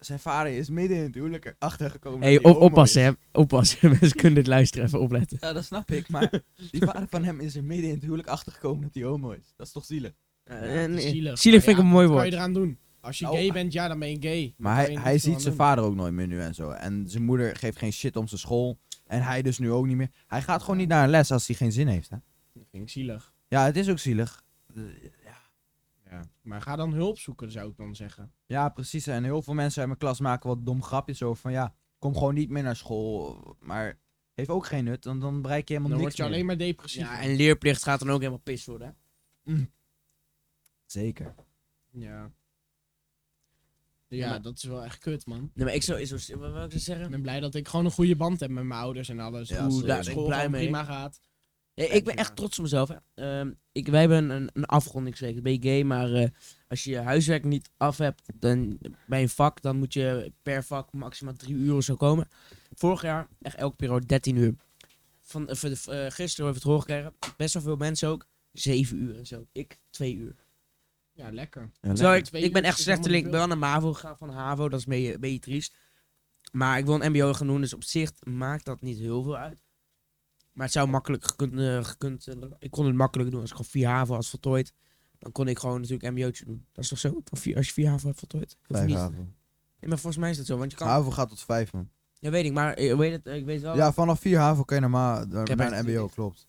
zijn 0.00 0.18
vader 0.18 0.52
is 0.52 0.68
midden 0.68 0.96
in 0.96 1.02
het 1.02 1.14
huwelijk 1.14 1.54
achtergekomen. 1.58 2.22
hey, 2.22 2.32
dat 2.34 2.42
hij 2.42 2.50
op, 2.50 2.56
homo 2.56 2.70
oppassen 2.70 3.02
hè. 3.02 3.10
Oppassen. 3.32 3.90
Mensen 4.00 4.16
kunnen 4.16 4.34
dit 4.34 4.46
luisteren. 4.46 4.86
Even 4.86 5.00
opletten. 5.00 5.38
Ja, 5.40 5.52
dat 5.52 5.64
snap 5.64 5.90
ik, 5.90 6.08
maar 6.08 6.30
die 6.70 6.84
vader 6.84 7.06
van 7.08 7.24
hem 7.24 7.40
is 7.40 7.56
er 7.56 7.64
midden 7.64 7.88
in 7.88 7.94
het 7.94 8.02
huwelijk 8.02 8.28
achtergekomen 8.28 8.82
dat 8.82 8.94
hij 8.94 9.02
homo 9.02 9.30
is. 9.30 9.52
Dat 9.56 9.66
is 9.66 9.72
toch 9.72 9.84
zielig? 9.84 10.12
Nee. 10.44 11.00
Zielig, 11.00 11.38
Zielig 11.38 11.62
vind 11.62 11.76
ik 11.76 11.82
ja, 11.82 11.88
een 11.88 11.94
mooi 11.94 12.06
wat 12.06 12.16
woord. 12.16 12.20
kan 12.22 12.30
je 12.30 12.36
eraan 12.36 12.52
doen? 12.54 12.78
Als 13.00 13.18
je 13.18 13.24
Nou, 13.24 13.36
gay 13.36 13.52
bent, 13.52 13.72
ja, 13.72 13.88
dan 13.88 13.98
ben 13.98 14.10
je 14.10 14.16
gay. 14.20 14.54
Maar 14.56 14.76
hij, 14.76 14.98
hij 15.00 15.18
ziet 15.18 15.42
zijn 15.42 15.54
vader 15.54 15.84
ook 15.84 15.94
nooit 15.94 16.12
meer 16.12 16.26
nu 16.26 16.40
en 16.40 16.54
zo. 16.54 16.70
En 16.70 17.04
zijn 17.08 17.24
moeder 17.24 17.56
geeft 17.56 17.78
geen 17.78 17.92
shit 17.92 18.16
om 18.16 18.28
zijn 18.28 18.40
school. 18.40 18.78
En 19.06 19.22
hij 19.22 19.42
dus 19.42 19.58
nu 19.58 19.70
ook 19.70 19.86
niet 19.86 19.96
meer. 19.96 20.10
Hij 20.26 20.42
gaat 20.42 20.60
gewoon 20.60 20.76
niet 20.76 20.88
naar 20.88 21.04
een 21.04 21.10
les 21.10 21.32
als 21.32 21.46
hij 21.46 21.56
geen 21.56 21.72
zin 21.72 21.86
heeft. 21.86 22.10
Hè? 22.10 22.16
Dat 22.52 22.66
vind 22.70 22.82
ik 22.82 22.88
zielig. 22.88 23.34
Ja, 23.48 23.64
het 23.64 23.76
is 23.76 23.88
ook 23.88 23.98
zielig. 23.98 24.42
Ja. 26.10 26.22
Maar 26.42 26.62
ga 26.62 26.76
dan 26.76 26.92
hulp 26.92 27.18
zoeken, 27.18 27.50
zou 27.50 27.70
ik 27.70 27.76
dan 27.76 27.94
zeggen. 27.96 28.32
ja, 28.46 28.68
precies. 28.68 29.06
En 29.06 29.24
heel 29.24 29.42
veel 29.42 29.54
mensen 29.54 29.78
uit 29.78 29.86
mijn 29.88 29.98
klas 30.00 30.20
maken 30.20 30.48
wat 30.48 30.66
dom 30.66 30.82
grapjes 30.82 31.22
over 31.22 31.40
van 31.42 31.52
ja, 31.52 31.74
kom 31.98 32.14
gewoon 32.14 32.34
niet 32.34 32.50
meer 32.50 32.62
naar 32.62 32.76
school. 32.76 33.56
Maar 33.60 33.98
heeft 34.34 34.48
ook 34.50 34.66
geen 34.66 34.84
nut, 34.84 35.04
want 35.04 35.20
dan 35.20 35.42
bereik 35.42 35.68
je 35.68 35.74
helemaal 35.74 35.96
Dan 35.96 36.04
niks 36.06 36.16
word 36.16 36.16
je 36.16 36.22
meer. 36.22 36.32
alleen 36.32 36.58
maar 36.58 36.66
depressief. 36.66 37.02
Ja, 37.02 37.20
en 37.20 37.36
leerplicht 37.36 37.82
gaat 37.82 37.98
dan 38.00 38.10
ook 38.10 38.18
helemaal 38.18 38.38
pis 38.38 38.64
worden. 38.66 38.96
hè. 39.44 39.54
Zeker. 40.86 41.34
Ja. 41.90 42.30
Ja, 44.08 44.16
Ja, 44.16 44.28
maar- 44.28 44.42
dat 44.42 44.56
is 44.56 44.62
wel 44.64 44.84
echt 44.84 44.98
kut, 44.98 45.26
man. 45.26 45.50
Nee, 45.54 45.64
maar 45.64 45.74
ik 45.74 45.82
zou, 45.82 46.04
zo, 46.04 46.38
wat 46.38 46.52
wil 46.52 46.64
ik 46.64 46.72
Ik 46.72 46.80
zeggen? 46.80 47.10
ben 47.10 47.22
blij 47.22 47.40
dat 47.40 47.54
ik 47.54 47.68
gewoon 47.68 47.84
een 47.84 47.90
goede 47.90 48.16
band 48.16 48.40
heb 48.40 48.50
met 48.50 48.64
mijn 48.64 48.80
ouders 48.80 49.08
en 49.08 49.20
alles. 49.20 49.48
Ja, 49.48 49.62
Oeh, 49.64 49.70
zeker. 49.72 49.86
daar 49.86 49.96
Daar 49.96 50.04
ben 50.04 50.06
ik 50.12 50.18
school 50.18 50.26
blij 50.26 50.48
mee. 50.48 50.62
prima 50.62 50.84
gaat. 50.84 51.20
Ik 51.88 52.04
ben 52.04 52.16
echt 52.16 52.36
trots 52.36 52.58
op 52.58 52.62
mezelf. 52.62 52.88
Hè. 52.88 52.96
Ehm, 53.14 53.52
ik, 53.72 53.88
wij 53.88 54.00
hebben 54.00 54.30
een, 54.30 54.50
een 54.52 54.64
afrondingsweek. 54.64 55.42
Ben 55.42 55.52
je 55.52 55.62
gay, 55.62 55.82
maar 55.82 56.12
eh, 56.12 56.28
als 56.68 56.84
je 56.84 56.90
je 56.90 56.98
huiswerk 56.98 57.44
niet 57.44 57.70
af 57.76 57.98
hebt 57.98 58.22
dan, 58.34 58.78
bij 59.06 59.22
een 59.22 59.28
vak, 59.28 59.62
dan 59.62 59.76
moet 59.76 59.92
je 59.92 60.32
per 60.42 60.64
vak 60.64 60.92
maximaal 60.92 61.34
drie 61.34 61.54
uur 61.54 61.74
of 61.74 61.84
zo 61.84 61.96
komen. 61.96 62.28
Vorig 62.74 63.02
jaar 63.02 63.28
echt 63.42 63.56
elke 63.56 63.76
periode 63.76 64.06
13 64.06 64.36
uur. 64.36 64.54
Van, 65.22 65.48
eh, 65.48 65.62
eh, 65.62 65.72
gisteren 66.12 66.24
hebben 66.24 66.34
we 66.36 66.44
het 66.44 66.62
hoorgekregen. 66.62 67.14
Best 67.36 67.54
wel 67.54 67.62
veel 67.62 67.76
mensen 67.76 68.08
ook. 68.08 68.26
7 68.52 69.02
uur 69.02 69.16
en 69.16 69.26
zo. 69.26 69.46
Ik 69.52 69.78
2 69.90 70.16
uur. 70.16 70.34
Ja, 71.12 71.32
lekker. 71.32 71.70
Ja, 71.80 72.14
ik, 72.14 72.52
ben 72.52 72.62
echt 72.62 72.78
is 72.78 72.84
slechte 72.84 73.08
helemaal 73.08 73.10
link. 73.10 73.24
Ik 73.24 73.30
ben 73.30 73.38
wel 73.40 73.46
naar 73.46 73.58
MAVO 73.58 73.92
gegaan 73.92 74.16
van 74.16 74.30
HAVO. 74.30 74.68
Dat 74.68 74.78
is 74.78 74.86
een 74.86 74.92
beetje, 74.92 75.14
een 75.14 75.20
beetje 75.20 75.38
triest. 75.38 75.74
Maar 76.52 76.78
ik 76.78 76.84
wil 76.84 77.02
een 77.02 77.10
MBO 77.12 77.32
gaan 77.32 77.46
doen. 77.46 77.60
Dus 77.60 77.74
op 77.74 77.84
zich 77.84 78.12
maakt 78.22 78.64
dat 78.64 78.80
niet 78.80 78.98
heel 78.98 79.22
veel 79.22 79.36
uit. 79.36 79.62
Maar 80.52 80.64
het 80.64 80.74
zou 80.74 80.88
makkelijk 80.88 81.24
gekund... 81.24 81.58
eh, 81.58 81.84
gekund 81.84 82.26
eh, 82.26 82.34
ik 82.58 82.70
kon 82.70 82.86
het 82.86 82.94
makkelijk 82.94 83.30
doen 83.30 83.40
als 83.40 83.50
ik 83.50 83.56
gewoon 83.56 83.70
4 83.70 83.86
HAVO 83.88 84.14
had 84.14 84.26
voltooid. 84.26 84.72
Dan 85.18 85.32
kon 85.32 85.48
ik 85.48 85.58
gewoon 85.58 85.80
natuurlijk 85.80 86.12
MBO'tje 86.14 86.44
doen. 86.44 86.66
Dat 86.72 86.84
is 86.84 86.90
toch 86.90 86.98
zo? 86.98 87.20
Vier- 87.24 87.56
Als 87.56 87.66
je 87.66 87.72
4 87.72 87.88
HAVO 87.88 88.06
hebt 88.06 88.18
voltooid. 88.18 88.56
Vijf 88.68 88.92
haven. 88.92 89.14
Nee, 89.80 89.88
maar 89.88 89.98
volgens 89.98 90.16
mij 90.16 90.30
is 90.30 90.36
dat 90.36 90.46
zo. 90.46 90.56
Want 90.58 90.70
je 90.70 90.76
kan... 90.76 90.86
Haven 90.88 91.12
gaat 91.12 91.28
tot 91.28 91.40
vijf, 91.40 91.72
man. 91.72 91.88
Ja, 92.18 92.30
weet 92.30 92.44
ik. 92.44 92.52
Maar 92.52 92.78
ik 92.78 92.96
weet, 92.96 93.12
het, 93.12 93.26
ik 93.34 93.44
weet 93.44 93.60
wel... 93.60 93.76
Ja, 93.76 93.92
vanaf 93.92 94.20
vier 94.20 94.38
haven 94.38 94.64
kan 94.64 94.76
je 94.76 94.82
normaal 94.82 95.18
heb 95.18 95.56
naar 95.56 95.72
een 95.72 95.84
mbo, 95.84 96.06
klopt. 96.08 96.48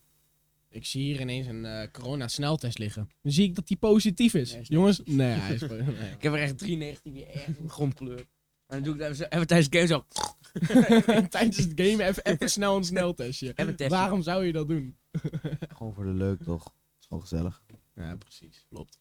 Ik 0.68 0.86
zie 0.86 1.02
hier 1.02 1.20
ineens 1.20 1.46
een 1.46 1.64
eh, 1.64 1.90
corona-sneltest 1.92 2.78
liggen. 2.78 3.08
Dan 3.22 3.32
zie 3.32 3.44
ik 3.44 3.54
dat 3.54 3.66
die 3.66 3.76
positief 3.76 4.34
is. 4.34 4.52
Nee, 4.52 4.60
is 4.60 4.68
Jongens, 4.68 5.00
nee, 5.04 5.28
hij 5.38 5.54
is 5.54 5.60
nee. 5.68 5.80
Ik 6.10 6.22
heb 6.22 6.32
er 6.32 6.38
echt 6.42 6.58
3 6.58 6.76
negatieve 6.76 7.26
echt 7.26 7.46
een 7.58 7.68
grondkleur. 7.70 8.18
En 8.18 8.26
dan 8.66 8.82
doe 8.82 8.92
ik 8.94 9.00
dat 9.00 9.10
even, 9.10 9.30
even 9.30 9.46
tijdens 9.46 9.68
de 9.68 9.76
game 9.78 9.88
zo... 9.88 10.04
Tijdens 11.28 11.56
het 11.56 11.72
game 11.74 12.04
even, 12.04 12.24
even 12.24 12.50
snel 12.50 12.76
een 12.76 12.84
sneltestje. 12.84 13.46
Even 13.54 13.76
testen. 13.76 13.98
Waarom 13.98 14.22
zou 14.22 14.44
je 14.44 14.52
dat 14.52 14.68
doen? 14.68 14.96
Gewoon 15.76 15.94
voor 15.94 16.04
de 16.04 16.10
leuk, 16.12 16.42
toch? 16.42 16.74
is 17.00 17.06
gewoon 17.06 17.22
gezellig. 17.22 17.62
Ja, 17.94 18.16
precies. 18.16 18.66
Klopt. 18.68 18.98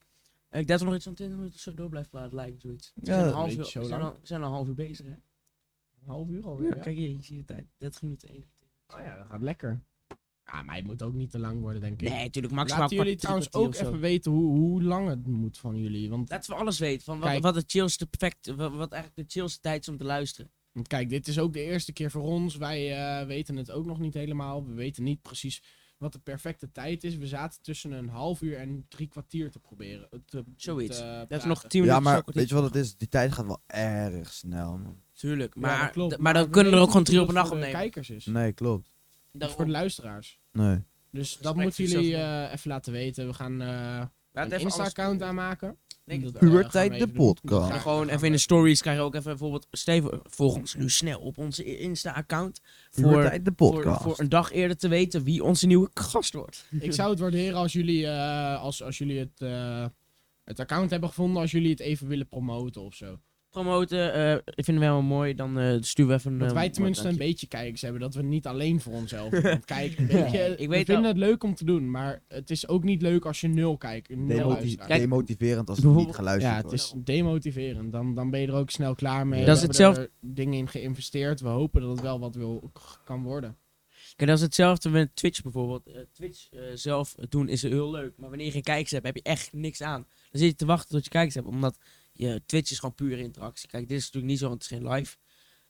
En 0.50 0.60
ik 0.60 0.68
denk 0.68 0.68
dat 0.68 0.80
we 0.80 0.86
nog 0.86 0.96
iets 0.96 1.04
van 1.04 1.14
20 1.14 1.38
minuten 1.38 1.60
zo 1.60 1.74
door 1.74 1.90
blijven 1.90 2.10
praten, 2.12 2.36
lijkt 2.36 2.62
zoiets. 2.62 2.92
We 2.96 3.02
Ja, 3.06 3.14
zijn, 3.14 3.20
een 3.20 3.26
dat 3.26 3.36
half 3.36 3.52
uur, 3.52 3.82
we 3.82 3.88
zijn, 3.88 4.02
al, 4.02 4.12
we 4.12 4.28
zijn 4.28 4.42
al 4.42 4.48
een 4.48 4.54
half 4.54 4.68
uur 4.68 4.74
bezig, 4.74 5.06
hè? 5.06 5.12
Een 5.12 6.08
half 6.08 6.28
uur 6.30 6.40
Ja, 6.42 6.46
alweer. 6.46 6.76
kijk 6.76 6.96
hier, 6.96 7.10
je 7.10 7.22
ziet 7.24 7.38
de 7.48 7.54
tijd. 7.54 7.68
30 7.78 8.02
minuten 8.02 8.30
één. 8.30 8.46
Oh 8.88 9.00
ja, 9.00 9.18
dat 9.18 9.26
gaat 9.28 9.42
lekker. 9.42 9.82
Ja, 10.46 10.62
maar 10.64 10.76
het 10.76 10.86
moet 10.86 11.02
ook 11.02 11.14
niet 11.14 11.32
te 11.32 11.40
lang 11.40 11.60
worden, 11.62 11.82
denk 11.82 12.02
ik. 12.02 12.10
Nee, 12.10 12.24
natuurlijk 12.24 12.54
maximaal 12.54 12.82
Laten 12.82 12.98
jullie 12.98 13.16
trouwens 13.16 13.54
ook 13.54 13.74
even 13.74 14.00
weten 14.00 14.32
hoe, 14.32 14.58
hoe 14.58 14.84
lang 14.84 15.08
het 15.08 15.28
moet 15.28 15.58
van 15.58 15.78
jullie. 15.78 16.10
Want, 16.10 16.30
Laten 16.30 16.52
we 16.54 16.60
alles 16.60 16.80
weten. 16.80 17.04
Van 17.04 17.20
wat, 17.20 17.30
Kijk. 17.30 17.44
wat, 17.44 17.56
het 17.56 17.72
chillste 17.72 18.08
perfect, 18.08 18.46
wat, 18.56 18.72
wat 18.74 18.92
eigenlijk 18.92 19.28
de 19.28 19.34
chillste 19.34 19.60
tijd 19.60 19.82
is 19.82 19.90
om 19.90 19.98
te 19.98 20.04
luisteren. 20.04 20.52
Kijk, 20.88 21.10
dit 21.10 21.28
is 21.28 21.40
ook 21.40 21.54
de 21.54 21.62
eerste 21.64 21.94
keer 21.94 22.12
voor 22.12 22.22
ons. 22.24 22.56
Wij 22.56 22.98
eh, 23.20 23.26
weten 23.28 23.56
het 23.56 23.72
ook 23.72 23.86
nog 23.86 24.00
niet 24.00 24.14
helemaal. 24.14 24.66
We 24.66 24.74
weten 24.74 25.04
niet 25.04 25.22
precies 25.22 25.64
wat 25.98 26.14
de 26.14 26.20
perfecte 26.20 26.72
tijd 26.72 27.04
is. 27.04 27.16
We 27.18 27.28
zaten 27.28 27.62
tussen 27.62 27.92
een 27.92 28.10
half 28.10 28.42
uur 28.42 28.58
en 28.58 28.86
drie 28.90 29.08
kwartier 29.08 29.52
te 29.52 29.60
proberen. 29.60 30.08
eh, 30.12 30.20
Te, 30.26 30.44
Zoiets. 30.56 30.98
te 30.98 31.26
Dat 31.28 31.40
is 31.40 31.46
nog 31.46 31.62
10 31.68 31.82
minuten. 31.82 32.04
Ja, 32.04 32.10
maar 32.12 32.22
weet 32.26 32.50
je 32.50 32.56
wat 32.56 32.64
het 32.64 32.76
is? 32.76 32.98
Die 32.98 33.08
tijd 33.08 33.32
gaat 33.32 33.46
wel 33.46 33.62
erg 33.68 34.34
snel, 34.34 34.78
man. 34.78 34.98
Tuurlijk. 35.14 35.54
Ja, 35.56 35.62
Maar, 35.62 35.82
dat 35.82 35.92
klopt. 35.92 36.14
d- 36.14 36.18
maar 36.18 36.34
dan 36.34 36.44
we 36.44 36.50
kunnen 36.50 36.72
we 36.72 36.78
er 36.78 36.84
ook 36.84 36.90
gewoon 36.90 37.04
drie 37.04 37.22
op 37.22 37.30
een 37.30 37.36
het 37.36 37.44
opnemen. 37.46 37.66
voor 37.70 37.74
de 37.78 37.82
kijkers 37.82 38.10
is. 38.10 38.26
Nee, 38.26 38.52
klopt. 38.54 38.92
Dat 39.32 39.50
is 39.50 39.56
voor 39.56 39.66
de 39.66 39.72
luisteraars. 39.72 40.40
Nee. 40.52 40.84
Dus 41.12 41.38
dat 41.38 41.56
moeten 41.56 41.84
jullie 41.86 42.16
eh, 42.16 42.52
even 42.54 42.70
laten 42.70 42.94
weten. 42.94 43.28
We 43.28 43.34
gaan 43.34 43.62
eh, 43.62 44.06
een 44.32 44.52
Insta-account 44.60 45.22
aanmaken. 45.22 45.78
Puberteit 46.20 47.00
de 47.00 47.08
podcast. 47.08 47.82
Gewoon 47.82 48.10
even 48.10 48.26
in 48.26 48.32
de 48.32 48.38
stories 48.38 48.82
krijg 48.82 48.98
je 48.98 49.04
ook 49.04 49.16
even 49.16 49.30
bijvoorbeeld... 49.30 49.68
Steven, 49.72 50.20
volg 50.24 50.56
ons 50.56 50.76
nu 50.76 50.90
snel 50.90 51.20
op 51.20 51.38
onze 51.38 51.78
Insta-account. 51.78 52.62
Voor, 52.92 53.22
de 53.22 53.42
voor, 53.44 53.54
podcast. 53.54 54.02
voor 54.02 54.20
een 54.20 54.30
dag 54.30 54.52
eerder 54.52 54.78
te 54.78 54.88
weten 54.88 55.24
wie 55.24 55.44
onze 55.44 55.68
nieuwe 55.68 55.90
gast 55.94 56.34
wordt. 56.34 56.66
Ik 56.80 56.94
zou 56.94 57.10
het 57.10 57.20
waarderen 57.20 57.58
als 57.58 57.74
jullie, 57.74 58.08
eh, 58.08 58.62
als, 58.62 58.84
als 58.84 58.98
jullie 58.98 59.20
het, 59.20 59.42
eh, 59.42 59.86
het 60.44 60.60
account 60.60 60.90
hebben 60.90 61.10
gevonden, 61.10 61.42
als 61.42 61.52
jullie 61.52 61.70
het 61.70 61.80
even 61.80 62.08
willen 62.08 62.28
promoten 62.28 62.82
of 62.82 62.96
zo. 62.96 63.20
Promoten. 63.52 64.14
eh 64.14 64.34
ik 64.34 64.66
vind 64.66 64.68
het 64.68 64.80
wel 64.80 65.02
mooi. 65.02 65.34
Dan 65.34 65.60
eh 65.60 65.78
sturen 65.82 66.12
we 66.12 66.18
even 66.18 66.38
Dat 66.38 66.48
een... 66.50 66.54
wij 66.56 66.70
tenminste 66.70 67.08
een 67.08 67.18
beetje 67.18 67.48
kijkers 67.48 67.82
hebben. 67.82 68.02
Dat 68.02 68.14
we 68.16 68.22
niet 68.24 68.48
alleen 68.48 68.82
voor 68.82 68.94
onszelf 68.94 69.30
doen. 69.32 69.42
Want 69.42 69.66
kijk, 69.66 69.98
weet 69.98 70.32
je, 70.32 70.40
Ik 70.58 70.58
we 70.58 70.68
weet 70.68 70.86
vinden 70.86 71.06
het 71.06 71.18
leuk 71.18 71.44
om 71.44 71.56
te 71.56 71.66
doen. 71.66 71.92
Maar 71.92 72.24
het 72.28 72.50
is 72.50 72.68
ook 72.68 72.84
niet 72.84 73.02
leuk 73.02 73.26
als 73.26 73.42
je 73.42 73.48
nul 73.48 73.78
kijkt. 73.78 74.16
Nul. 74.16 74.56
Kijk, 74.56 74.88
demotiverend 75.00 75.70
als 75.70 75.78
het 75.78 75.96
niet 75.96 76.16
geluisterd 76.16 76.52
Ja, 76.52 76.58
het 76.58 76.66
wordt. 76.66 76.80
is 76.82 76.94
demotiverend. 76.98 77.92
Dan, 77.92 78.16
dan 78.16 78.30
ben 78.30 78.40
je 78.40 78.48
er 78.48 78.54
ook 78.54 78.70
snel 78.70 78.96
klaar 78.96 79.28
mee. 79.28 79.46
Dat 79.46 79.48
We 79.48 79.52
is 79.54 79.60
hebben 79.62 79.78
hetzelfde- 79.86 80.02
er 80.22 80.34
dingen 80.34 80.58
in 80.60 80.68
geïnvesteerd. 80.68 81.42
We 81.42 81.48
hopen 81.48 81.82
dat 81.82 81.90
het 81.92 82.02
wel 82.02 82.20
wat 82.20 82.36
wil, 82.36 82.72
kan 83.06 83.24
worden. 83.24 83.56
Kijk, 84.16 84.30
dat 84.30 84.40
is 84.40 84.44
hetzelfde 84.46 84.90
met 84.90 85.16
Twitch 85.16 85.42
bijvoorbeeld. 85.42 85.88
Eh, 85.88 86.02
Twitch 86.14 86.48
zelf 86.74 87.16
doen 87.30 87.50
is 87.50 87.62
heel 87.62 87.92
leuk. 87.92 88.14
Maar 88.18 88.30
wanneer 88.30 88.46
je 88.46 88.52
geen 88.52 88.62
kijkers 88.62 88.92
hebt, 88.92 89.06
heb 89.06 89.16
je 89.16 89.22
echt 89.22 89.54
niks 89.54 89.82
aan. 89.82 90.06
Dan 90.32 90.42
zit 90.42 90.50
je 90.50 90.56
te 90.56 90.66
wachten 90.66 90.90
tot 90.96 91.04
je 91.04 91.10
kijkers 91.10 91.36
hebt. 91.36 91.48
Omdat 91.48 91.78
je, 92.12 92.42
Twitch 92.46 92.72
is 92.72 92.80
gewoon 92.80 92.96
pure 92.96 93.22
interactie. 93.22 93.70
Kijk, 93.70 93.88
dit 93.88 93.98
is 93.98 94.04
natuurlijk 94.04 94.32
niet 94.32 94.40
zo, 94.40 94.48
want 94.48 94.64
het 94.64 94.72
is 94.72 94.78
geen 94.78 94.88
live. 94.88 95.18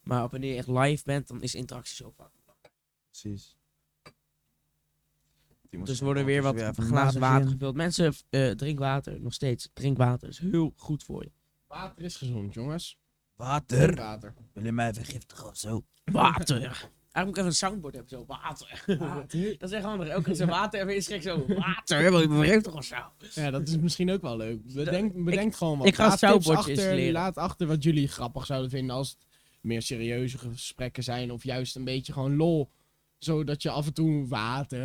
Maar 0.02 0.30
wanneer 0.30 0.52
je 0.52 0.58
echt 0.58 0.68
live 0.68 1.04
bent, 1.06 1.28
dan 1.28 1.42
is 1.42 1.56
interactie 1.56 1.96
zo 1.96 2.14
vaak. 2.18 2.32
Precies. 3.10 3.56
Dus 5.70 6.00
er 6.00 6.06
worden 6.06 6.26
weer 6.26 6.42
wat 6.42 6.56
glazen 6.76 7.20
water 7.20 7.50
gevuld. 7.50 7.76
Mensen, 7.76 8.14
eh 8.30 8.52
drink 8.52 8.80
water. 8.80 9.22
Nog 9.22 9.34
steeds. 9.34 9.70
Drink 9.74 9.98
water. 9.98 10.30
is 10.30 10.40
heel 10.40 10.74
goed 10.76 11.04
voor 11.04 11.24
je. 11.24 11.32
Water 11.68 12.04
is 12.04 12.16
gezond, 12.16 12.54
jongens. 12.54 13.00
Water. 13.36 13.96
Water. 13.96 14.34
Wil 14.54 14.64
je 14.64 14.72
mij 14.72 14.94
vergiftigen 14.94 15.48
of 15.48 15.58
zo? 15.58 15.86
Water. 16.04 16.90
Eigenlijk 17.12 17.26
moet 17.26 17.28
ik 17.28 17.38
even 17.38 17.46
een 17.46 17.54
soundboard 17.54 17.94
hebben. 17.94 18.12
Zo, 18.12 18.26
water. 18.28 18.84
dat 19.60 19.70
is 19.70 19.76
echt 19.76 19.84
handig. 19.84 20.08
Elke 20.08 20.24
keer 20.24 20.36
zo 20.36 20.46
water 20.46 20.90
is 20.90 21.08
gek 21.08 21.22
zo. 21.22 21.46
Water. 21.66 22.12
Wil 22.12 22.22
je 22.22 22.28
me 22.28 22.36
vergiftigen 22.36 22.78
of 22.78 22.86
zo? 22.86 22.96
Ja, 23.34 23.52
dat 23.52 23.68
is 23.68 23.78
misschien 23.78 24.12
ook 24.12 24.22
wel 24.22 24.38
leuk. 24.38 24.74
Bedenk, 24.74 25.24
bedenk 25.24 25.56
gewoon 25.56 25.78
wat. 25.78 25.88
ik 25.88 25.96
ga 25.96 26.06
achter, 26.06 26.34
installeren. 26.70 27.12
Laat 27.12 27.38
achter 27.38 27.68
wat 27.68 27.84
jullie 27.84 28.08
grappig 28.08 28.46
zouden 28.46 28.70
vinden 28.70 28.96
als 28.96 29.10
het 29.10 29.18
meer 29.62 29.82
serieuze 29.82 30.38
gesprekken 30.38 31.04
zijn. 31.04 31.32
Of 31.32 31.44
juist 31.44 31.76
een 31.76 31.84
beetje 31.84 32.14
gewoon 32.14 32.36
lol. 32.36 32.70
Zodat 33.24 33.62
je 33.62 33.70
af 33.70 33.86
en 33.86 33.94
toe 33.94 34.28
water 34.28 34.80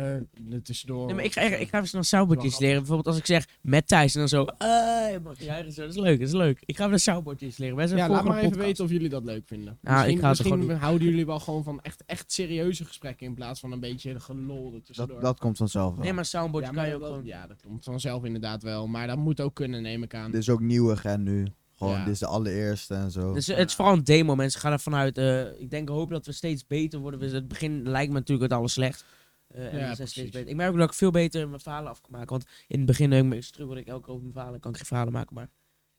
er 0.51 0.63
tussendoor... 0.63 1.05
Nee, 1.05 1.15
maar 1.15 1.23
ik 1.23 1.33
ga, 1.33 1.41
ik, 1.41 1.59
ik 1.59 1.69
ga 1.69 1.77
even 1.77 1.87
snel 1.89 2.01
een 2.01 2.07
soundboardje 2.07 2.41
Wel 2.43 2.45
installeren. 2.51 2.77
Bijvoorbeeld 2.79 3.07
als 3.07 3.17
ik 3.17 3.25
zeg 3.25 3.47
met 3.61 3.87
Thijs 3.87 4.13
en 4.13 4.19
dan 4.19 4.29
zo. 4.29 4.45
"Hey, 4.57 5.19
mag 5.23 5.39
jij 5.39 5.65
en 5.65 5.71
zo. 5.71 5.81
Dat 5.81 5.89
is 5.89 5.95
leuk, 5.97 6.19
dat 6.19 6.27
is 6.27 6.33
leuk. 6.33 6.63
Ik 6.65 6.75
ga 6.75 6.81
even 6.81 6.93
een 6.93 6.99
soundboardje 6.99 7.45
installeren. 7.45 7.77
Wij 7.77 7.87
zijn 7.87 7.99
Ja, 7.99 8.09
laat 8.09 8.23
maar 8.23 8.37
even 8.37 8.49
podcast. 8.49 8.65
weten 8.67 8.83
of 8.83 8.91
jullie 8.91 9.09
dat 9.09 9.23
leuk 9.23 9.43
vinden. 9.47 9.77
Ja, 9.81 9.91
ik 9.91 9.97
misschien 9.97 10.19
ga 10.19 10.29
misschien 10.29 10.61
gewoon 10.61 10.75
houden 10.77 11.07
jullie 11.07 11.25
wel 11.25 11.39
gewoon 11.39 11.63
van 11.63 11.81
echt, 11.81 12.03
echt 12.05 12.31
serieuze 12.31 12.85
gesprekken 12.85 13.25
in 13.27 13.33
plaats 13.33 13.59
van 13.59 13.71
een 13.71 13.79
beetje 13.79 14.19
gelol 14.19 14.73
er 14.73 14.81
tussendoor. 14.83 15.15
Dat, 15.15 15.23
dat 15.25 15.39
komt 15.39 15.57
vanzelf 15.57 15.93
wel. 15.93 16.03
Nee, 16.03 16.09
maar 16.11 16.19
een 16.19 16.25
soundboardje 16.25 16.71
ja, 16.71 16.77
kan 16.77 16.87
je 16.87 16.95
ook 16.95 17.03
gewoon... 17.03 17.25
ja, 17.25 17.47
dat 17.47 17.61
komt 17.61 17.83
vanzelf 17.83 18.23
inderdaad 18.23 18.63
wel. 18.63 18.87
Maar 18.87 19.07
dat 19.07 19.17
moet 19.17 19.41
ook 19.41 19.53
kunnen, 19.55 19.81
neem 19.81 20.03
ik 20.03 20.13
aan. 20.13 20.31
Dit 20.31 20.41
is 20.41 20.49
ook 20.49 20.61
nieuwig 20.61 21.03
hè 21.03 21.17
nu. 21.17 21.47
Gewoon, 21.77 21.93
Ja. 21.93 22.03
dit 22.03 22.13
is 22.13 22.19
de 22.19 22.25
allereerste 22.25 22.93
en 22.93 23.11
zo. 23.11 23.33
Dus 23.33 23.47
eh, 23.47 23.57
het 23.57 23.69
is 23.69 23.75
vooral 23.75 23.93
een 23.93 24.03
demo, 24.03 24.35
mensen. 24.35 24.59
Ga 24.59 24.71
ervan 24.71 24.95
uit. 24.95 25.17
eh, 25.17 25.59
ik 25.61 25.69
denk, 25.69 25.89
hoop 25.89 26.09
dat 26.09 26.25
we 26.25 26.31
steeds 26.31 26.67
beter 26.67 26.99
worden. 26.99 27.19
We- 27.19 27.25
Het 27.27 27.47
begin 27.47 27.89
lijkt 27.89 28.11
me 28.11 28.17
natuurlijk 28.17 28.51
het 28.51 28.59
alles 28.59 28.73
slecht. 28.73 29.05
Eh, 29.47 29.73
en 29.73 29.79
Ja, 29.79 29.89
we 29.89 29.95
zijn 29.95 30.07
steeds 30.07 30.29
beter. 30.31 30.49
Ik 30.49 30.55
merk 30.55 30.71
ook 30.71 30.77
dat 30.77 30.87
ik 30.89 30.93
veel 30.95 31.11
beter 31.11 31.47
mijn 31.49 31.61
verhalen 31.61 31.89
af 31.91 32.01
kan 32.01 32.11
maken. 32.11 32.29
Want 32.29 32.45
in 32.67 32.77
het 32.77 32.85
begin 32.87 33.11
heb 33.11 33.23
ik 33.23 33.29
me 33.29 33.41
struggelde 33.41 33.79
ik 33.81 33.87
elke 33.87 34.01
keer 34.01 34.09
over 34.09 34.21
mijn 34.23 34.33
verhalen. 34.35 34.59
Kan 34.59 34.71
ik 34.71 34.77
geen 34.77 34.85
verhalen 34.85 35.13
maken. 35.13 35.35
Maar 35.35 35.49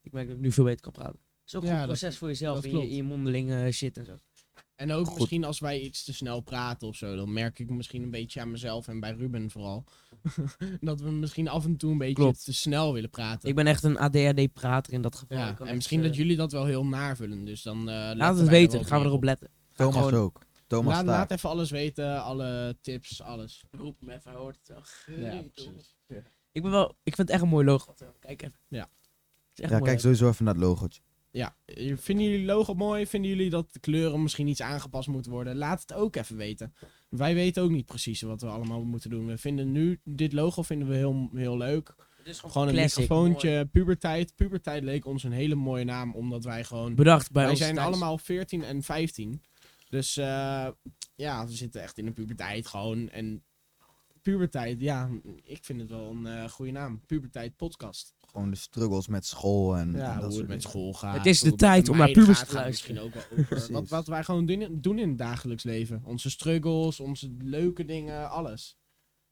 ik 0.01 0.11
merk 0.11 0.27
dat 0.27 0.35
ik 0.35 0.41
nu 0.41 0.51
veel 0.51 0.63
beter 0.63 0.81
kan 0.81 0.91
praten. 0.91 1.19
Het 1.19 1.47
is 1.47 1.55
ook 1.55 1.61
een 1.63 1.67
Ja, 1.69 1.77
dat- 1.77 1.85
proces 1.87 2.17
voor 2.17 2.27
jezelf. 2.27 2.65
In 2.65 2.77
je, 2.77 2.89
in 2.89 2.95
je 2.95 3.03
mondelinge 3.03 3.71
shit 3.71 3.97
en 3.97 4.05
zo. 4.05 4.19
En 4.79 4.91
ook 4.91 5.05
Goed. 5.07 5.17
misschien 5.17 5.43
als 5.43 5.59
wij 5.59 5.79
iets 5.79 6.03
te 6.03 6.13
snel 6.13 6.39
praten 6.41 6.87
of 6.87 6.95
zo, 6.95 7.15
dan 7.15 7.33
merk 7.33 7.59
ik 7.59 7.69
misschien 7.69 8.03
een 8.03 8.09
beetje 8.11 8.41
aan 8.41 8.51
mezelf 8.51 8.87
en 8.87 8.99
bij 8.99 9.11
Ruben 9.11 9.49
vooral. 9.51 9.83
dat 10.81 11.01
we 11.01 11.11
misschien 11.11 11.47
af 11.47 11.65
en 11.65 11.77
toe 11.77 11.91
een 11.91 11.97
beetje 11.97 12.13
Klopt. 12.13 12.43
te 12.43 12.53
snel 12.53 12.93
willen 12.93 13.09
praten. 13.09 13.49
Ik 13.49 13.55
ben 13.55 13.67
echt 13.67 13.83
een 13.83 13.97
ADHD-prater 13.97 14.93
in 14.93 15.01
dat 15.01 15.15
geval. 15.15 15.37
Ja, 15.37 15.57
en 15.59 15.75
misschien 15.75 15.99
eh, 15.99 16.05
dat 16.05 16.15
jullie 16.15 16.35
dat 16.37 16.51
wel 16.51 16.65
heel 16.65 16.85
naarvullen. 16.85 17.45
Dus 17.45 17.61
dan. 17.61 17.79
eh, 17.79 17.95
letten 17.95 18.17
Laat 18.17 18.37
het 18.37 18.47
weten, 18.47 18.77
dan 18.79 18.87
gaan 18.87 19.01
we 19.01 19.05
erop 19.07 19.23
letten. 19.23 19.49
Thomas 19.75 19.95
gewoon- 19.95 20.13
ook. 20.13 20.41
Thomas 20.67 20.93
Laat, 20.93 21.05
laat 21.05 21.31
even 21.31 21.49
alles 21.49 21.71
weten, 21.71 22.23
alle 22.23 22.77
tips, 22.81 23.21
alles. 23.21 23.63
Roep 23.71 23.99
hem 23.99 24.09
even, 24.09 24.31
hij 24.31 24.39
hoort 24.39 24.57
het 24.63 24.67
wel. 24.67 25.15
Ja, 25.31 25.41
precies. 25.53 25.97
Ik, 26.51 26.61
ben 26.61 26.71
wel, 26.71 26.87
ik 27.03 27.15
vind 27.15 27.17
het 27.17 27.29
echt 27.29 27.41
een 27.41 27.49
mooi 27.49 27.65
logo. 27.65 27.93
Kijk 28.19 28.41
even. 28.41 28.55
Ja. 28.67 28.89
Ja, 29.53 29.67
mooi 29.67 29.69
kijk 29.69 29.81
logo. 29.85 29.97
sowieso 29.97 30.27
even 30.29 30.45
naar 30.45 30.53
het 30.53 30.63
logootje. 30.63 31.01
Ja, 31.31 31.55
vinden 31.95 32.29
jullie 32.29 32.45
logo 32.45 32.73
mooi? 32.73 33.07
Vinden 33.07 33.29
jullie 33.29 33.49
dat 33.49 33.73
de 33.73 33.79
kleuren 33.79 34.21
misschien 34.21 34.47
iets 34.47 34.61
aangepast 34.61 35.07
moeten 35.07 35.31
worden? 35.31 35.55
Laat 35.55 35.81
het 35.81 35.93
ook 35.93 36.15
even 36.15 36.35
weten. 36.35 36.73
Wij 37.09 37.33
weten 37.33 37.63
ook 37.63 37.69
niet 37.69 37.85
precies 37.85 38.21
wat 38.21 38.41
we 38.41 38.47
allemaal 38.47 38.83
moeten 38.83 39.09
doen. 39.09 39.25
We 39.27 39.37
vinden 39.37 39.71
nu, 39.71 39.99
dit 40.03 40.33
logo 40.33 40.61
vinden 40.61 40.87
we 40.87 40.95
heel, 40.95 41.29
heel 41.33 41.57
leuk. 41.57 41.95
Het 42.17 42.27
is 42.27 42.39
Gewoon 42.39 42.67
een 42.67 42.73
classic, 42.73 42.99
microfoontje, 42.99 43.65
puberteit. 43.71 44.35
Puberteit 44.35 44.83
leek 44.83 45.05
ons 45.05 45.23
een 45.23 45.31
hele 45.31 45.55
mooie 45.55 45.83
naam, 45.83 46.15
omdat 46.15 46.43
wij 46.43 46.63
gewoon... 46.63 46.95
Bedacht 46.95 47.31
bij 47.31 47.41
wij 47.41 47.51
ons 47.51 47.59
zijn 47.59 47.75
thuis. 47.75 47.87
allemaal 47.87 48.17
14 48.17 48.63
en 48.63 48.83
15. 48.83 49.41
Dus 49.89 50.17
eh, 50.17 50.67
ja, 51.15 51.45
we 51.45 51.53
zitten 51.53 51.81
echt 51.81 51.97
in 51.97 52.05
de 52.05 52.11
puberteit 52.11 52.67
gewoon. 52.67 53.09
En 53.09 53.43
puberteit, 54.21 54.81
ja, 54.81 55.09
ik 55.43 55.63
vind 55.63 55.79
het 55.79 55.89
wel 55.89 56.09
een 56.09 56.25
eh 56.25 56.49
goede 56.49 56.71
naam. 56.71 57.01
Puberteit 57.05 57.55
podcast. 57.55 58.13
Gewoon 58.17 58.49
de 58.49 58.55
struggles 58.55 59.07
met 59.07 59.25
school 59.25 59.77
en, 59.77 59.95
en 59.95 60.19
dat 60.19 60.29
hoe 60.29 60.39
het 60.39 60.47
met 60.47 60.47
dingen. 60.47 60.61
school 60.61 60.93
gaat. 60.93 61.17
Het 61.17 61.25
is 61.25 61.39
de 61.39 61.55
tijd 61.55 61.89
om 61.89 61.97
naar 61.97 62.11
pubers 62.11 62.39
te 62.39 62.45
gaat 62.45 62.53
luisteren. 62.53 62.95
Misschien 62.95 62.99
ook 62.99 63.29
wel 63.29 63.39
over 63.39 63.55
wat, 63.55 63.67
Precies. 63.69 63.89
wat 63.89 64.07
wij 64.07 64.23
gewoon 64.23 64.45
doen, 64.45 64.77
doen 64.81 64.99
in 64.99 65.09
het 65.09 65.17
dagelijks 65.17 65.63
leven. 65.63 66.01
Onze 66.05 66.29
struggles, 66.29 66.99
onze 66.99 67.35
leuke 67.37 67.85
dingen, 67.85 68.29
alles. 68.29 68.77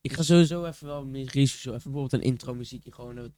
Ik 0.00 0.12
ga 0.12 0.22
sowieso 0.22 0.64
even 0.64 0.86
wel 0.86 1.12
research, 1.12 1.48
zo 1.48 1.74
even 1.74 1.82
bijvoorbeeld 1.92 2.12
een 2.12 2.28
intro 2.28 2.54
muziekje 2.54 2.92
gewoon. 2.92 3.32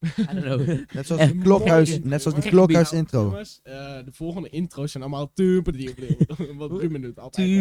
Eh. 0.00 0.18
I 0.18 0.40
don't 0.40 0.42
know. 0.42 0.66
Net 0.94 1.06
zoals 1.06 1.30
die 1.32 1.40
klokhuis, 1.40 1.98
net 2.02 2.22
zoals 2.22 2.40
die 2.40 2.50
klokhuis 2.50 2.92
intro. 2.92 3.22
Jongens, 3.22 3.60
eh, 3.62 3.74
de 4.04 4.12
volgende 4.12 4.48
intro's 4.48 4.90
zijn 4.90 5.02
allemaal 5.02 5.32
tupen 5.32 5.72
die 5.72 5.94
Wat 6.56 6.70
Ruben 6.70 7.00
doet 7.02 7.18
altijd. 7.18 7.48
hè. 7.48 7.52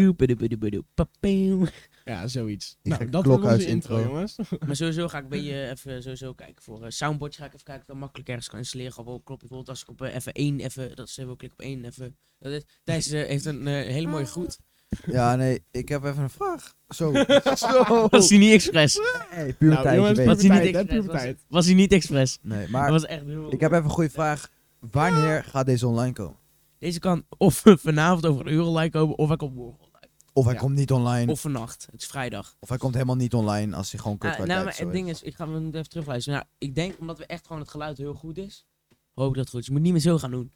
Papeeuw. 0.93 1.65
Ja, 2.05 2.27
zoiets. 2.27 2.69
Die 2.81 2.93
Nou, 2.93 2.95
gekke 2.95 3.11
dat 3.11 3.27
onze 3.27 3.37
klokhuis 3.39 3.65
intro, 3.65 3.95
intro. 3.95 4.11
jongens. 4.11 4.35
Maar 4.67 4.75
sowieso 4.75 5.07
ga 5.07 5.17
ik 5.17 5.23
een 5.23 5.29
beetje 5.29 5.69
even 5.69 6.01
sowieso 6.03 6.33
kijken 6.33 6.63
voor 6.63 6.91
soundboardje. 6.91 7.39
Ga 7.39 7.47
ik 7.47 7.53
even 7.53 7.65
kijken 7.65 7.83
of 7.83 7.87
ik 7.87 7.93
dat 7.93 8.01
makkelijk 8.03 8.29
ergens 8.29 8.49
kan 8.49 8.59
installeren. 8.59 8.93
Gewoon 8.93 9.09
wel 9.09 9.21
kloppen. 9.21 9.47
Bijvoorbeeld 9.47 9.77
als 9.77 9.81
ik 9.81 9.89
op 9.89 10.01
eh, 10.01 10.15
even 10.15 10.33
één, 10.33 10.59
even, 10.59 10.95
dat 10.95 11.07
is 11.07 11.17
even 11.17 11.37
klik 11.37 11.51
op 11.51 11.61
één, 11.61 11.85
even. 11.85 12.17
Dat 12.39 12.51
is, 12.51 12.63
Thijs 12.83 13.11
eh, 13.11 13.27
heeft 13.27 13.45
een 13.45 13.67
eh, 13.67 13.73
hele 13.73 14.07
mooie 14.07 14.25
groet. 14.25 14.59
Ja, 15.05 15.35
nee, 15.35 15.63
ik 15.71 15.89
heb 15.89 16.03
even 16.03 16.23
een 16.23 16.29
vraag. 16.29 16.73
Zo. 16.87 17.13
Zo. 17.55 18.07
Was 18.09 18.29
hij 18.29 18.37
niet 18.37 18.51
expres? 18.53 18.99
Hey, 19.29 19.53
puur 19.53 19.69
Nou, 19.69 19.95
jongens. 19.95 20.25
Was 20.25 20.41
hij 20.43 20.63
niet 20.65 20.75
expres? 20.75 21.35
Was, 21.47 21.65
hij 21.65 21.75
niet 21.75 21.91
expres? 21.91 22.37
Nee, 22.41 22.61
Dat 22.61 22.69
maar 22.69 22.91
was 22.91 23.05
echt 23.05 23.25
heel... 23.25 23.51
ik 23.53 23.59
heb 23.59 23.71
even 23.71 23.83
een 23.83 23.89
goede 23.89 24.09
vraag. 24.09 24.49
Wanneer 24.79 25.43
gaat 25.43 25.65
deze 25.65 25.87
online 25.87 26.13
komen? 26.13 26.37
Deze 26.77 26.99
kan 26.99 27.25
of 27.37 27.61
vanavond 27.65 28.25
over 28.25 28.47
een 28.47 28.53
uur 28.53 28.63
online 28.63 28.89
komen, 28.91 29.17
of 29.17 29.27
hij 29.27 29.37
komt 29.37 29.55
morgen 29.55 29.79
online. 29.79 30.07
Of 30.33 30.45
hij 30.45 30.53
Ja. 30.53 30.59
komt 30.59 30.75
niet 30.75 30.91
online, 30.91 31.25
of, 31.25 31.31
Of 31.31 31.39
vannacht. 31.41 31.87
Het 31.91 32.01
is 32.01 32.07
vrijdag. 32.07 32.55
hij 32.67 32.77
komt 32.77 32.93
helemaal 32.93 33.15
niet 33.15 33.33
online 33.33 33.75
als 33.75 33.91
hij 33.91 33.99
gewoon 34.01 34.17
kort 34.17 34.33
Ah, 34.39 34.45
nou, 34.45 34.63
maar 34.63 34.77
het 34.77 34.91
ding 34.91 35.09
is, 35.09 35.21
ik 35.21 35.35
ga 35.35 35.47
hem 35.49 35.67
even 35.67 35.89
terugluisteren. 35.89 36.39
Nou, 36.39 36.51
ik 36.57 36.75
denk 36.75 36.99
omdat 36.99 37.17
we 37.17 37.25
echt 37.25 37.47
gewoon 37.47 37.61
het 37.61 37.71
geluid 37.71 37.97
heel 37.97 38.13
goed 38.13 38.37
is, 38.37 38.65
hoop 39.13 39.29
ik 39.29 39.33
dat 39.35 39.43
het 39.43 39.49
goed 39.49 39.59
is. 39.59 39.65
Je 39.65 39.71
moet 39.71 39.81
niet 39.81 39.91
meer 39.91 40.01
zo 40.01 40.17
gaan 40.17 40.31
doen. 40.31 40.51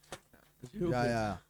Ja, 0.59 0.79
goed. 0.79 0.89
ja. 0.89 1.41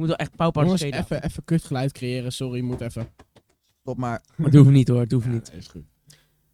Je 0.00 0.06
moet 0.06 0.16
wel 0.16 0.26
echt 0.26 0.36
pauwpaard 0.36 0.82
even, 0.82 1.22
even 1.24 1.44
kut 1.44 1.64
geluid 1.64 1.92
creëren. 1.92 2.32
Sorry, 2.32 2.60
moet 2.60 2.80
even. 2.80 3.08
Stop 3.80 3.96
maar. 3.98 4.22
Maar 4.36 4.46
het 4.46 4.56
hoeft 4.56 4.70
niet 4.70 4.88
hoor, 4.88 5.00
het 5.00 5.12
hoeft 5.12 5.26
niet. 5.26 5.52
is 5.56 5.66
goed. 5.66 5.84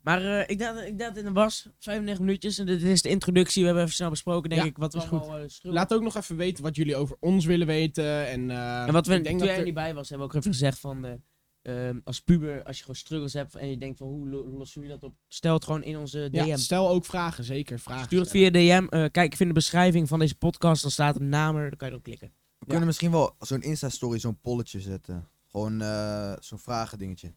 Maar 0.01 0.23
eh, 0.25 0.49
ik 0.51 0.59
dacht 0.59 0.81
ik 0.87 0.99
dacht 0.99 1.17
in 1.17 1.25
de 1.25 1.33
was, 1.33 1.69
95 1.79 2.25
minuutjes. 2.25 2.59
En 2.59 2.67
dit 2.67 2.83
is 2.83 3.03
de 3.03 3.09
introductie, 3.09 3.61
we 3.61 3.67
hebben 3.67 3.85
even 3.85 3.95
snel 3.97 4.11
besproken 4.11 4.51
denk 4.51 4.63
Ja, 4.63 4.69
ik. 4.69 4.77
Wat 4.77 4.93
we 4.93 4.99
is 4.99 5.05
goed. 5.05 5.21
allemaal 5.21 5.39
eh. 5.39 5.47
Laat 5.63 5.95
ook 5.95 6.03
nog 6.03 6.17
even 6.17 6.37
weten 6.37 6.63
wat 6.65 6.77
jullie 6.77 6.97
over 6.97 7.17
ons 7.21 7.45
willen 7.45 7.67
weten. 7.67 8.27
En, 8.29 8.51
eh, 8.51 8.87
En 8.87 8.93
wat 8.93 9.07
we, 9.07 9.15
ik 9.15 9.25
denk 9.25 9.39
toen 9.39 9.39
dat 9.39 9.47
jij 9.47 9.53
er 9.55 9.59
er- 9.59 9.65
niet 9.65 9.75
bij 9.75 9.95
was, 9.95 10.09
hebben 10.09 10.27
we 10.29 10.33
ook 10.33 10.39
even 10.41 10.53
gezegd 10.53 10.79
van... 10.81 11.05
eh, 11.05 11.89
ehm, 11.89 11.99
als 12.05 12.21
puber, 12.21 12.63
als 12.65 12.77
je 12.77 12.81
gewoon 12.81 12.97
struggles 12.97 13.33
hebt 13.33 13.55
en 13.55 13.69
je 13.71 13.79
denkt 13.79 13.99
van 13.99 14.07
hoe 14.07 14.29
lo- 14.29 14.49
lossen 14.59 14.81
jullie 14.83 14.97
dat 14.99 15.11
op? 15.11 15.17
Stel 15.29 15.55
het 15.55 15.65
gewoon 15.65 15.83
in 15.83 15.97
onze 15.99 16.29
DM. 16.31 16.45
ja, 16.45 16.57
stel 16.57 16.89
ook 16.89 17.05
vragen, 17.05 17.45
zeker. 17.45 17.79
Vragen 17.79 18.05
Stuur 18.05 18.19
het 18.19 18.29
stellen. 18.29 18.53
via 18.53 18.81
DM. 18.81 18.87
eh, 18.89 19.05
kijk, 19.11 19.31
ik 19.31 19.37
vind 19.37 19.49
de 19.49 19.55
beschrijving 19.55 20.09
van 20.09 20.19
deze 20.19 20.35
podcast, 20.37 20.83
dan 20.83 20.91
staat 20.91 21.17
een 21.21 21.29
naam 21.29 21.57
er, 21.57 21.69
dan 21.69 21.77
kan 21.79 21.87
je 21.89 21.93
erop 21.93 22.05
klikken. 22.05 22.33
We 22.65 22.71
kunnen 22.71 22.87
misschien 22.87 23.11
wel 23.11 23.37
zo'n 23.39 23.63
Insta-story, 23.63 24.19
zo'n 24.19 24.41
polletje 24.41 24.81
zetten. 24.81 25.29
Gewoon 25.51 25.81
eh, 25.81 26.33
zo'n 26.41 26.59
vragen 26.59 26.99
dingetje. 26.99 27.33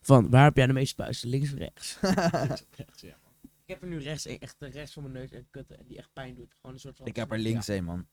Van, 0.00 0.30
waar 0.30 0.44
heb 0.44 0.56
jij 0.56 0.66
de 0.66 0.72
meeste 0.72 0.94
puisten? 0.94 1.28
Links 1.28 1.52
of 1.52 1.58
rechts? 1.58 1.98
Rechts, 2.76 3.00
ja. 3.00 3.16
Ik 3.42 3.72
heb 3.74 3.82
er 3.82 3.88
nu 3.88 3.98
rechts, 3.98 4.26
een- 4.26 4.38
echt 4.38 4.56
rechts 4.58 4.92
van 4.92 5.02
mijn 5.02 5.14
neus 5.14 5.30
en 5.30 5.46
kutten 5.50 5.78
en 5.78 5.84
die 5.86 5.98
echt 5.98 6.10
pijn 6.12 6.34
doet. 6.34 6.54
Gewoon 6.54 6.74
een 6.74 6.80
soort 6.80 6.96
van... 6.96 7.06
Ik 7.06 7.16
heb 7.16 7.32
er 7.32 7.38
links 7.38 7.68
een, 7.68 7.84
man. 7.84 8.06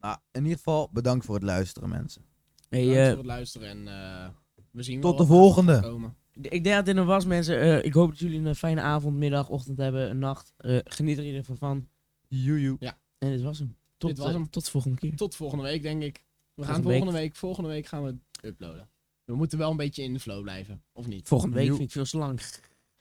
Nou, 0.00 0.18
in 0.32 0.42
ieder 0.42 0.56
geval 0.56 0.88
bedankt 0.92 1.24
voor 1.24 1.34
het 1.34 1.44
luisteren, 1.44 1.88
mensen. 1.88 2.22
Hey, 2.68 2.80
Bedankt 2.80 3.00
eh, 3.00 3.08
voor 3.08 3.16
het 3.16 3.26
luisteren 3.26 3.68
en 3.68 3.88
eh, 3.88 4.28
we 4.70 4.82
zien 4.82 5.00
Tot 5.00 5.16
wel 5.18 5.26
de 5.26 5.32
wat 5.32 5.36
er 5.36 5.42
volgende. 5.42 5.72
gaat 5.74 5.82
komen. 5.82 6.16
ik 6.32 6.64
denk 6.64 6.76
dat 6.76 6.84
dit 6.86 6.96
er 6.96 7.04
was, 7.04 7.24
mensen. 7.24 7.60
Eh, 7.60 7.84
ik 7.84 7.92
hoop 7.92 8.08
dat 8.08 8.18
jullie 8.18 8.40
een 8.40 8.54
fijne 8.54 8.80
avond, 8.80 9.16
middag, 9.16 9.48
ochtend 9.48 9.78
hebben, 9.78 10.10
een 10.10 10.18
nacht. 10.18 10.52
Eh, 10.56 10.78
geniet 10.84 11.14
er 11.16 11.22
in 11.22 11.26
ieder 11.28 11.40
geval 11.44 11.56
van. 11.56 11.88
Joejoe. 12.28 12.78
En 13.18 13.30
dit 13.30 13.42
was 13.42 13.58
hem. 13.58 13.75
Tot, 13.96 14.10
Dit 14.10 14.18
was 14.18 14.32
hem. 14.32 14.50
tot 14.50 14.64
de 14.64 14.70
volgende 14.70 14.96
keer. 14.96 15.16
Tot 15.16 15.36
volgende 15.36 15.64
week, 15.64 15.82
denk 15.82 16.02
ik. 16.02 16.14
We 16.54 16.62
Tot 16.62 16.64
gaan 16.72 16.82
volgende 16.82 17.12
week. 17.12 17.20
week. 17.22 17.36
volgende 17.36 17.68
week 17.68 17.86
gaan 17.86 18.04
we 18.04 18.14
uploaden. 18.42 18.88
We 19.24 19.34
moeten 19.36 19.58
wel 19.58 19.70
een 19.70 19.76
beetje 19.76 20.02
in 20.02 20.12
de 20.12 20.20
flow 20.20 20.42
blijven, 20.42 20.82
of 20.92 21.06
niet? 21.06 21.28
Volgende 21.28 21.56
week 21.56 21.66
vind 21.68 21.80
ik 21.80 21.90
veel 21.90 22.04
te 22.04 22.18
lang. 22.18 22.40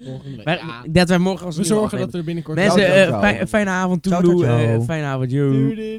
Volgende 0.03 0.43
week. 0.43 0.47
Ja. 0.59 0.83
Dat 0.89 1.09
wij 1.09 1.17
morgen 1.17 1.45
als 1.45 1.57
We 1.57 1.63
zorgen 1.63 1.97
dat 1.99 2.13
er 2.13 2.23
binnenkort... 2.23 2.57
Mensen, 2.57 2.95
eh, 3.07 3.19
fijn- 3.19 3.47
fijne 3.47 3.69
avond, 3.69 4.05
ciao. 4.07 4.43
eh, 4.43 4.81
Fijne 4.81 5.05
avond, 5.05 5.31
joe. 5.31 5.51
Doei, 5.51 5.75
doei. 5.75 5.97